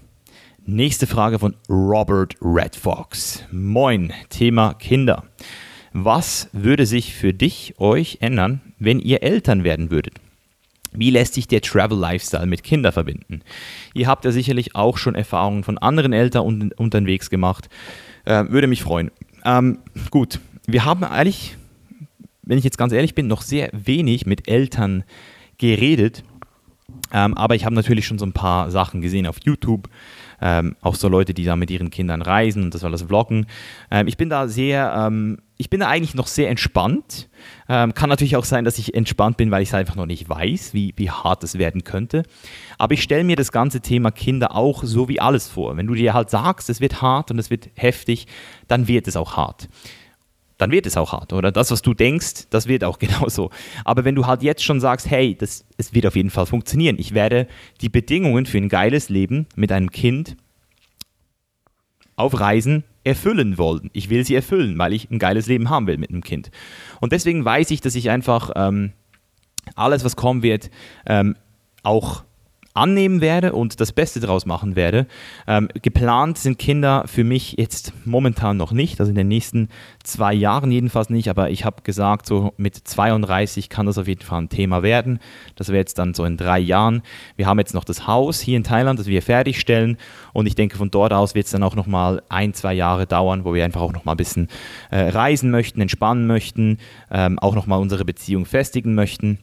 Nächste 0.65 1.07
Frage 1.07 1.39
von 1.39 1.55
Robert 1.67 2.37
Redfox. 2.41 3.43
Moin, 3.51 4.13
Thema 4.29 4.73
Kinder. 4.75 5.25
Was 5.91 6.47
würde 6.53 6.85
sich 6.85 7.13
für 7.13 7.33
dich, 7.33 7.75
euch 7.79 8.19
ändern, 8.21 8.61
wenn 8.79 9.01
ihr 9.01 9.23
Eltern 9.23 9.65
werden 9.65 9.91
würdet? 9.91 10.21
Wie 10.93 11.09
lässt 11.09 11.33
sich 11.33 11.49
der 11.49 11.59
Travel 11.59 11.97
Lifestyle 11.97 12.45
mit 12.45 12.63
Kindern 12.63 12.93
verbinden? 12.93 13.41
Ihr 13.93 14.07
habt 14.07 14.23
ja 14.23 14.31
sicherlich 14.31 14.73
auch 14.73 14.97
schon 14.97 15.15
Erfahrungen 15.15 15.65
von 15.65 15.77
anderen 15.77 16.13
Eltern 16.13 16.45
un 16.45 16.71
unterwegs 16.77 17.29
gemacht. 17.29 17.67
Äh, 18.23 18.45
würde 18.47 18.67
mich 18.67 18.83
freuen. 18.83 19.11
Ähm, 19.43 19.79
gut, 20.11 20.39
wir 20.65 20.85
haben 20.85 21.03
eigentlich, 21.03 21.57
wenn 22.41 22.57
ich 22.57 22.63
jetzt 22.63 22.77
ganz 22.77 22.93
ehrlich 22.93 23.15
bin, 23.15 23.27
noch 23.27 23.41
sehr 23.41 23.69
wenig 23.73 24.25
mit 24.25 24.47
Eltern 24.47 25.03
geredet. 25.57 26.23
Ähm, 27.11 27.35
aber 27.35 27.55
ich 27.55 27.65
habe 27.65 27.75
natürlich 27.75 28.07
schon 28.07 28.19
so 28.19 28.25
ein 28.25 28.33
paar 28.33 28.71
Sachen 28.71 29.01
gesehen 29.01 29.27
auf 29.27 29.37
YouTube 29.43 29.89
ähm, 30.43 30.75
auch 30.81 30.95
so 30.95 31.07
Leute, 31.07 31.33
die 31.33 31.45
da 31.45 31.55
mit 31.55 31.71
ihren 31.71 31.89
Kindern 31.89 32.21
reisen 32.21 32.63
und 32.63 32.73
das 32.73 32.83
alles 32.83 33.03
vloggen. 33.03 33.47
Ähm, 33.89 34.07
ich 34.07 34.17
bin 34.17 34.29
da 34.29 34.49
sehr, 34.49 34.93
ähm, 34.95 35.37
ich 35.57 35.69
bin 35.69 35.79
da 35.79 35.87
eigentlich 35.87 36.15
noch 36.15 36.27
sehr 36.27 36.49
entspannt. 36.49 37.29
Ähm, 37.69 37.93
kann 37.93 38.09
natürlich 38.09 38.35
auch 38.35 38.43
sein, 38.43 38.65
dass 38.65 38.77
ich 38.77 38.93
entspannt 38.93 39.37
bin, 39.37 39.51
weil 39.51 39.63
ich 39.63 39.69
es 39.69 39.73
einfach 39.73 39.95
noch 39.95 40.05
nicht 40.05 40.27
weiß, 40.27 40.73
wie, 40.73 40.93
wie 40.97 41.09
hart 41.09 41.43
es 41.45 41.57
werden 41.57 41.85
könnte. 41.85 42.23
Aber 42.77 42.93
ich 42.93 43.01
stelle 43.01 43.23
mir 43.23 43.37
das 43.37 43.53
ganze 43.53 43.79
Thema 43.79 44.11
Kinder 44.11 44.53
auch 44.53 44.83
so 44.83 45.07
wie 45.07 45.21
alles 45.21 45.47
vor. 45.47 45.77
Wenn 45.77 45.87
du 45.87 45.93
dir 45.93 46.13
halt 46.13 46.29
sagst, 46.29 46.69
es 46.69 46.81
wird 46.81 47.01
hart 47.01 47.31
und 47.31 47.39
es 47.39 47.49
wird 47.49 47.69
heftig, 47.75 48.27
dann 48.67 48.89
wird 48.89 49.07
es 49.07 49.15
auch 49.15 49.37
hart 49.37 49.69
dann 50.63 50.71
wird 50.71 50.85
es 50.85 50.95
auch 50.95 51.11
hart. 51.11 51.33
Oder 51.33 51.51
das, 51.51 51.71
was 51.71 51.81
du 51.81 51.93
denkst, 51.93 52.47
das 52.49 52.67
wird 52.67 52.85
auch 52.85 52.97
genauso. 53.05 53.49
Aber 53.83 54.05
wenn 54.05 54.15
du 54.15 54.25
halt 54.25 54.43
jetzt 54.43 54.63
schon 54.63 54.79
sagst, 54.79 55.09
hey, 55.09 55.35
das, 55.35 55.65
es 55.75 55.93
wird 55.93 56.05
auf 56.05 56.15
jeden 56.15 56.29
Fall 56.29 56.45
funktionieren. 56.45 56.95
Ich 56.97 57.13
werde 57.13 57.47
die 57.81 57.89
Bedingungen 57.89 58.45
für 58.45 58.59
ein 58.59 58.69
geiles 58.69 59.09
Leben 59.09 59.45
mit 59.57 59.73
einem 59.73 59.91
Kind 59.91 60.37
auf 62.15 62.39
Reisen 62.39 62.85
erfüllen 63.03 63.57
wollen. 63.57 63.89
Ich 63.91 64.09
will 64.09 64.25
sie 64.25 64.35
erfüllen, 64.35 64.77
weil 64.77 64.93
ich 64.93 65.11
ein 65.11 65.19
geiles 65.19 65.47
Leben 65.47 65.69
haben 65.69 65.85
will 65.87 65.97
mit 65.97 66.11
einem 66.11 66.23
Kind. 66.23 66.49
Und 67.01 67.11
deswegen 67.11 67.43
weiß 67.43 67.69
ich, 67.71 67.81
dass 67.81 67.95
ich 67.95 68.09
einfach 68.09 68.51
ähm, 68.55 68.93
alles, 69.75 70.05
was 70.05 70.15
kommen 70.15 70.43
wird, 70.43 70.69
ähm, 71.05 71.35
auch 71.81 72.23
annehmen 72.73 73.21
werde 73.21 73.53
und 73.53 73.79
das 73.79 73.91
Beste 73.91 74.19
daraus 74.19 74.45
machen 74.45 74.75
werde. 74.75 75.05
Ähm, 75.47 75.69
geplant 75.81 76.37
sind 76.37 76.57
Kinder 76.57 77.03
für 77.05 77.23
mich 77.23 77.55
jetzt 77.57 77.93
momentan 78.05 78.57
noch 78.57 78.71
nicht, 78.71 78.99
also 78.99 79.09
in 79.09 79.15
den 79.15 79.27
nächsten 79.27 79.69
zwei 80.03 80.33
Jahren 80.33 80.71
jedenfalls 80.71 81.09
nicht, 81.09 81.29
aber 81.29 81.51
ich 81.51 81.65
habe 81.65 81.83
gesagt, 81.83 82.25
so 82.25 82.53
mit 82.57 82.75
32 82.75 83.69
kann 83.69 83.85
das 83.85 83.97
auf 83.97 84.07
jeden 84.07 84.21
Fall 84.21 84.41
ein 84.41 84.49
Thema 84.49 84.81
werden. 84.81 85.19
Das 85.55 85.69
wäre 85.69 85.77
jetzt 85.77 85.99
dann 85.99 86.13
so 86.13 86.25
in 86.25 86.37
drei 86.37 86.59
Jahren. 86.59 87.03
Wir 87.35 87.45
haben 87.45 87.59
jetzt 87.59 87.73
noch 87.73 87.83
das 87.83 88.07
Haus 88.07 88.39
hier 88.39 88.57
in 88.57 88.63
Thailand, 88.63 88.99
das 88.99 89.07
wir 89.07 89.21
fertigstellen 89.21 89.97
und 90.33 90.47
ich 90.47 90.55
denke, 90.55 90.77
von 90.77 90.89
dort 90.89 91.13
aus 91.13 91.35
wird 91.35 91.45
es 91.45 91.51
dann 91.51 91.63
auch 91.63 91.75
nochmal 91.75 92.23
ein, 92.29 92.53
zwei 92.53 92.73
Jahre 92.73 93.05
dauern, 93.05 93.45
wo 93.45 93.53
wir 93.53 93.63
einfach 93.63 93.81
auch 93.81 93.93
nochmal 93.93 94.15
ein 94.15 94.17
bisschen 94.17 94.47
äh, 94.89 95.09
reisen 95.09 95.51
möchten, 95.51 95.79
entspannen 95.79 96.25
möchten, 96.25 96.79
ähm, 97.11 97.37
auch 97.37 97.53
nochmal 97.53 97.79
unsere 97.79 98.05
Beziehung 98.05 98.45
festigen 98.45 98.95
möchten. 98.95 99.39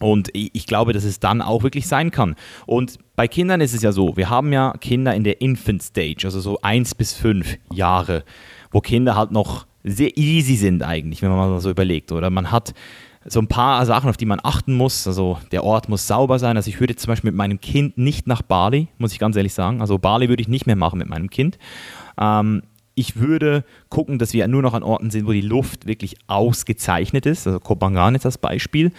Und 0.00 0.30
ich 0.32 0.66
glaube, 0.66 0.92
dass 0.92 1.04
es 1.04 1.20
dann 1.20 1.42
auch 1.42 1.62
wirklich 1.62 1.88
sein 1.88 2.10
kann. 2.10 2.36
Und 2.66 2.98
bei 3.16 3.26
Kindern 3.28 3.60
ist 3.60 3.74
es 3.74 3.82
ja 3.82 3.92
so, 3.92 4.16
wir 4.16 4.30
haben 4.30 4.52
ja 4.52 4.72
Kinder 4.80 5.14
in 5.14 5.24
der 5.24 5.40
Infant 5.40 5.82
Stage, 5.82 6.22
also 6.24 6.40
so 6.40 6.60
eins 6.62 6.94
bis 6.94 7.14
fünf 7.14 7.56
Jahre, 7.72 8.24
wo 8.70 8.80
Kinder 8.80 9.16
halt 9.16 9.32
noch 9.32 9.66
sehr 9.84 10.16
easy 10.16 10.56
sind 10.56 10.82
eigentlich, 10.82 11.22
wenn 11.22 11.30
man 11.30 11.50
mal 11.50 11.60
so 11.60 11.70
überlegt. 11.70 12.12
Oder 12.12 12.30
man 12.30 12.50
hat 12.50 12.74
so 13.24 13.40
ein 13.40 13.46
paar 13.46 13.84
Sachen, 13.86 14.08
auf 14.08 14.16
die 14.16 14.26
man 14.26 14.40
achten 14.42 14.74
muss. 14.74 15.06
Also 15.06 15.38
der 15.52 15.64
Ort 15.64 15.88
muss 15.88 16.06
sauber 16.06 16.38
sein. 16.38 16.56
Also 16.56 16.68
ich 16.68 16.80
würde 16.80 16.96
zum 16.96 17.08
Beispiel 17.08 17.30
mit 17.30 17.36
meinem 17.36 17.60
Kind 17.60 17.98
nicht 17.98 18.26
nach 18.26 18.42
Bali, 18.42 18.88
muss 18.98 19.12
ich 19.12 19.18
ganz 19.18 19.36
ehrlich 19.36 19.54
sagen. 19.54 19.80
Also 19.80 19.98
Bali 19.98 20.28
würde 20.28 20.42
ich 20.42 20.48
nicht 20.48 20.66
mehr 20.66 20.76
machen 20.76 20.98
mit 20.98 21.08
meinem 21.08 21.30
Kind. 21.30 21.58
Ähm, 22.20 22.62
ich 22.98 23.16
würde 23.16 23.64
gucken, 23.90 24.18
dass 24.18 24.32
wir 24.32 24.48
nur 24.48 24.60
noch 24.60 24.74
an 24.74 24.82
Orten 24.82 25.10
sind, 25.10 25.26
wo 25.28 25.32
die 25.32 25.40
Luft 25.40 25.86
wirklich 25.86 26.16
ausgezeichnet 26.26 27.26
ist. 27.26 27.46
Also 27.46 27.60
Kopangan 27.60 28.16
ist 28.16 28.24
das 28.24 28.38
Beispiel. 28.38 28.90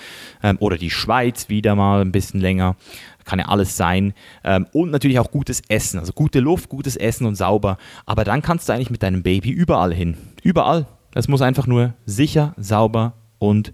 Ähm, 0.41 0.55
oder 0.61 0.77
die 0.77 0.89
Schweiz 0.89 1.49
wieder 1.49 1.75
mal 1.75 1.99
ein 1.99 2.13
bisschen 2.13 2.39
länger. 2.39 2.77
kann 3.25 3.39
ja 3.39 3.49
alles 3.49 3.75
sein. 3.75 4.13
Ähm, 4.45 4.67
und 4.71 4.91
natürlich 4.91 5.19
auch 5.19 5.31
gutes 5.31 5.61
Essen, 5.67 5.99
also 5.99 6.13
gute 6.13 6.39
Luft, 6.39 6.69
gutes 6.69 6.95
Essen 6.95 7.25
und 7.25 7.35
sauber. 7.35 7.77
Aber 8.05 8.23
dann 8.23 8.41
kannst 8.41 8.69
du 8.69 8.73
eigentlich 8.73 8.89
mit 8.89 9.03
deinem 9.03 9.21
Baby 9.21 9.49
überall 9.49 9.93
hin. 9.93 10.15
Überall. 10.43 10.87
Es 11.13 11.27
muss 11.27 11.41
einfach 11.41 11.67
nur 11.67 11.93
sicher, 12.05 12.53
sauber 12.55 13.13
und 13.37 13.73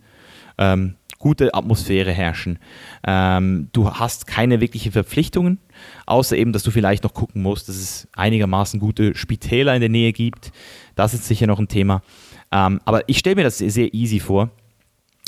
ähm, 0.57 0.95
gute 1.25 1.55
Atmosphäre 1.55 2.11
herrschen. 2.11 2.59
Ähm, 3.03 3.69
du 3.73 3.89
hast 3.89 4.27
keine 4.27 4.61
wirklichen 4.61 4.91
Verpflichtungen, 4.91 5.57
außer 6.05 6.37
eben, 6.37 6.53
dass 6.53 6.61
du 6.61 6.69
vielleicht 6.69 7.03
noch 7.03 7.15
gucken 7.15 7.41
musst, 7.41 7.67
dass 7.67 7.77
es 7.77 8.07
einigermaßen 8.15 8.79
gute 8.79 9.15
Spitäler 9.15 9.73
in 9.73 9.79
der 9.79 9.89
Nähe 9.89 10.13
gibt. 10.13 10.51
Das 10.93 11.15
ist 11.15 11.25
sicher 11.25 11.47
noch 11.47 11.57
ein 11.57 11.67
Thema. 11.67 12.03
Ähm, 12.51 12.79
aber 12.85 13.09
ich 13.09 13.17
stelle 13.17 13.37
mir 13.37 13.43
das 13.43 13.57
sehr, 13.57 13.71
sehr 13.71 13.91
easy 13.95 14.19
vor. 14.19 14.51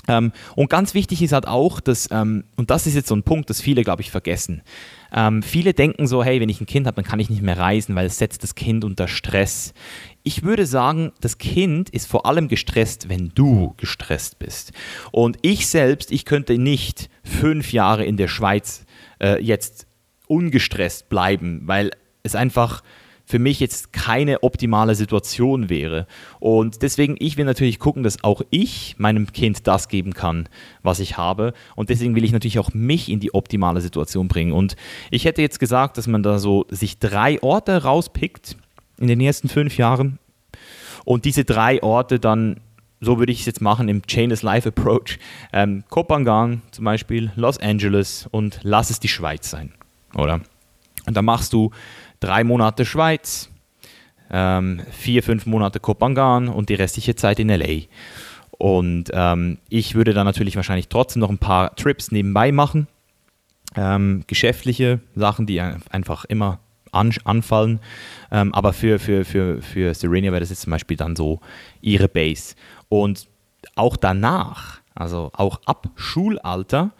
Ähm, 0.07 0.33
und 0.55 0.69
ganz 0.69 0.93
wichtig 0.93 1.23
ist 1.23 1.31
halt 1.31 1.47
auch, 1.47 1.79
dass, 1.79 2.09
ähm, 2.11 2.43
und 2.57 2.69
das 2.69 2.85
ist 2.85 2.93
jetzt 2.93 3.07
so 3.07 3.15
ein 3.15 3.23
Punkt, 3.23 3.49
das 3.49 3.59
viele, 3.59 3.81
glaube 3.81 4.03
ich, 4.03 4.11
vergessen. 4.11 4.61
Ähm, 5.13 5.43
viele 5.43 5.73
denken 5.73 6.07
so, 6.07 6.23
hey, 6.23 6.39
wenn 6.41 6.49
ich 6.49 6.61
ein 6.61 6.65
Kind 6.65 6.87
habe, 6.87 6.95
dann 6.95 7.05
kann 7.05 7.19
ich 7.19 7.29
nicht 7.29 7.41
mehr 7.41 7.57
reisen, 7.57 7.95
weil 7.95 8.05
es 8.05 8.17
setzt 8.17 8.43
das 8.43 8.55
Kind 8.55 8.83
unter 8.83 9.07
Stress. 9.07 9.73
Ich 10.23 10.43
würde 10.43 10.65
sagen, 10.65 11.11
das 11.21 11.37
Kind 11.37 11.89
ist 11.89 12.07
vor 12.07 12.25
allem 12.25 12.47
gestresst, 12.47 13.09
wenn 13.09 13.31
du 13.33 13.73
gestresst 13.77 14.39
bist. 14.39 14.73
Und 15.11 15.37
ich 15.41 15.67
selbst, 15.67 16.11
ich 16.11 16.25
könnte 16.25 16.57
nicht 16.57 17.09
fünf 17.23 17.71
Jahre 17.71 18.05
in 18.05 18.17
der 18.17 18.27
Schweiz 18.27 18.85
äh, 19.21 19.41
jetzt 19.41 19.87
ungestresst 20.27 21.09
bleiben, 21.09 21.61
weil 21.65 21.91
es 22.23 22.35
einfach 22.35 22.83
für 23.27 23.39
mich 23.39 23.59
jetzt 23.59 23.91
keine 23.91 24.41
optimale 24.41 24.95
Situation 24.95 25.69
wäre. 25.69 26.07
Und 26.39 26.81
deswegen, 26.81 27.17
ich 27.19 27.35
will 27.35 27.43
natürlich 27.43 27.77
gucken, 27.77 28.01
dass 28.01 28.23
auch 28.23 28.41
ich 28.51 28.95
meinem 28.99 29.33
Kind 29.33 29.67
das 29.67 29.89
geben 29.89 30.13
kann, 30.13 30.47
was 30.81 30.99
ich 30.99 31.17
habe. 31.17 31.53
Und 31.75 31.89
deswegen 31.89 32.15
will 32.15 32.23
ich 32.23 32.31
natürlich 32.31 32.57
auch 32.57 32.73
mich 32.73 33.09
in 33.09 33.19
die 33.19 33.33
optimale 33.33 33.81
Situation 33.81 34.29
bringen. 34.29 34.53
Und 34.53 34.77
ich 35.11 35.25
hätte 35.25 35.41
jetzt 35.41 35.59
gesagt, 35.59 35.97
dass 35.97 36.07
man 36.07 36.23
da 36.23 36.39
so 36.39 36.65
sich 36.69 36.99
drei 36.99 37.43
Orte 37.43 37.83
rauspickt 37.83 38.55
in 38.97 39.07
den 39.07 39.19
ersten 39.19 39.49
fünf 39.49 39.75
Jahren. 39.75 40.19
Und 41.03 41.25
diese 41.25 41.43
drei 41.43 41.83
Orte 41.83 42.19
dann 42.19 42.61
so 42.99 43.19
würde 43.19 43.31
ich 43.31 43.41
es 43.41 43.45
jetzt 43.45 43.61
machen 43.61 43.89
im 43.89 44.01
Chainless 44.07 44.41
Life 44.41 44.69
Approach. 44.69 45.19
Ähm, 45.53 45.83
Kopangan 45.89 46.63
zum 46.71 46.85
Beispiel, 46.85 47.31
Los 47.35 47.59
Angeles 47.59 48.27
und 48.31 48.59
lass 48.63 48.89
es 48.89 48.99
die 48.99 49.07
Schweiz 49.07 49.51
sein, 49.51 49.71
oder? 50.15 50.41
Und 51.05 51.15
dann 51.15 51.25
machst 51.25 51.53
du 51.53 51.71
drei 52.19 52.43
Monate 52.43 52.85
Schweiz, 52.85 53.49
ähm, 54.31 54.81
vier, 54.91 55.23
fünf 55.23 55.45
Monate 55.45 55.79
Kopangan 55.79 56.49
und 56.49 56.69
die 56.69 56.75
restliche 56.75 57.15
Zeit 57.15 57.39
in 57.39 57.49
LA. 57.49 57.85
Und 58.51 59.05
ähm, 59.13 59.59
ich 59.69 59.95
würde 59.95 60.13
dann 60.13 60.25
natürlich 60.25 60.55
wahrscheinlich 60.55 60.87
trotzdem 60.89 61.19
noch 61.21 61.29
ein 61.29 61.37
paar 61.37 61.75
Trips 61.75 62.11
nebenbei 62.11 62.51
machen. 62.51 62.87
Ähm, 63.75 64.23
geschäftliche 64.27 64.99
Sachen, 65.15 65.45
die 65.45 65.61
einfach 65.61 66.25
immer 66.25 66.59
an, 66.91 67.13
anfallen. 67.23 67.79
Ähm, 68.31 68.53
aber 68.53 68.73
für, 68.73 68.99
für, 68.99 69.25
für, 69.25 69.61
für 69.61 69.93
Serenia 69.93 70.31
wäre 70.31 70.39
das 70.39 70.49
jetzt 70.49 70.61
zum 70.61 70.71
Beispiel 70.71 70.97
dann 70.97 71.15
so 71.15 71.39
ihre 71.81 72.07
Base. 72.07 72.55
Und 72.89 73.27
auch 73.75 73.97
danach, 73.97 74.79
also 74.95 75.31
auch 75.33 75.61
ab 75.65 75.89
Schulalter, 75.95 76.91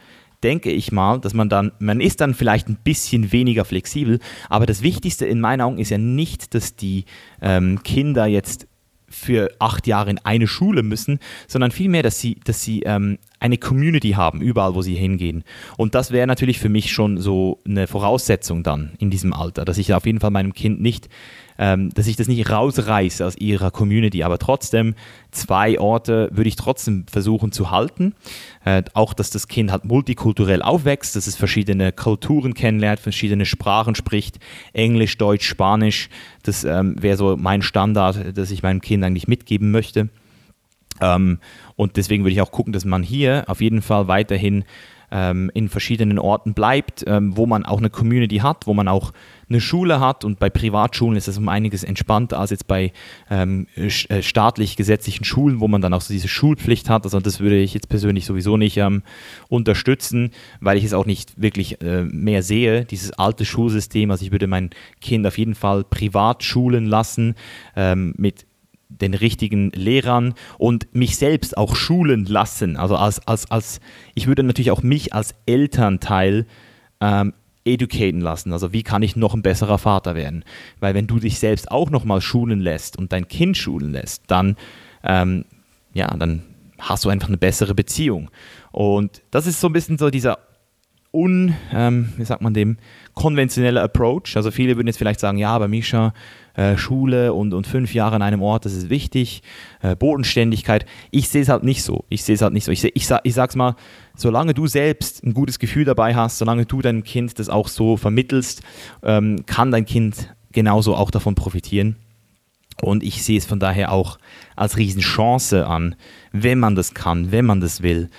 denke 0.47 0.71
ich 0.71 0.93
mal, 0.93 1.19
dass 1.19 1.33
man 1.33 1.49
dann, 1.49 1.73
man 1.79 1.99
ist 1.99 2.21
dann 2.21 2.33
vielleicht 2.33 2.69
ein 2.69 2.77
bisschen 2.81 3.33
weniger 3.33 3.65
flexibel, 3.65 4.19
aber 4.47 4.65
das 4.65 4.81
Wichtigste 4.81 5.25
in 5.25 5.41
meinen 5.41 5.59
Augen 5.59 5.77
ist 5.77 5.89
ja 5.89 5.97
nicht, 5.97 6.53
dass 6.55 6.77
die 6.77 7.03
ähm, 7.41 7.83
Kinder 7.83 8.27
jetzt 8.27 8.65
für 9.09 9.51
acht 9.59 9.87
Jahre 9.87 10.09
in 10.09 10.19
eine 10.19 10.47
Schule 10.47 10.83
müssen, 10.83 11.19
sondern 11.47 11.71
vielmehr, 11.71 12.01
dass 12.01 12.21
sie, 12.21 12.35
dass 12.45 12.63
sie 12.63 12.83
ähm, 12.83 13.17
eine 13.39 13.57
Community 13.57 14.11
haben, 14.11 14.41
überall, 14.41 14.75
wo 14.75 14.81
sie 14.81 14.95
hingehen. 14.95 15.43
Und 15.77 15.95
das 15.95 16.11
wäre 16.11 16.27
natürlich 16.27 16.59
für 16.59 16.69
mich 16.69 16.91
schon 16.91 17.19
so 17.19 17.59
eine 17.65 17.87
Voraussetzung 17.87 18.63
dann 18.63 18.91
in 18.99 19.09
diesem 19.09 19.33
Alter, 19.33 19.65
dass 19.65 19.77
ich 19.77 19.93
auf 19.93 20.05
jeden 20.05 20.19
Fall 20.19 20.31
meinem 20.31 20.53
Kind 20.53 20.81
nicht 20.81 21.09
ähm, 21.57 21.89
dass 21.93 22.07
ich 22.07 22.15
das 22.15 22.27
nicht 22.27 22.49
rausreiße 22.49 23.25
aus 23.25 23.35
ihrer 23.37 23.71
Community. 23.71 24.23
Aber 24.23 24.37
trotzdem, 24.37 24.95
zwei 25.31 25.79
Orte 25.79 26.29
würde 26.31 26.47
ich 26.47 26.55
trotzdem 26.55 27.05
versuchen 27.07 27.51
zu 27.51 27.71
halten. 27.71 28.13
Äh, 28.65 28.83
auch, 28.93 29.13
dass 29.13 29.29
das 29.29 29.47
Kind 29.47 29.71
halt 29.71 29.85
multikulturell 29.85 30.61
aufwächst, 30.61 31.15
dass 31.15 31.27
es 31.27 31.35
verschiedene 31.35 31.91
Kulturen 31.91 32.53
kennenlernt, 32.53 32.99
verschiedene 32.99 33.45
Sprachen 33.45 33.95
spricht, 33.95 34.37
Englisch, 34.73 35.17
Deutsch, 35.17 35.47
Spanisch. 35.47 36.09
Das 36.43 36.63
ähm, 36.63 36.95
wäre 37.01 37.17
so 37.17 37.35
mein 37.37 37.61
Standard, 37.61 38.37
das 38.37 38.51
ich 38.51 38.63
meinem 38.63 38.81
Kind 38.81 39.03
eigentlich 39.03 39.27
mitgeben 39.27 39.71
möchte. 39.71 40.09
Ähm, 40.99 41.39
und 41.77 41.95
deswegen 41.95 42.25
würde 42.25 42.33
ich 42.33 42.41
auch 42.41 42.51
gucken, 42.51 42.73
dass 42.73 42.83
man 42.83 43.03
hier 43.03 43.45
auf 43.47 43.61
jeden 43.61 43.81
Fall 43.81 44.09
weiterhin 44.09 44.65
ähm, 45.11 45.49
in 45.53 45.69
verschiedenen 45.69 46.19
Orten 46.19 46.53
bleibt, 46.53 47.05
ähm, 47.07 47.37
wo 47.37 47.45
man 47.45 47.65
auch 47.65 47.77
eine 47.77 47.89
Community 47.89 48.37
hat, 48.37 48.67
wo 48.67 48.73
man 48.73 48.87
auch 48.87 49.13
eine 49.49 49.61
Schule 49.61 50.01
hat 50.01 50.25
und 50.25 50.39
bei 50.39 50.49
Privatschulen 50.49 51.15
ist 51.15 51.29
das 51.29 51.37
um 51.37 51.47
einiges 51.47 51.85
entspannter 51.85 52.39
als 52.39 52.49
jetzt 52.49 52.67
bei 52.67 52.91
ähm, 53.29 53.67
äh, 53.75 54.21
staatlich 54.21 54.75
gesetzlichen 54.75 55.23
Schulen, 55.23 55.61
wo 55.61 55.69
man 55.69 55.81
dann 55.81 55.93
auch 55.93 56.01
so 56.01 56.13
diese 56.13 56.27
Schulpflicht 56.27 56.89
hat. 56.89 57.05
Also 57.05 57.21
das 57.21 57.39
würde 57.39 57.57
ich 57.57 57.73
jetzt 57.73 57.87
persönlich 57.87 58.25
sowieso 58.25 58.57
nicht 58.57 58.75
ähm, 58.77 59.03
unterstützen, 59.47 60.31
weil 60.59 60.77
ich 60.77 60.83
es 60.83 60.93
auch 60.93 61.05
nicht 61.05 61.41
wirklich 61.41 61.81
äh, 61.81 62.03
mehr 62.03 62.43
sehe, 62.43 62.83
dieses 62.83 63.13
alte 63.13 63.45
Schulsystem. 63.45 64.11
Also 64.11 64.25
ich 64.25 64.31
würde 64.31 64.47
mein 64.47 64.71
Kind 64.99 65.25
auf 65.25 65.37
jeden 65.37 65.55
Fall 65.55 65.85
privat 65.85 66.43
schulen 66.43 66.85
lassen 66.85 67.35
ähm, 67.77 68.13
mit 68.17 68.46
den 68.89 69.13
richtigen 69.13 69.71
Lehrern 69.71 70.33
und 70.57 70.93
mich 70.93 71.17
selbst 71.17 71.57
auch 71.57 71.75
schulen 71.75 72.25
lassen. 72.25 72.77
Also 72.77 72.95
als, 72.95 73.25
als, 73.27 73.49
als 73.51 73.79
ich 74.15 74.27
würde 74.27 74.43
natürlich 74.43 74.71
auch 74.71 74.83
mich 74.83 75.13
als 75.13 75.35
Elternteil 75.45 76.45
ähm, 77.01 77.33
educaten 77.65 78.21
lassen. 78.21 78.53
Also 78.53 78.71
wie 78.73 78.83
kann 78.83 79.03
ich 79.03 79.15
noch 79.15 79.33
ein 79.33 79.41
besserer 79.41 79.77
Vater 79.77 80.15
werden? 80.15 80.43
Weil 80.79 80.93
wenn 80.93 81.07
du 81.07 81.19
dich 81.19 81.39
selbst 81.39 81.69
auch 81.71 81.89
nochmal 81.89 82.21
schulen 82.21 82.59
lässt 82.59 82.97
und 82.97 83.11
dein 83.11 83.27
Kind 83.27 83.57
schulen 83.57 83.91
lässt, 83.91 84.23
dann, 84.27 84.55
ähm, 85.03 85.45
ja, 85.93 86.07
dann 86.15 86.43
hast 86.79 87.05
du 87.05 87.09
einfach 87.09 87.27
eine 87.27 87.37
bessere 87.37 87.75
Beziehung. 87.75 88.29
Und 88.71 89.21
das 89.31 89.47
ist 89.47 89.59
so 89.59 89.67
ein 89.67 89.73
bisschen 89.73 89.97
so 89.97 90.09
dieser 90.09 90.39
un, 91.13 91.55
ähm, 91.73 92.13
wie 92.17 92.25
sagt 92.25 92.41
man 92.41 92.53
dem, 92.53 92.77
konventionelle 93.13 93.81
Approach. 93.81 94.35
Also 94.35 94.51
viele 94.51 94.75
würden 94.75 94.87
jetzt 94.87 94.97
vielleicht 94.97 95.19
sagen, 95.19 95.37
ja, 95.37 95.49
aber 95.49 95.67
Misha, 95.67 96.13
äh, 96.57 96.75
Schule 96.75 97.33
und, 97.33 97.53
und 97.53 97.67
fünf 97.67 97.93
Jahre 97.93 98.15
an 98.15 98.21
einem 98.21 98.41
Ort, 98.41 98.65
das 98.65 98.73
ist 98.73 98.89
wichtig, 98.89 99.43
äh, 99.81 99.95
Bodenständigkeit. 99.95 100.85
Ich 101.11 101.29
sehe 101.29 101.43
es 101.43 101.49
halt 101.49 101.63
nicht 101.63 101.83
so. 101.83 102.03
Ich 102.09 102.23
sehe 102.23 102.35
es 102.35 102.41
halt 102.41 102.51
nicht 102.51 102.65
so. 102.65 102.71
Ich, 102.71 102.81
seh, 102.81 102.91
ich, 102.93 103.07
sag, 103.07 103.21
ich 103.23 103.35
mal, 103.55 103.75
solange 104.15 104.53
du 104.53 104.67
selbst 104.67 105.23
ein 105.23 105.33
gutes 105.33 105.59
Gefühl 105.59 105.85
dabei 105.85 106.15
hast, 106.15 106.39
solange 106.39 106.65
du 106.65 106.81
deinem 106.81 107.03
Kind 107.03 107.37
das 107.39 107.47
auch 107.47 107.67
so 107.67 107.95
vermittelst, 107.95 108.63
ähm, 109.03 109.45
kann 109.45 109.71
dein 109.71 109.85
Kind 109.85 110.33
genauso 110.51 110.95
auch 110.95 111.11
davon 111.11 111.35
profitieren. 111.35 111.95
Und 112.81 113.03
ich 113.03 113.23
sehe 113.23 113.37
es 113.37 113.45
von 113.45 113.59
daher 113.59 113.91
auch 113.91 114.17
als 114.55 114.77
Riesenchance 114.77 115.65
an, 115.67 115.95
wenn 116.31 116.59
man 116.59 116.75
das 116.75 116.93
kann, 116.93 117.31
wenn 117.31 117.45
man 117.45 117.61
das 117.61 117.81
will, 117.83 118.09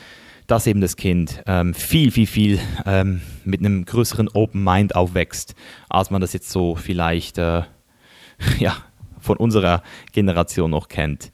dass 0.47 0.67
eben 0.67 0.81
das 0.81 0.97
Kind 0.97 1.43
ähm, 1.47 1.75
viel, 1.75 2.13
viel, 2.13 2.27
viel 2.27 2.59
ähm, 2.87 3.21
mit 3.45 3.61
einem 3.61 3.85
größeren 3.85 4.29
Open 4.29 4.63
Mind 4.63 4.95
aufwächst, 4.95 5.55
als 5.89 6.11
man 6.11 6.21
das 6.21 6.33
jetzt 6.33 6.51
so 6.51 6.75
vielleicht 6.75 7.39
äh, 7.39 7.63
ja, 8.59 8.77
von 9.21 9.37
unserer 9.37 9.83
Generation 10.13 10.71
noch 10.71 10.89
kennt. 10.89 11.33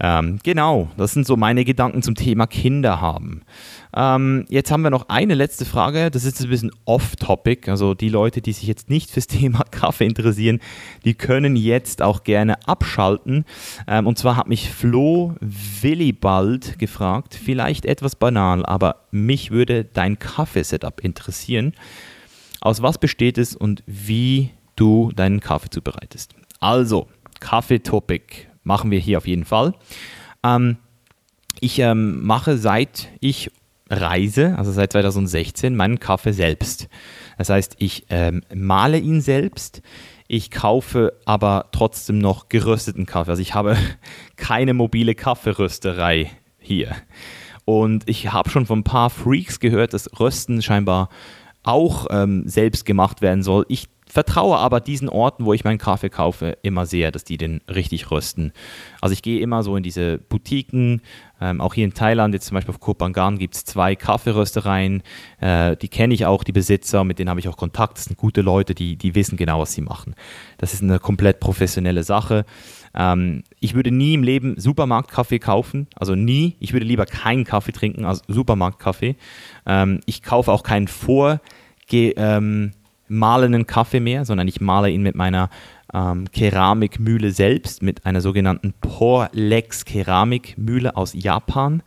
Ähm, 0.00 0.38
genau, 0.42 0.88
das 0.96 1.12
sind 1.12 1.26
so 1.26 1.36
meine 1.36 1.64
Gedanken 1.64 2.02
zum 2.02 2.14
Thema 2.14 2.46
Kinder 2.46 3.00
haben. 3.00 3.42
Ähm, 3.96 4.44
jetzt 4.48 4.70
haben 4.70 4.82
wir 4.82 4.90
noch 4.90 5.08
eine 5.08 5.34
letzte 5.34 5.64
Frage, 5.64 6.10
das 6.10 6.24
ist 6.24 6.42
ein 6.42 6.50
bisschen 6.50 6.72
off-topic, 6.84 7.70
also 7.70 7.94
die 7.94 8.08
Leute, 8.08 8.42
die 8.42 8.52
sich 8.52 8.66
jetzt 8.66 8.90
nicht 8.90 9.10
fürs 9.10 9.26
Thema 9.28 9.62
Kaffee 9.70 10.06
interessieren, 10.06 10.60
die 11.04 11.14
können 11.14 11.54
jetzt 11.54 12.02
auch 12.02 12.24
gerne 12.24 12.66
abschalten. 12.66 13.44
Ähm, 13.86 14.06
und 14.06 14.18
zwar 14.18 14.36
hat 14.36 14.48
mich 14.48 14.68
Flo 14.68 15.36
Willibald 15.40 16.78
gefragt, 16.78 17.38
vielleicht 17.42 17.86
etwas 17.86 18.16
banal, 18.16 18.66
aber 18.66 19.06
mich 19.12 19.52
würde 19.52 19.84
dein 19.84 20.18
Kaffeesetup 20.18 21.00
interessieren. 21.02 21.72
Aus 22.60 22.82
was 22.82 22.98
besteht 22.98 23.38
es 23.38 23.54
und 23.54 23.84
wie 23.86 24.50
du 24.76 25.10
deinen 25.14 25.40
Kaffee 25.40 25.70
zubereitest. 25.70 26.34
Also, 26.60 27.08
Kaffee-Topic 27.40 28.46
machen 28.62 28.90
wir 28.90 28.98
hier 28.98 29.18
auf 29.18 29.26
jeden 29.26 29.44
Fall. 29.44 29.74
Ähm, 30.42 30.78
ich 31.60 31.78
ähm, 31.78 32.24
mache 32.24 32.58
seit 32.58 33.08
ich 33.20 33.50
reise, 33.90 34.56
also 34.56 34.72
seit 34.72 34.92
2016, 34.92 35.76
meinen 35.76 36.00
Kaffee 36.00 36.32
selbst. 36.32 36.88
Das 37.38 37.50
heißt, 37.50 37.76
ich 37.78 38.06
ähm, 38.10 38.42
male 38.54 38.98
ihn 38.98 39.20
selbst. 39.20 39.82
Ich 40.26 40.50
kaufe 40.50 41.12
aber 41.26 41.66
trotzdem 41.72 42.18
noch 42.18 42.48
gerösteten 42.48 43.06
Kaffee. 43.06 43.30
Also 43.30 43.42
ich 43.42 43.54
habe 43.54 43.76
keine 44.36 44.74
mobile 44.74 45.14
Kaffeerösterei 45.14 46.30
hier. 46.58 46.96
Und 47.66 48.08
ich 48.08 48.32
habe 48.32 48.50
schon 48.50 48.66
von 48.66 48.80
ein 48.80 48.84
paar 48.84 49.10
Freaks 49.10 49.60
gehört, 49.60 49.94
dass 49.94 50.18
Rösten 50.18 50.62
scheinbar 50.62 51.08
auch 51.62 52.06
ähm, 52.10 52.46
selbst 52.46 52.84
gemacht 52.84 53.22
werden 53.22 53.42
soll. 53.42 53.64
Ich 53.68 53.88
vertraue 54.14 54.58
aber 54.58 54.78
diesen 54.78 55.08
Orten, 55.08 55.44
wo 55.44 55.52
ich 55.52 55.64
meinen 55.64 55.78
Kaffee 55.78 56.08
kaufe, 56.08 56.56
immer 56.62 56.86
sehr, 56.86 57.10
dass 57.10 57.24
die 57.24 57.36
den 57.36 57.62
richtig 57.68 58.12
rösten. 58.12 58.52
Also 59.00 59.12
ich 59.12 59.22
gehe 59.22 59.40
immer 59.40 59.64
so 59.64 59.76
in 59.76 59.82
diese 59.82 60.18
Boutiquen, 60.18 61.02
Ähm, 61.40 61.60
auch 61.60 61.74
hier 61.74 61.84
in 61.84 61.94
Thailand, 61.94 62.32
jetzt 62.32 62.46
zum 62.46 62.54
Beispiel 62.54 62.72
auf 62.72 62.80
Koh 62.80 62.94
Phangan, 62.98 63.38
gibt 63.38 63.54
es 63.54 63.64
zwei 63.64 63.96
Kaffeeröstereien. 63.96 65.02
Äh, 65.40 65.76
die 65.76 65.88
kenne 65.88 66.14
ich 66.14 66.26
auch, 66.26 66.44
die 66.44 66.52
Besitzer, 66.52 67.04
mit 67.04 67.18
denen 67.18 67.28
habe 67.28 67.40
ich 67.40 67.48
auch 67.48 67.56
Kontakt. 67.56 67.98
Das 67.98 68.04
sind 68.04 68.16
gute 68.16 68.40
Leute, 68.40 68.74
die, 68.74 68.96
die 68.96 69.14
wissen 69.14 69.36
genau, 69.36 69.60
was 69.60 69.72
sie 69.72 69.82
machen. 69.82 70.14
Das 70.58 70.72
ist 70.72 70.82
eine 70.82 70.98
komplett 70.98 71.40
professionelle 71.40 72.04
Sache. 72.04 72.44
Ähm, 72.94 73.42
ich 73.60 73.74
würde 73.74 73.90
nie 73.90 74.14
im 74.14 74.22
Leben 74.22 74.54
Supermarktkaffee 74.58 75.40
kaufen, 75.40 75.88
also 75.96 76.14
nie. 76.14 76.56
Ich 76.60 76.72
würde 76.72 76.86
lieber 76.86 77.04
keinen 77.04 77.44
Kaffee 77.44 77.72
trinken 77.72 78.04
als 78.04 78.22
Supermarktkaffee. 78.28 79.16
Ähm, 79.66 80.00
ich 80.06 80.22
kaufe 80.22 80.52
auch 80.52 80.62
keinen 80.62 80.88
vorgemahlenen 80.88 81.40
ähm, 82.16 82.72
Kaffee 83.66 84.00
mehr, 84.00 84.24
sondern 84.24 84.48
ich 84.48 84.60
male 84.60 84.90
ihn 84.90 85.02
mit 85.02 85.14
meiner 85.14 85.50
ähm, 85.92 86.30
Keramikmühle 86.32 87.30
selbst, 87.30 87.82
mit 87.82 88.04
einer 88.04 88.20
sogenannten 88.20 88.74
Porlex 88.80 89.84
Keramikmühle 89.84 90.96
aus 90.96 91.14
Japan. 91.14 91.82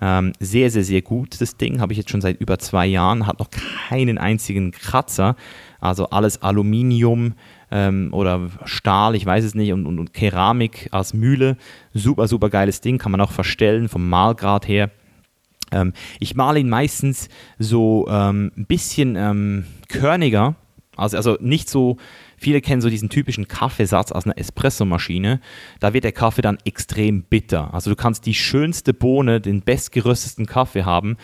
Ähm, 0.00 0.32
sehr, 0.40 0.70
sehr, 0.70 0.84
sehr 0.84 1.02
gut, 1.02 1.40
das 1.40 1.56
Ding. 1.56 1.80
Habe 1.80 1.92
ich 1.92 1.98
jetzt 1.98 2.10
schon 2.10 2.20
seit 2.20 2.40
über 2.40 2.58
zwei 2.58 2.86
Jahren, 2.86 3.26
hat 3.26 3.38
noch 3.38 3.48
keinen 3.88 4.18
einzigen 4.18 4.72
Kratzer. 4.72 5.36
Also 5.80 6.10
alles 6.10 6.42
Aluminium, 6.42 7.34
ähm, 7.70 8.10
oder 8.12 8.50
Stahl, 8.64 9.14
ich 9.14 9.26
weiß 9.26 9.44
es 9.44 9.54
nicht, 9.54 9.72
und, 9.72 9.86
und, 9.86 9.98
und, 9.98 10.12
Keramik 10.12 10.88
als 10.92 11.14
Mühle. 11.14 11.56
Super, 11.94 12.28
super 12.28 12.50
geiles 12.50 12.80
Ding, 12.80 12.98
kann 12.98 13.12
man 13.12 13.20
auch 13.20 13.32
verstellen 13.32 13.88
vom 13.88 14.08
Malgrad 14.08 14.68
her. 14.68 14.90
Ähm, 15.72 15.92
ich 16.20 16.36
male 16.36 16.60
ihn 16.60 16.68
meistens 16.68 17.28
so 17.58 18.06
ähm, 18.08 18.52
ein 18.56 18.66
bisschen 18.66 19.16
ähm, 19.16 19.64
körniger, 19.88 20.54
also, 20.96 21.16
also 21.16 21.36
nicht 21.40 21.68
so 21.68 21.96
Viele 22.38 22.60
kennen 22.60 22.82
so 22.82 22.90
diesen 22.90 23.08
typischen 23.08 23.48
Kaffeesatz 23.48 24.12
aus 24.12 24.26
einer 24.26 24.36
Espressomaschine. 24.36 25.40
Da 25.80 25.94
wird 25.94 26.04
der 26.04 26.12
Kaffee 26.12 26.42
dann 26.42 26.58
extrem 26.64 27.22
bitter. 27.22 27.72
Also 27.72 27.90
du 27.90 27.96
kannst 27.96 28.26
die 28.26 28.34
schönste 28.34 28.92
Bohne, 28.92 29.40
den 29.40 29.62
bestgeröstesten 29.62 30.44
Kaffee 30.46 30.84
haben. 30.84 31.16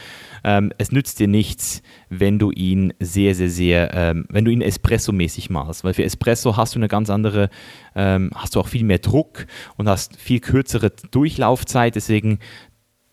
Ähm, 0.42 0.72
es 0.78 0.90
nützt 0.90 1.20
dir 1.20 1.28
nichts, 1.28 1.82
wenn 2.08 2.38
du 2.38 2.50
ihn 2.50 2.94
sehr, 2.98 3.34
sehr, 3.34 3.50
sehr, 3.50 3.92
ähm, 3.94 4.24
wenn 4.30 4.44
du 4.44 4.50
ihn 4.50 4.62
Espresso-mäßig 4.62 5.50
machst. 5.50 5.84
Weil 5.84 5.94
für 5.94 6.04
Espresso 6.04 6.56
hast 6.56 6.74
du 6.74 6.78
eine 6.78 6.88
ganz 6.88 7.10
andere, 7.10 7.50
ähm, 7.94 8.30
hast 8.34 8.56
du 8.56 8.60
auch 8.60 8.68
viel 8.68 8.84
mehr 8.84 8.98
Druck 8.98 9.46
und 9.76 9.88
hast 9.88 10.16
viel 10.16 10.40
kürzere 10.40 10.90
Durchlaufzeit. 11.10 11.94
Deswegen 11.94 12.38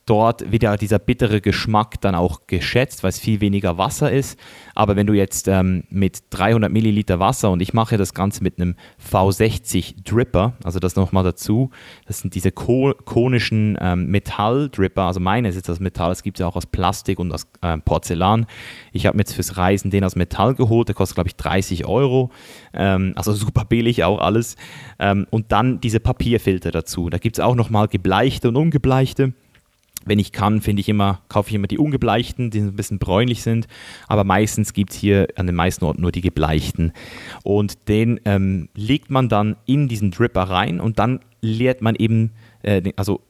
dort 0.09 0.51
wird 0.51 0.63
ja 0.63 0.75
dieser 0.75 0.97
bittere 0.97 1.39
Geschmack 1.39 2.01
dann 2.01 2.15
auch 2.15 2.47
geschätzt, 2.47 3.03
weil 3.03 3.09
es 3.09 3.19
viel 3.19 3.41
weniger 3.41 3.77
Wasser 3.77 4.11
ist. 4.11 4.39
Aber 4.73 4.95
wenn 4.95 5.05
du 5.05 5.13
jetzt 5.13 5.47
ähm, 5.47 5.83
mit 5.89 6.23
300 6.31 6.71
Milliliter 6.71 7.19
Wasser 7.19 7.51
und 7.51 7.61
ich 7.61 7.73
mache 7.73 7.97
das 7.97 8.15
Ganze 8.15 8.41
mit 8.41 8.59
einem 8.59 8.75
V60 9.11 10.03
Dripper, 10.03 10.53
also 10.63 10.79
das 10.79 10.95
nochmal 10.95 11.23
dazu, 11.23 11.69
das 12.07 12.19
sind 12.19 12.33
diese 12.33 12.51
ko 12.51 12.93
konischen 13.05 13.77
ähm, 13.79 14.07
Metalldripper, 14.07 15.03
also 15.03 15.19
meine 15.19 15.47
ist 15.47 15.55
jetzt 15.55 15.69
aus 15.69 15.79
Metall, 15.79 16.11
es 16.11 16.23
gibt 16.23 16.39
ja 16.39 16.47
auch 16.47 16.55
aus 16.55 16.65
Plastik 16.65 17.19
und 17.19 17.31
aus 17.31 17.45
äh, 17.61 17.77
Porzellan. 17.77 18.47
Ich 18.91 19.05
habe 19.05 19.15
mir 19.15 19.21
jetzt 19.21 19.33
fürs 19.33 19.57
Reisen 19.57 19.91
den 19.91 20.03
aus 20.03 20.15
Metall 20.15 20.55
geholt, 20.55 20.87
der 20.87 20.95
kostet 20.95 21.15
glaube 21.15 21.29
ich 21.29 21.35
30 21.35 21.85
Euro, 21.85 22.31
ähm, 22.73 23.13
also 23.15 23.33
super 23.33 23.65
billig 23.65 24.03
auch 24.03 24.19
alles. 24.19 24.55
Ähm, 24.97 25.27
und 25.29 25.51
dann 25.51 25.81
diese 25.81 25.99
Papierfilter 25.99 26.71
dazu. 26.71 27.09
Da 27.09 27.19
gibt 27.19 27.37
es 27.37 27.43
auch 27.43 27.55
nochmal 27.55 27.87
gebleichte 27.87 28.49
und 28.49 28.55
ungebleichte 28.55 29.33
wenn 30.05 30.19
ich 30.19 30.31
kann, 30.31 30.61
finde 30.61 30.79
ich 30.79 30.89
immer, 30.89 31.21
kaufe 31.29 31.49
ich 31.49 31.55
immer 31.55 31.67
die 31.67 31.77
ungebleichten, 31.77 32.49
die 32.49 32.59
ein 32.59 32.75
bisschen 32.75 32.99
bräunlich 32.99 33.43
sind. 33.43 33.67
Aber 34.07 34.23
meistens 34.23 34.73
gibt 34.73 34.91
es 34.91 34.97
hier 34.97 35.27
an 35.35 35.45
den 35.45 35.55
meisten 35.55 35.85
Orten 35.85 36.01
nur 36.01 36.11
die 36.11 36.21
gebleichten. 36.21 36.93
Und 37.43 37.87
den 37.89 38.19
ähm, 38.25 38.69
legt 38.75 39.11
man 39.11 39.29
dann 39.29 39.57
in 39.65 39.87
diesen 39.87 40.11
Dripper 40.11 40.43
rein 40.43 40.79
und 40.79 40.99
dann 40.99 41.19
leert 41.41 41.81
man 41.81 41.95
eben, 41.95 42.31
äh, 42.63 42.91
also 42.95 43.21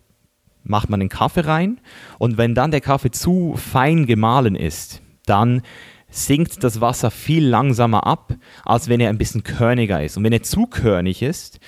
macht 0.64 0.90
man 0.90 1.00
den 1.00 1.10
Kaffee 1.10 1.46
rein. 1.46 1.82
Und 2.18 2.38
wenn 2.38 2.56
dann 2.56 2.72
der 2.72 2.82
Kaffee 2.82 3.12
zu 3.12 3.56
fein 3.56 4.06
gemahlen 4.06 4.56
ist, 4.56 5.02
dann 5.26 5.62
sinkt 6.10 6.64
das 6.64 6.82
Wasser 6.82 7.12
viel 7.12 7.46
langsamer 7.46 8.06
ab, 8.06 8.36
als 8.66 8.90
wenn 8.90 9.00
er 9.00 9.10
ein 9.10 9.18
bisschen 9.18 9.44
körniger 9.44 10.04
ist. 10.04 10.18
Und 10.18 10.24
wenn 10.24 10.34
er 10.34 10.44
zu 10.44 10.66
körnig 10.66 11.22
ist, 11.22 11.60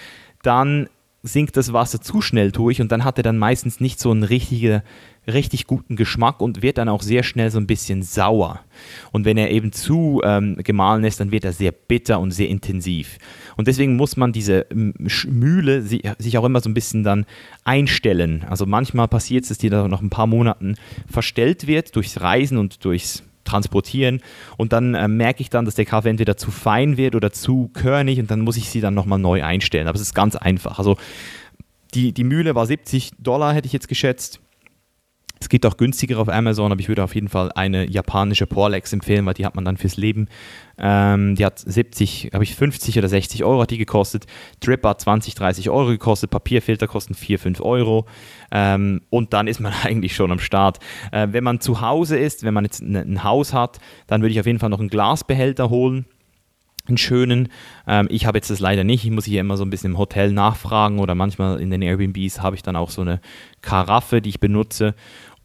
dann 0.41 0.89
sinkt 1.24 1.56
das 1.56 1.72
Wasser 1.72 2.02
zu 2.02 2.22
schnell 2.22 2.52
durch 2.52 2.82
und 2.82 2.92
dann 2.92 3.04
hat 3.04 3.18
er 3.18 3.24
dann 3.24 3.38
meistens 3.38 3.80
nicht 3.80 4.00
so 4.00 4.10
einen 4.10 4.24
richtige, 4.24 4.84
richtig 5.28 5.68
guten 5.68 5.96
Geschmack 5.96 6.42
und 6.42 6.64
wird 6.64 6.80
dann 6.80 6.90
auch 6.90 7.04
sehr 7.04 7.22
schnell 7.22 7.52
so 7.52 7.60
ein 7.60 7.68
bisschen 7.68 8.02
sauer. 8.02 8.60
Und 9.12 9.26
wenn 9.26 9.38
er 9.38 9.52
eben 9.52 9.72
zu 9.72 10.22
ähm, 10.24 10.58
gemahlen 10.64 11.04
ist, 11.04 11.20
dann 11.20 11.32
wird 11.32 11.46
er 11.46 11.54
sehr 11.54 11.72
bitter 11.72 12.20
und 12.20 12.32
sehr 12.32 12.50
intensiv. 12.50 13.20
Und 13.56 13.68
deswegen 13.68 13.98
muss 13.98 14.18
man 14.18 14.32
diese 14.32 14.66
Mühle 14.72 15.84
sich 15.84 16.38
auch 16.38 16.46
immer 16.46 16.62
so 16.62 16.70
ein 16.70 16.74
bisschen 16.74 17.04
dann 17.04 17.26
einstellen. 17.66 18.44
Also 18.50 18.66
manchmal 18.66 19.08
passiert 19.08 19.44
es, 19.44 19.50
dass 19.50 19.58
die 19.60 19.70
dann 19.70 19.92
nach 19.92 20.02
ein 20.02 20.10
paar 20.10 20.28
Monaten 20.28 20.76
verstellt 21.08 21.68
wird 21.68 21.96
durchs 21.96 22.20
Reisen 22.20 22.58
und 22.58 22.84
durchs 22.84 23.24
transportieren 23.52 24.22
und 24.58 24.74
dann 24.74 24.95
äh, 24.95 25.08
merke 25.08 25.41
ich 25.41 25.49
dann, 25.49 25.66
dass 25.66 25.76
der 25.76 25.86
Kaffee 25.86 26.10
entweder 26.10 26.38
zu 26.38 26.52
fein 26.52 26.97
wird 26.97 27.16
oder 27.16 27.32
zu 27.32 27.70
körnig 27.74 28.20
und 28.20 28.32
dann 28.32 28.41
muss 28.41 28.58
ich 28.58 28.70
sie 28.70 28.82
dann 28.82 28.93
nochmal 28.93 29.20
neu 29.20 29.43
einstellen. 29.43 29.88
Aber 29.88 29.95
es 29.95 30.02
ist 30.02 30.14
ganz 30.14 30.36
einfach. 30.36 30.80
Also 30.80 30.97
die, 31.93 32.14
die 32.14 32.24
Mühle 32.24 32.56
war 32.56 32.66
70 32.66 33.12
Dollar, 33.20 33.54
hätte 33.54 33.66
ich 33.68 33.74
jetzt 33.74 33.88
geschätzt. 33.88 34.39
Es 35.42 35.50
gibt 35.50 35.66
auch 35.66 35.76
günstiger 35.76 36.20
auf 36.20 36.30
Amazon, 36.30 36.72
aber 36.72 36.80
ich 36.80 36.88
würde 36.88 37.04
auf 37.04 37.16
jeden 37.16 37.28
Fall 37.28 37.52
eine 37.54 37.89
japanische 37.89 38.46
Porlex 38.46 38.94
empfehlen, 38.94 39.26
weil 39.26 39.34
die 39.34 39.44
hat 39.44 39.56
man 39.56 39.66
dann 39.66 39.76
fürs 39.76 39.98
Leben. 39.98 40.28
Ähm, 40.78 41.36
die 41.36 41.44
hat 41.44 41.58
70, 41.58 42.30
habe 42.32 42.44
ich 42.44 42.56
50 42.56 43.00
oder 43.00 43.10
60 43.10 43.44
Euro 43.44 43.64
hat 43.64 43.72
die 43.72 43.80
gekostet. 43.80 44.28
Drip 44.60 44.86
hat 44.86 45.02
20, 45.02 45.34
30 45.34 45.72
Euro 45.72 45.88
gekostet. 45.88 46.30
Papierfilter 46.30 46.88
kosten 46.88 47.16
4, 47.16 47.39
5 47.39 47.62
Euro. 47.62 48.06
Ähm, 48.52 49.02
und 49.10 49.34
dann 49.34 49.48
ist 49.48 49.60
man 49.60 49.74
eigentlich 49.84 50.16
schon 50.16 50.32
am 50.32 50.39
Start. 50.39 50.78
Äh, 51.12 51.30
wenn 51.32 51.44
man 51.44 51.60
zu 51.60 51.82
Hause 51.82 52.20
ist, 52.20 52.44
wenn 52.44 52.54
man 52.54 52.64
jetzt 52.64 52.82
ein, 52.82 52.96
ein 52.96 53.24
Haus 53.24 53.52
hat, 53.52 53.80
dann 54.06 54.22
würde 54.22 54.34
ich 54.34 54.39
auf 54.39 54.46
jeden 54.46 54.60
Fall 54.60 54.70
noch 54.70 54.80
einen 54.80 54.89
Glasbehälter 54.89 55.72
holen 55.72 56.06
einen 56.88 56.98
schönen. 56.98 57.50
Ähm, 57.88 58.08
ich 58.10 58.26
habe 58.26 58.38
jetzt 58.38 58.50
das 58.50 58.60
leider 58.60 58.84
nicht. 58.84 59.04
Ich 59.06 59.12
muss 59.12 59.26
hier 59.26 59.42
immer 59.42 59.58
so 59.58 59.64
ein 59.64 59.70
bisschen 59.70 59.92
im 59.92 59.98
Hotel 59.98 60.32
nachfragen 60.32 61.00
oder 61.00 61.16
manchmal 61.16 61.60
in 61.60 61.70
den 61.70 61.82
Airbnbs 61.82 62.42
habe 62.42 62.56
ich 62.56 62.64
dann 62.64 62.76
auch 62.76 62.89
so 62.89 63.02
eine 63.02 63.22
Karaffe, 63.62 64.22
die 64.22 64.30
ich 64.30 64.39
benutze. 64.39 64.96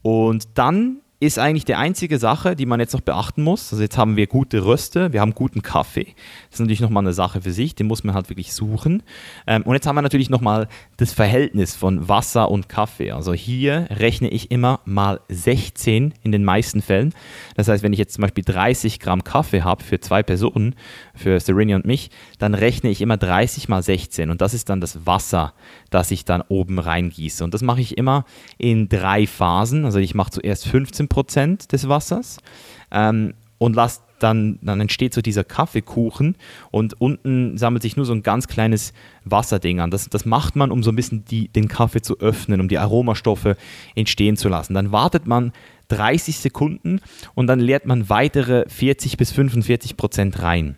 Und 0.07 0.57
dann 0.57 1.01
ist 1.19 1.39
eigentlich 1.39 1.65
die 1.65 1.73
einzige 1.73 2.19
Sache, 2.19 2.55
die 2.55 2.67
man 2.67 2.79
jetzt 2.79 2.93
noch 2.93 3.01
beachten 3.01 3.41
muss. 3.41 3.73
Also 3.73 3.81
jetzt 3.81 3.97
haben 3.97 4.17
wir 4.17 4.27
gute 4.27 4.63
Röste, 4.63 5.13
wir 5.13 5.21
haben 5.21 5.33
guten 5.33 5.63
Kaffee. 5.63 6.13
Das 6.49 6.55
ist 6.55 6.59
natürlich 6.59 6.79
nochmal 6.79 7.03
eine 7.03 7.13
Sache 7.13 7.41
für 7.41 7.51
sich, 7.51 7.73
den 7.73 7.87
muss 7.87 8.03
man 8.03 8.13
halt 8.13 8.29
wirklich 8.29 8.53
suchen. 8.53 9.01
Ähm, 9.47 9.63
und 9.63 9.73
jetzt 9.73 9.87
haben 9.87 9.95
wir 9.95 10.03
natürlich 10.03 10.29
nochmal 10.29 10.67
das 10.97 11.13
Verhältnis 11.13 11.75
von 11.75 12.07
Wasser 12.07 12.51
und 12.51 12.69
Kaffee. 12.69 13.11
Also 13.11 13.33
hier 13.33 13.87
rechne 13.89 14.29
ich 14.29 14.51
immer 14.51 14.81
mal 14.85 15.19
16 15.29 16.13
in 16.21 16.31
den 16.31 16.43
meisten 16.43 16.83
Fällen. 16.83 17.15
Das 17.55 17.67
heißt, 17.67 17.81
wenn 17.81 17.93
ich 17.93 17.99
jetzt 17.99 18.13
zum 18.13 18.21
Beispiel 18.21 18.43
30 18.43 18.99
Gramm 18.99 19.23
Kaffee 19.23 19.63
habe 19.63 19.83
für 19.83 19.99
zwei 19.99 20.21
Personen, 20.21 20.75
für 21.15 21.39
Serenia 21.39 21.77
und 21.77 21.85
mich, 21.85 22.11
dann 22.37 22.53
rechne 22.53 22.91
ich 22.91 23.01
immer 23.01 23.17
30 23.17 23.69
mal 23.69 23.81
16. 23.81 24.29
Und 24.29 24.41
das 24.41 24.53
ist 24.53 24.69
dann 24.69 24.81
das 24.81 25.07
Wasser, 25.07 25.55
das 25.89 26.11
ich 26.11 26.25
dann 26.25 26.43
oben 26.47 26.77
reingieße. 26.77 27.43
Und 27.43 27.55
das 27.55 27.63
mache 27.63 27.81
ich 27.81 27.97
immer 27.97 28.25
in 28.59 28.87
drei 28.87 29.25
Phasen. 29.25 29.83
Also 29.83 29.97
ich 29.97 30.13
mache 30.13 30.29
zuerst 30.29 30.67
15 30.67 31.06
Prozent 31.07 31.71
des 31.71 31.87
Wassers 31.87 32.37
ähm, 32.91 33.33
und 33.57 33.75
lasst 33.75 34.03
dann, 34.19 34.59
dann 34.61 34.81
entsteht 34.81 35.13
so 35.13 35.21
dieser 35.21 35.43
Kaffeekuchen 35.43 36.35
und 36.71 36.99
unten 36.99 37.57
sammelt 37.57 37.83
sich 37.83 37.97
nur 37.97 38.05
so 38.05 38.13
ein 38.13 38.23
ganz 38.23 38.47
kleines 38.47 38.93
Wasserding 39.25 39.79
an. 39.79 39.91
Das, 39.91 40.09
das 40.09 40.25
macht 40.25 40.55
man, 40.55 40.71
um 40.71 40.83
so 40.83 40.91
ein 40.91 40.95
bisschen 40.95 41.25
die, 41.25 41.49
den 41.49 41.67
Kaffee 41.67 42.01
zu 42.01 42.19
öffnen, 42.19 42.61
um 42.61 42.67
die 42.67 42.79
Aromastoffe 42.79 43.57
entstehen 43.95 44.37
zu 44.37 44.49
lassen. 44.49 44.73
Dann 44.73 44.91
wartet 44.91 45.27
man 45.27 45.53
30 45.89 46.39
Sekunden 46.39 46.99
und 47.35 47.47
dann 47.47 47.59
leert 47.59 47.85
man 47.85 48.09
weitere 48.09 48.67
40 48.67 49.17
bis 49.17 49.31
45 49.31 49.97
Prozent 49.97 50.41
rein. 50.41 50.77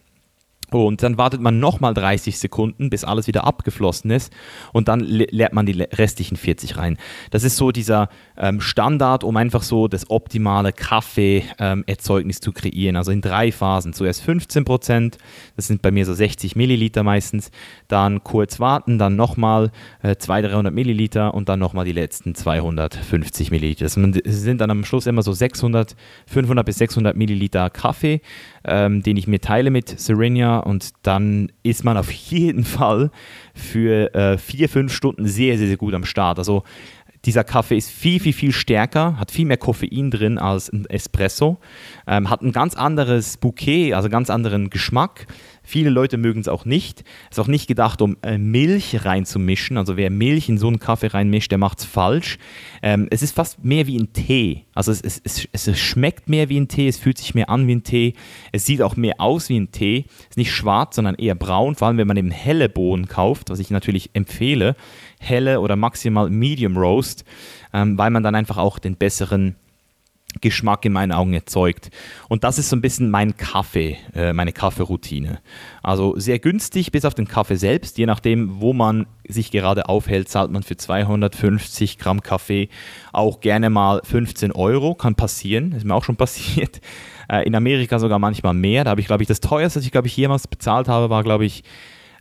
Und 0.71 1.03
dann 1.03 1.17
wartet 1.17 1.41
man 1.41 1.59
nochmal 1.59 1.93
30 1.93 2.39
Sekunden, 2.39 2.89
bis 2.89 3.03
alles 3.03 3.27
wieder 3.27 3.45
abgeflossen 3.45 4.11
ist. 4.11 4.31
Und 4.73 4.87
dann 4.87 4.99
leert 4.99 5.53
man 5.53 5.65
die 5.65 5.81
restlichen 5.81 6.37
40 6.37 6.77
rein. 6.77 6.97
Das 7.31 7.43
ist 7.43 7.57
so 7.57 7.71
dieser 7.71 8.09
ähm, 8.37 8.61
Standard, 8.61 9.23
um 9.23 9.37
einfach 9.37 9.63
so 9.63 9.87
das 9.87 10.09
optimale 10.09 10.73
Kaffeeerzeugnis 10.73 12.37
ähm, 12.37 12.41
zu 12.41 12.51
kreieren. 12.51 12.95
Also 12.95 13.11
in 13.11 13.21
drei 13.21 13.51
Phasen. 13.51 13.93
Zuerst 13.93 14.21
15 14.21 14.65
Prozent, 14.65 15.17
das 15.55 15.67
sind 15.67 15.81
bei 15.81 15.91
mir 15.91 16.05
so 16.05 16.13
60 16.13 16.55
Milliliter 16.55 17.03
meistens. 17.03 17.51
Dann 17.87 18.23
kurz 18.23 18.59
warten, 18.59 18.97
dann 18.97 19.15
nochmal 19.15 19.71
äh, 20.03 20.15
200, 20.15 20.51
300 20.51 20.73
Milliliter 20.73 21.33
und 21.33 21.49
dann 21.49 21.59
nochmal 21.59 21.85
die 21.85 21.91
letzten 21.91 22.35
250 22.35 23.51
Milliliter. 23.51 23.85
Das 23.85 23.93
sind 23.93 24.61
dann 24.61 24.71
am 24.71 24.85
Schluss 24.85 25.07
immer 25.07 25.21
so 25.21 25.33
600, 25.33 25.95
500 26.27 26.65
bis 26.65 26.77
600 26.77 27.15
Milliliter 27.15 27.69
Kaffee 27.69 28.21
ähm, 28.65 29.03
den 29.03 29.17
ich 29.17 29.27
mir 29.27 29.39
teile 29.39 29.71
mit 29.71 29.99
Serenia 29.99 30.58
und 30.65 30.91
dann 31.03 31.51
ist 31.63 31.83
man 31.83 31.97
auf 31.97 32.11
jeden 32.29 32.63
Fall 32.63 33.11
für 33.53 34.13
äh, 34.13 34.37
vier, 34.37 34.69
fünf 34.69 34.93
Stunden 34.93 35.27
sehr, 35.27 35.57
sehr, 35.57 35.67
sehr 35.67 35.77
gut 35.77 35.93
am 35.93 36.05
Start. 36.05 36.39
Also 36.39 36.63
dieser 37.25 37.43
Kaffee 37.43 37.77
ist 37.77 37.89
viel, 37.89 38.19
viel, 38.19 38.33
viel 38.33 38.53
stärker, 38.53 39.17
hat 39.19 39.31
viel 39.31 39.45
mehr 39.45 39.57
Koffein 39.57 40.09
drin 40.09 40.37
als 40.37 40.71
ein 40.71 40.85
Espresso, 40.85 41.57
ähm, 42.07 42.29
hat 42.29 42.41
ein 42.41 42.51
ganz 42.51 42.75
anderes 42.75 43.37
Bouquet, 43.37 43.93
also 43.93 44.09
ganz 44.09 44.29
anderen 44.29 44.69
Geschmack, 44.69 45.27
Viele 45.69 45.91
Leute 45.91 46.17
mögen 46.17 46.39
es 46.39 46.47
auch 46.47 46.65
nicht. 46.65 47.03
Es 47.29 47.37
ist 47.37 47.39
auch 47.43 47.47
nicht 47.47 47.67
gedacht, 47.67 48.01
um 48.01 48.17
äh, 48.23 48.39
Milch 48.39 49.05
reinzumischen. 49.05 49.77
Also 49.77 49.97
wer 49.97 50.09
Milch 50.09 50.49
in 50.49 50.57
so 50.57 50.65
einen 50.65 50.79
Kaffee 50.79 51.13
reinmischt, 51.13 51.51
der 51.51 51.59
macht 51.59 51.77
es 51.77 51.85
falsch. 51.85 52.39
Ähm, 52.81 53.05
es 53.11 53.21
ist 53.21 53.35
fast 53.35 53.63
mehr 53.63 53.85
wie 53.85 53.99
ein 53.99 54.11
Tee. 54.11 54.65
Also 54.73 54.91
es, 54.91 54.99
es, 54.99 55.21
es, 55.23 55.47
es, 55.51 55.79
schmeckt 55.79 56.27
mehr 56.27 56.49
wie 56.49 56.59
ein 56.59 56.69
Tee, 56.69 56.87
es 56.87 56.97
fühlt 56.97 57.19
sich 57.19 57.35
mehr 57.35 57.51
an 57.51 57.67
wie 57.67 57.75
ein 57.75 57.83
Tee. 57.83 58.15
Es 58.51 58.65
sieht 58.65 58.81
auch 58.81 58.95
mehr 58.95 59.21
aus 59.21 59.49
wie 59.49 59.59
ein 59.59 59.71
Tee. 59.71 60.05
Es 60.21 60.29
ist 60.31 60.37
nicht 60.37 60.51
schwarz, 60.51 60.95
sondern 60.95 61.13
eher 61.13 61.35
braun. 61.35 61.75
Vor 61.75 61.87
allem, 61.87 61.97
wenn 61.97 62.07
man 62.07 62.17
eben 62.17 62.31
helle 62.31 62.67
Bohnen 62.67 63.07
kauft, 63.07 63.51
was 63.51 63.59
ich 63.59 63.69
natürlich 63.69 64.09
empfehle. 64.13 64.75
Helle 65.19 65.61
oder 65.61 65.75
maximal 65.75 66.31
Medium 66.31 66.77
Roast, 66.77 67.25
ähm, 67.73 67.95
weil 67.95 68.09
man 68.09 68.23
dann 68.23 68.33
einfach 68.33 68.57
auch 68.57 68.79
den 68.79 68.95
besseren 68.95 69.55
Geschmack 70.41 70.85
in 70.85 70.93
meinen 70.93 71.11
Augen 71.11 71.33
erzeugt. 71.33 71.89
Und 72.27 72.43
das 72.43 72.59
ist 72.59 72.69
so 72.69 72.75
ein 72.75 72.81
bisschen 72.81 73.09
mein 73.09 73.35
Kaffee, 73.35 73.97
äh, 74.13 74.31
meine 74.31 74.53
Kaffeeroutine. 74.53 75.39
Also 75.81 76.17
sehr 76.17 76.39
günstig 76.39 76.91
bis 76.91 77.03
auf 77.03 77.15
den 77.15 77.27
Kaffee 77.27 77.55
selbst. 77.55 77.97
Je 77.97 78.05
nachdem, 78.05 78.61
wo 78.61 78.73
man 78.73 79.07
sich 79.27 79.51
gerade 79.51 79.89
aufhält, 79.89 80.29
zahlt 80.29 80.51
man 80.51 80.63
für 80.63 80.77
250 80.77 81.97
Gramm 81.97 82.21
Kaffee 82.21 82.69
auch 83.11 83.41
gerne 83.41 83.69
mal 83.69 84.01
15 84.03 84.51
Euro. 84.51 84.95
Kann 84.95 85.15
passieren, 85.15 85.71
ist 85.71 85.85
mir 85.85 85.95
auch 85.95 86.03
schon 86.03 86.15
passiert. 86.17 86.79
Äh, 87.29 87.45
in 87.45 87.55
Amerika 87.55 87.99
sogar 87.99 88.19
manchmal 88.19 88.53
mehr. 88.53 88.83
Da 88.83 88.91
habe 88.91 89.01
ich, 89.01 89.07
glaube 89.07 89.23
ich, 89.23 89.27
das 89.27 89.39
teuerste, 89.39 89.79
was 89.79 89.85
ich, 89.85 89.91
glaube 89.91 90.07
ich, 90.07 90.15
jemals 90.15 90.47
bezahlt 90.47 90.87
habe, 90.87 91.09
war, 91.09 91.23
glaube 91.23 91.45
ich, 91.45 91.63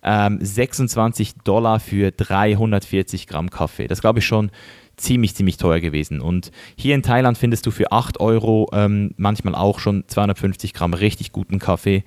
26 0.00 1.28
ähm, 1.28 1.34
Dollar 1.42 1.80
für 1.80 2.12
340 2.12 3.26
Gramm 3.26 3.50
Kaffee. 3.50 3.88
Das 3.88 4.00
glaube 4.00 4.20
ich 4.20 4.26
schon 4.26 4.52
ziemlich, 4.98 5.34
ziemlich 5.34 5.56
teuer 5.56 5.80
gewesen. 5.80 6.20
Und 6.20 6.50
hier 6.76 6.94
in 6.94 7.02
Thailand 7.02 7.38
findest 7.38 7.66
du 7.66 7.70
für 7.70 7.92
8 7.92 8.20
Euro 8.20 8.68
ähm, 8.72 9.12
manchmal 9.16 9.54
auch 9.54 9.78
schon 9.78 10.04
250 10.06 10.74
Gramm 10.74 10.94
richtig 10.94 11.32
guten 11.32 11.58
Kaffee. 11.58 12.04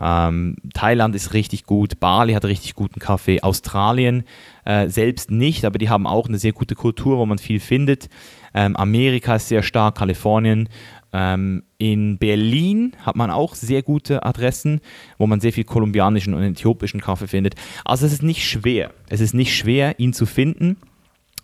Ähm, 0.00 0.56
Thailand 0.74 1.14
ist 1.14 1.32
richtig 1.32 1.64
gut, 1.64 1.98
Bali 2.00 2.34
hat 2.34 2.44
richtig 2.44 2.74
guten 2.74 3.00
Kaffee, 3.00 3.42
Australien 3.42 4.24
äh, 4.64 4.88
selbst 4.88 5.30
nicht, 5.30 5.64
aber 5.64 5.78
die 5.78 5.88
haben 5.88 6.06
auch 6.06 6.28
eine 6.28 6.38
sehr 6.38 6.52
gute 6.52 6.74
Kultur, 6.74 7.18
wo 7.18 7.26
man 7.26 7.38
viel 7.38 7.60
findet. 7.60 8.08
Ähm, 8.54 8.76
Amerika 8.76 9.36
ist 9.36 9.48
sehr 9.48 9.62
stark, 9.62 9.96
Kalifornien. 9.96 10.68
Ähm, 11.12 11.62
in 11.78 12.18
Berlin 12.18 12.92
hat 13.02 13.16
man 13.16 13.30
auch 13.30 13.54
sehr 13.54 13.82
gute 13.82 14.24
Adressen, 14.24 14.80
wo 15.18 15.26
man 15.26 15.40
sehr 15.40 15.52
viel 15.52 15.64
kolumbianischen 15.64 16.34
und 16.34 16.42
äthiopischen 16.42 17.00
Kaffee 17.00 17.28
findet. 17.28 17.54
Also 17.84 18.06
es 18.06 18.12
ist 18.12 18.22
nicht 18.22 18.46
schwer. 18.46 18.90
Es 19.08 19.20
ist 19.20 19.34
nicht 19.34 19.56
schwer, 19.56 19.98
ihn 19.98 20.12
zu 20.12 20.26
finden. 20.26 20.76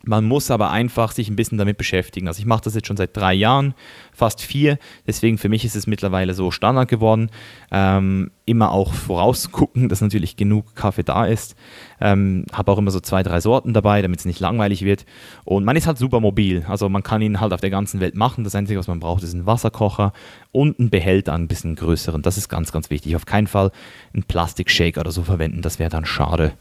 Man 0.04 0.24
muss 0.24 0.50
aber 0.50 0.70
einfach 0.70 1.12
sich 1.12 1.28
ein 1.28 1.36
bisschen 1.36 1.58
damit 1.58 1.78
beschäftigen. 1.78 2.28
Also 2.28 2.40
ich 2.40 2.46
mache 2.46 2.62
das 2.64 2.74
jetzt 2.74 2.86
schon 2.88 2.96
seit 2.96 3.16
drei 3.16 3.34
Jahren, 3.34 3.74
fast 4.12 4.42
vier. 4.42 4.78
Deswegen 5.06 5.38
für 5.38 5.48
mich 5.48 5.64
ist 5.64 5.74
es 5.74 5.86
mittlerweile 5.86 6.34
so 6.34 6.50
Standard 6.50 6.88
geworden. 6.88 7.30
Ähm, 7.70 8.30
immer 8.44 8.72
auch 8.72 8.92
vorausgucken, 8.92 9.88
dass 9.88 10.00
natürlich 10.00 10.36
genug 10.36 10.74
Kaffee 10.74 11.02
da 11.02 11.26
ist. 11.26 11.56
Ähm, 12.00 12.44
Habe 12.52 12.72
auch 12.72 12.78
immer 12.78 12.90
so 12.90 13.00
zwei, 13.00 13.22
drei 13.22 13.40
Sorten 13.40 13.72
dabei, 13.72 14.02
damit 14.02 14.20
es 14.20 14.24
nicht 14.24 14.40
langweilig 14.40 14.84
wird. 14.84 15.06
Und 15.44 15.64
man 15.64 15.76
ist 15.76 15.86
halt 15.86 15.98
super 15.98 16.20
mobil. 16.20 16.64
Also 16.68 16.88
man 16.88 17.02
kann 17.02 17.22
ihn 17.22 17.40
halt 17.40 17.52
auf 17.52 17.60
der 17.60 17.70
ganzen 17.70 18.00
Welt 18.00 18.14
machen. 18.14 18.44
Das 18.44 18.54
Einzige, 18.54 18.78
was 18.78 18.88
man 18.88 19.00
braucht, 19.00 19.22
ist 19.22 19.32
ein 19.32 19.46
Wasserkocher 19.46 20.12
und 20.50 20.78
ein 20.78 20.90
Behälter, 20.90 21.32
ein 21.32 21.48
bisschen 21.48 21.76
größeren. 21.76 22.22
Das 22.22 22.36
ist 22.36 22.48
ganz, 22.48 22.72
ganz 22.72 22.90
wichtig. 22.90 23.16
Auf 23.16 23.24
keinen 23.24 23.46
Fall 23.46 23.70
einen 24.12 24.24
Plastikshaker 24.24 25.00
oder 25.00 25.12
so 25.12 25.22
verwenden. 25.22 25.62
Das 25.62 25.78
wäre 25.78 25.90
dann 25.90 26.04
schade. 26.04 26.52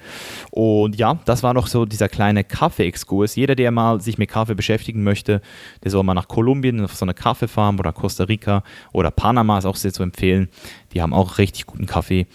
Und 0.52 0.96
ja, 0.96 1.20
das 1.26 1.44
war 1.44 1.54
noch 1.54 1.68
so 1.68 1.86
dieser 1.86 2.08
kleine 2.08 2.44
Kaffee-Exkurs. 2.44 3.36
Jeder, 3.36 3.56
der 3.56 3.72
mal 3.72 4.00
sich 4.00 4.18
mit 4.18 4.30
Kaffee 4.30 4.56
beschäftigen 4.56 5.04
möchte, 5.04 5.42
der 5.84 5.92
soll 5.92 6.04
mal 6.04 6.14
nach 6.14 6.28
Kolumbien 6.28 6.84
auf 6.84 6.96
so 6.96 7.06
eine 7.06 7.14
Kaffeefarm 7.52 7.80
oder 7.80 7.92
Costa 7.92 8.24
Rica 8.24 8.64
oder 8.94 9.12
Panama 9.12 9.58
ist 9.58 9.66
auch 9.66 9.76
sehr 9.76 9.94
zu 9.94 10.04
empfehlen. 10.04 10.50
Die 10.94 11.02
haben 11.02 11.14
auch 11.14 11.38
richtig 11.38 11.66
guten 11.66 11.86
Kaffee. 11.86 12.28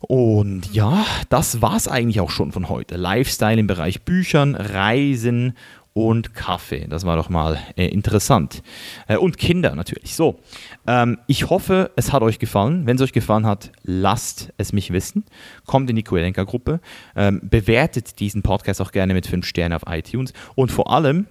Und 0.00 0.72
ja, 0.72 1.04
das 1.28 1.62
war 1.62 1.76
es 1.76 1.88
eigentlich 1.88 2.20
auch 2.20 2.30
schon 2.30 2.52
von 2.52 2.68
heute. 2.68 2.96
Lifestyle 2.96 3.58
im 3.58 3.66
Bereich 3.66 4.02
Büchern, 4.02 4.54
Reisen 4.54 5.54
und 5.94 6.34
Kaffee. 6.34 6.86
Das 6.88 7.06
war 7.06 7.16
doch 7.16 7.30
mal 7.30 7.58
äh, 7.76 7.86
interessant. 7.86 8.62
Äh, 9.08 9.16
und 9.16 9.38
Kinder 9.38 9.74
natürlich. 9.74 10.14
So, 10.14 10.38
ähm, 10.86 11.18
ich 11.26 11.48
hoffe, 11.48 11.90
es 11.96 12.12
hat 12.12 12.22
euch 12.22 12.38
gefallen. 12.38 12.86
Wenn 12.86 12.96
es 12.96 13.02
euch 13.02 13.14
gefallen 13.14 13.46
hat, 13.46 13.72
lasst 13.82 14.52
es 14.58 14.74
mich 14.74 14.92
wissen. 14.92 15.24
Kommt 15.64 15.88
in 15.88 15.96
die 15.96 16.02
Quelenka-Gruppe. 16.02 16.80
Ähm, 17.16 17.40
bewertet 17.42 18.20
diesen 18.20 18.42
Podcast 18.42 18.82
auch 18.82 18.92
gerne 18.92 19.14
mit 19.14 19.26
5 19.26 19.46
Sternen 19.46 19.74
auf 19.74 19.84
iTunes. 19.86 20.34
Und 20.54 20.70
vor 20.70 20.92
allem, 20.92 21.26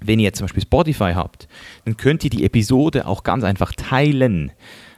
wenn 0.00 0.18
ihr 0.18 0.32
zum 0.32 0.44
Beispiel 0.44 0.62
Spotify 0.62 1.12
habt, 1.14 1.48
dann 1.84 1.96
könnt 1.96 2.24
ihr 2.24 2.30
die 2.30 2.44
Episode 2.44 3.06
auch 3.06 3.22
ganz 3.22 3.44
einfach 3.44 3.72
teilen. 3.72 4.52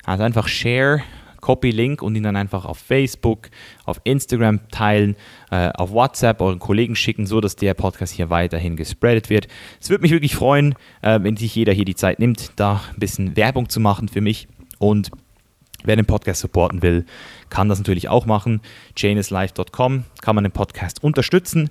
Also 0.04 0.24
einfach 0.24 0.48
Share, 0.48 1.02
Copy-Link 1.40 2.02
und 2.02 2.14
ihn 2.14 2.22
dann 2.22 2.36
einfach 2.36 2.64
auf 2.64 2.78
Facebook, 2.78 3.50
auf 3.84 4.00
Instagram 4.04 4.60
teilen, 4.70 5.16
äh, 5.50 5.70
auf 5.74 5.90
WhatsApp 5.90 6.40
euren 6.40 6.58
Kollegen 6.58 6.96
schicken, 6.96 7.26
so 7.26 7.40
dass 7.40 7.56
der 7.56 7.74
Podcast 7.74 8.14
hier 8.14 8.30
weiterhin 8.30 8.76
gespreadet 8.76 9.28
wird. 9.28 9.48
Es 9.80 9.90
würde 9.90 10.02
mich 10.02 10.12
wirklich 10.12 10.34
freuen, 10.34 10.74
äh, 11.02 11.18
wenn 11.22 11.36
sich 11.36 11.54
jeder 11.54 11.72
hier 11.72 11.84
die 11.84 11.96
Zeit 11.96 12.20
nimmt, 12.20 12.52
da 12.56 12.80
ein 12.92 12.98
bisschen 12.98 13.36
Werbung 13.36 13.68
zu 13.68 13.80
machen 13.80 14.08
für 14.08 14.20
mich 14.20 14.48
und 14.78 15.10
Wer 15.84 15.96
den 15.96 16.06
Podcast 16.06 16.40
supporten 16.40 16.80
will, 16.82 17.04
kann 17.50 17.68
das 17.68 17.78
natürlich 17.78 18.08
auch 18.08 18.24
machen. 18.24 18.60
janislife.com 18.96 20.04
kann 20.20 20.34
man 20.36 20.44
den 20.44 20.52
Podcast 20.52 21.02
unterstützen, 21.02 21.70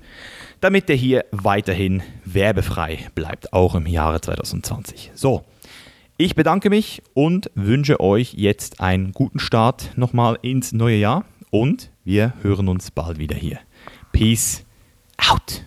damit 0.62 0.88
der 0.88 0.96
hier 0.96 1.24
weiterhin 1.32 2.02
werbefrei 2.24 3.08
bleibt, 3.14 3.52
auch 3.52 3.74
im 3.74 3.86
Jahre 3.86 4.20
2020. 4.20 5.10
So, 5.14 5.42
ich 6.16 6.36
bedanke 6.36 6.70
mich 6.70 7.02
und 7.14 7.50
wünsche 7.56 8.00
euch 8.00 8.34
jetzt 8.34 8.80
einen 8.80 9.12
guten 9.12 9.40
Start 9.40 9.90
nochmal 9.96 10.38
ins 10.40 10.72
neue 10.72 10.96
Jahr 10.96 11.24
und 11.50 11.90
wir 12.04 12.34
hören 12.42 12.68
uns 12.68 12.92
bald 12.92 13.18
wieder 13.18 13.36
hier. 13.36 13.58
Peace 14.12 14.64
out. 15.18 15.64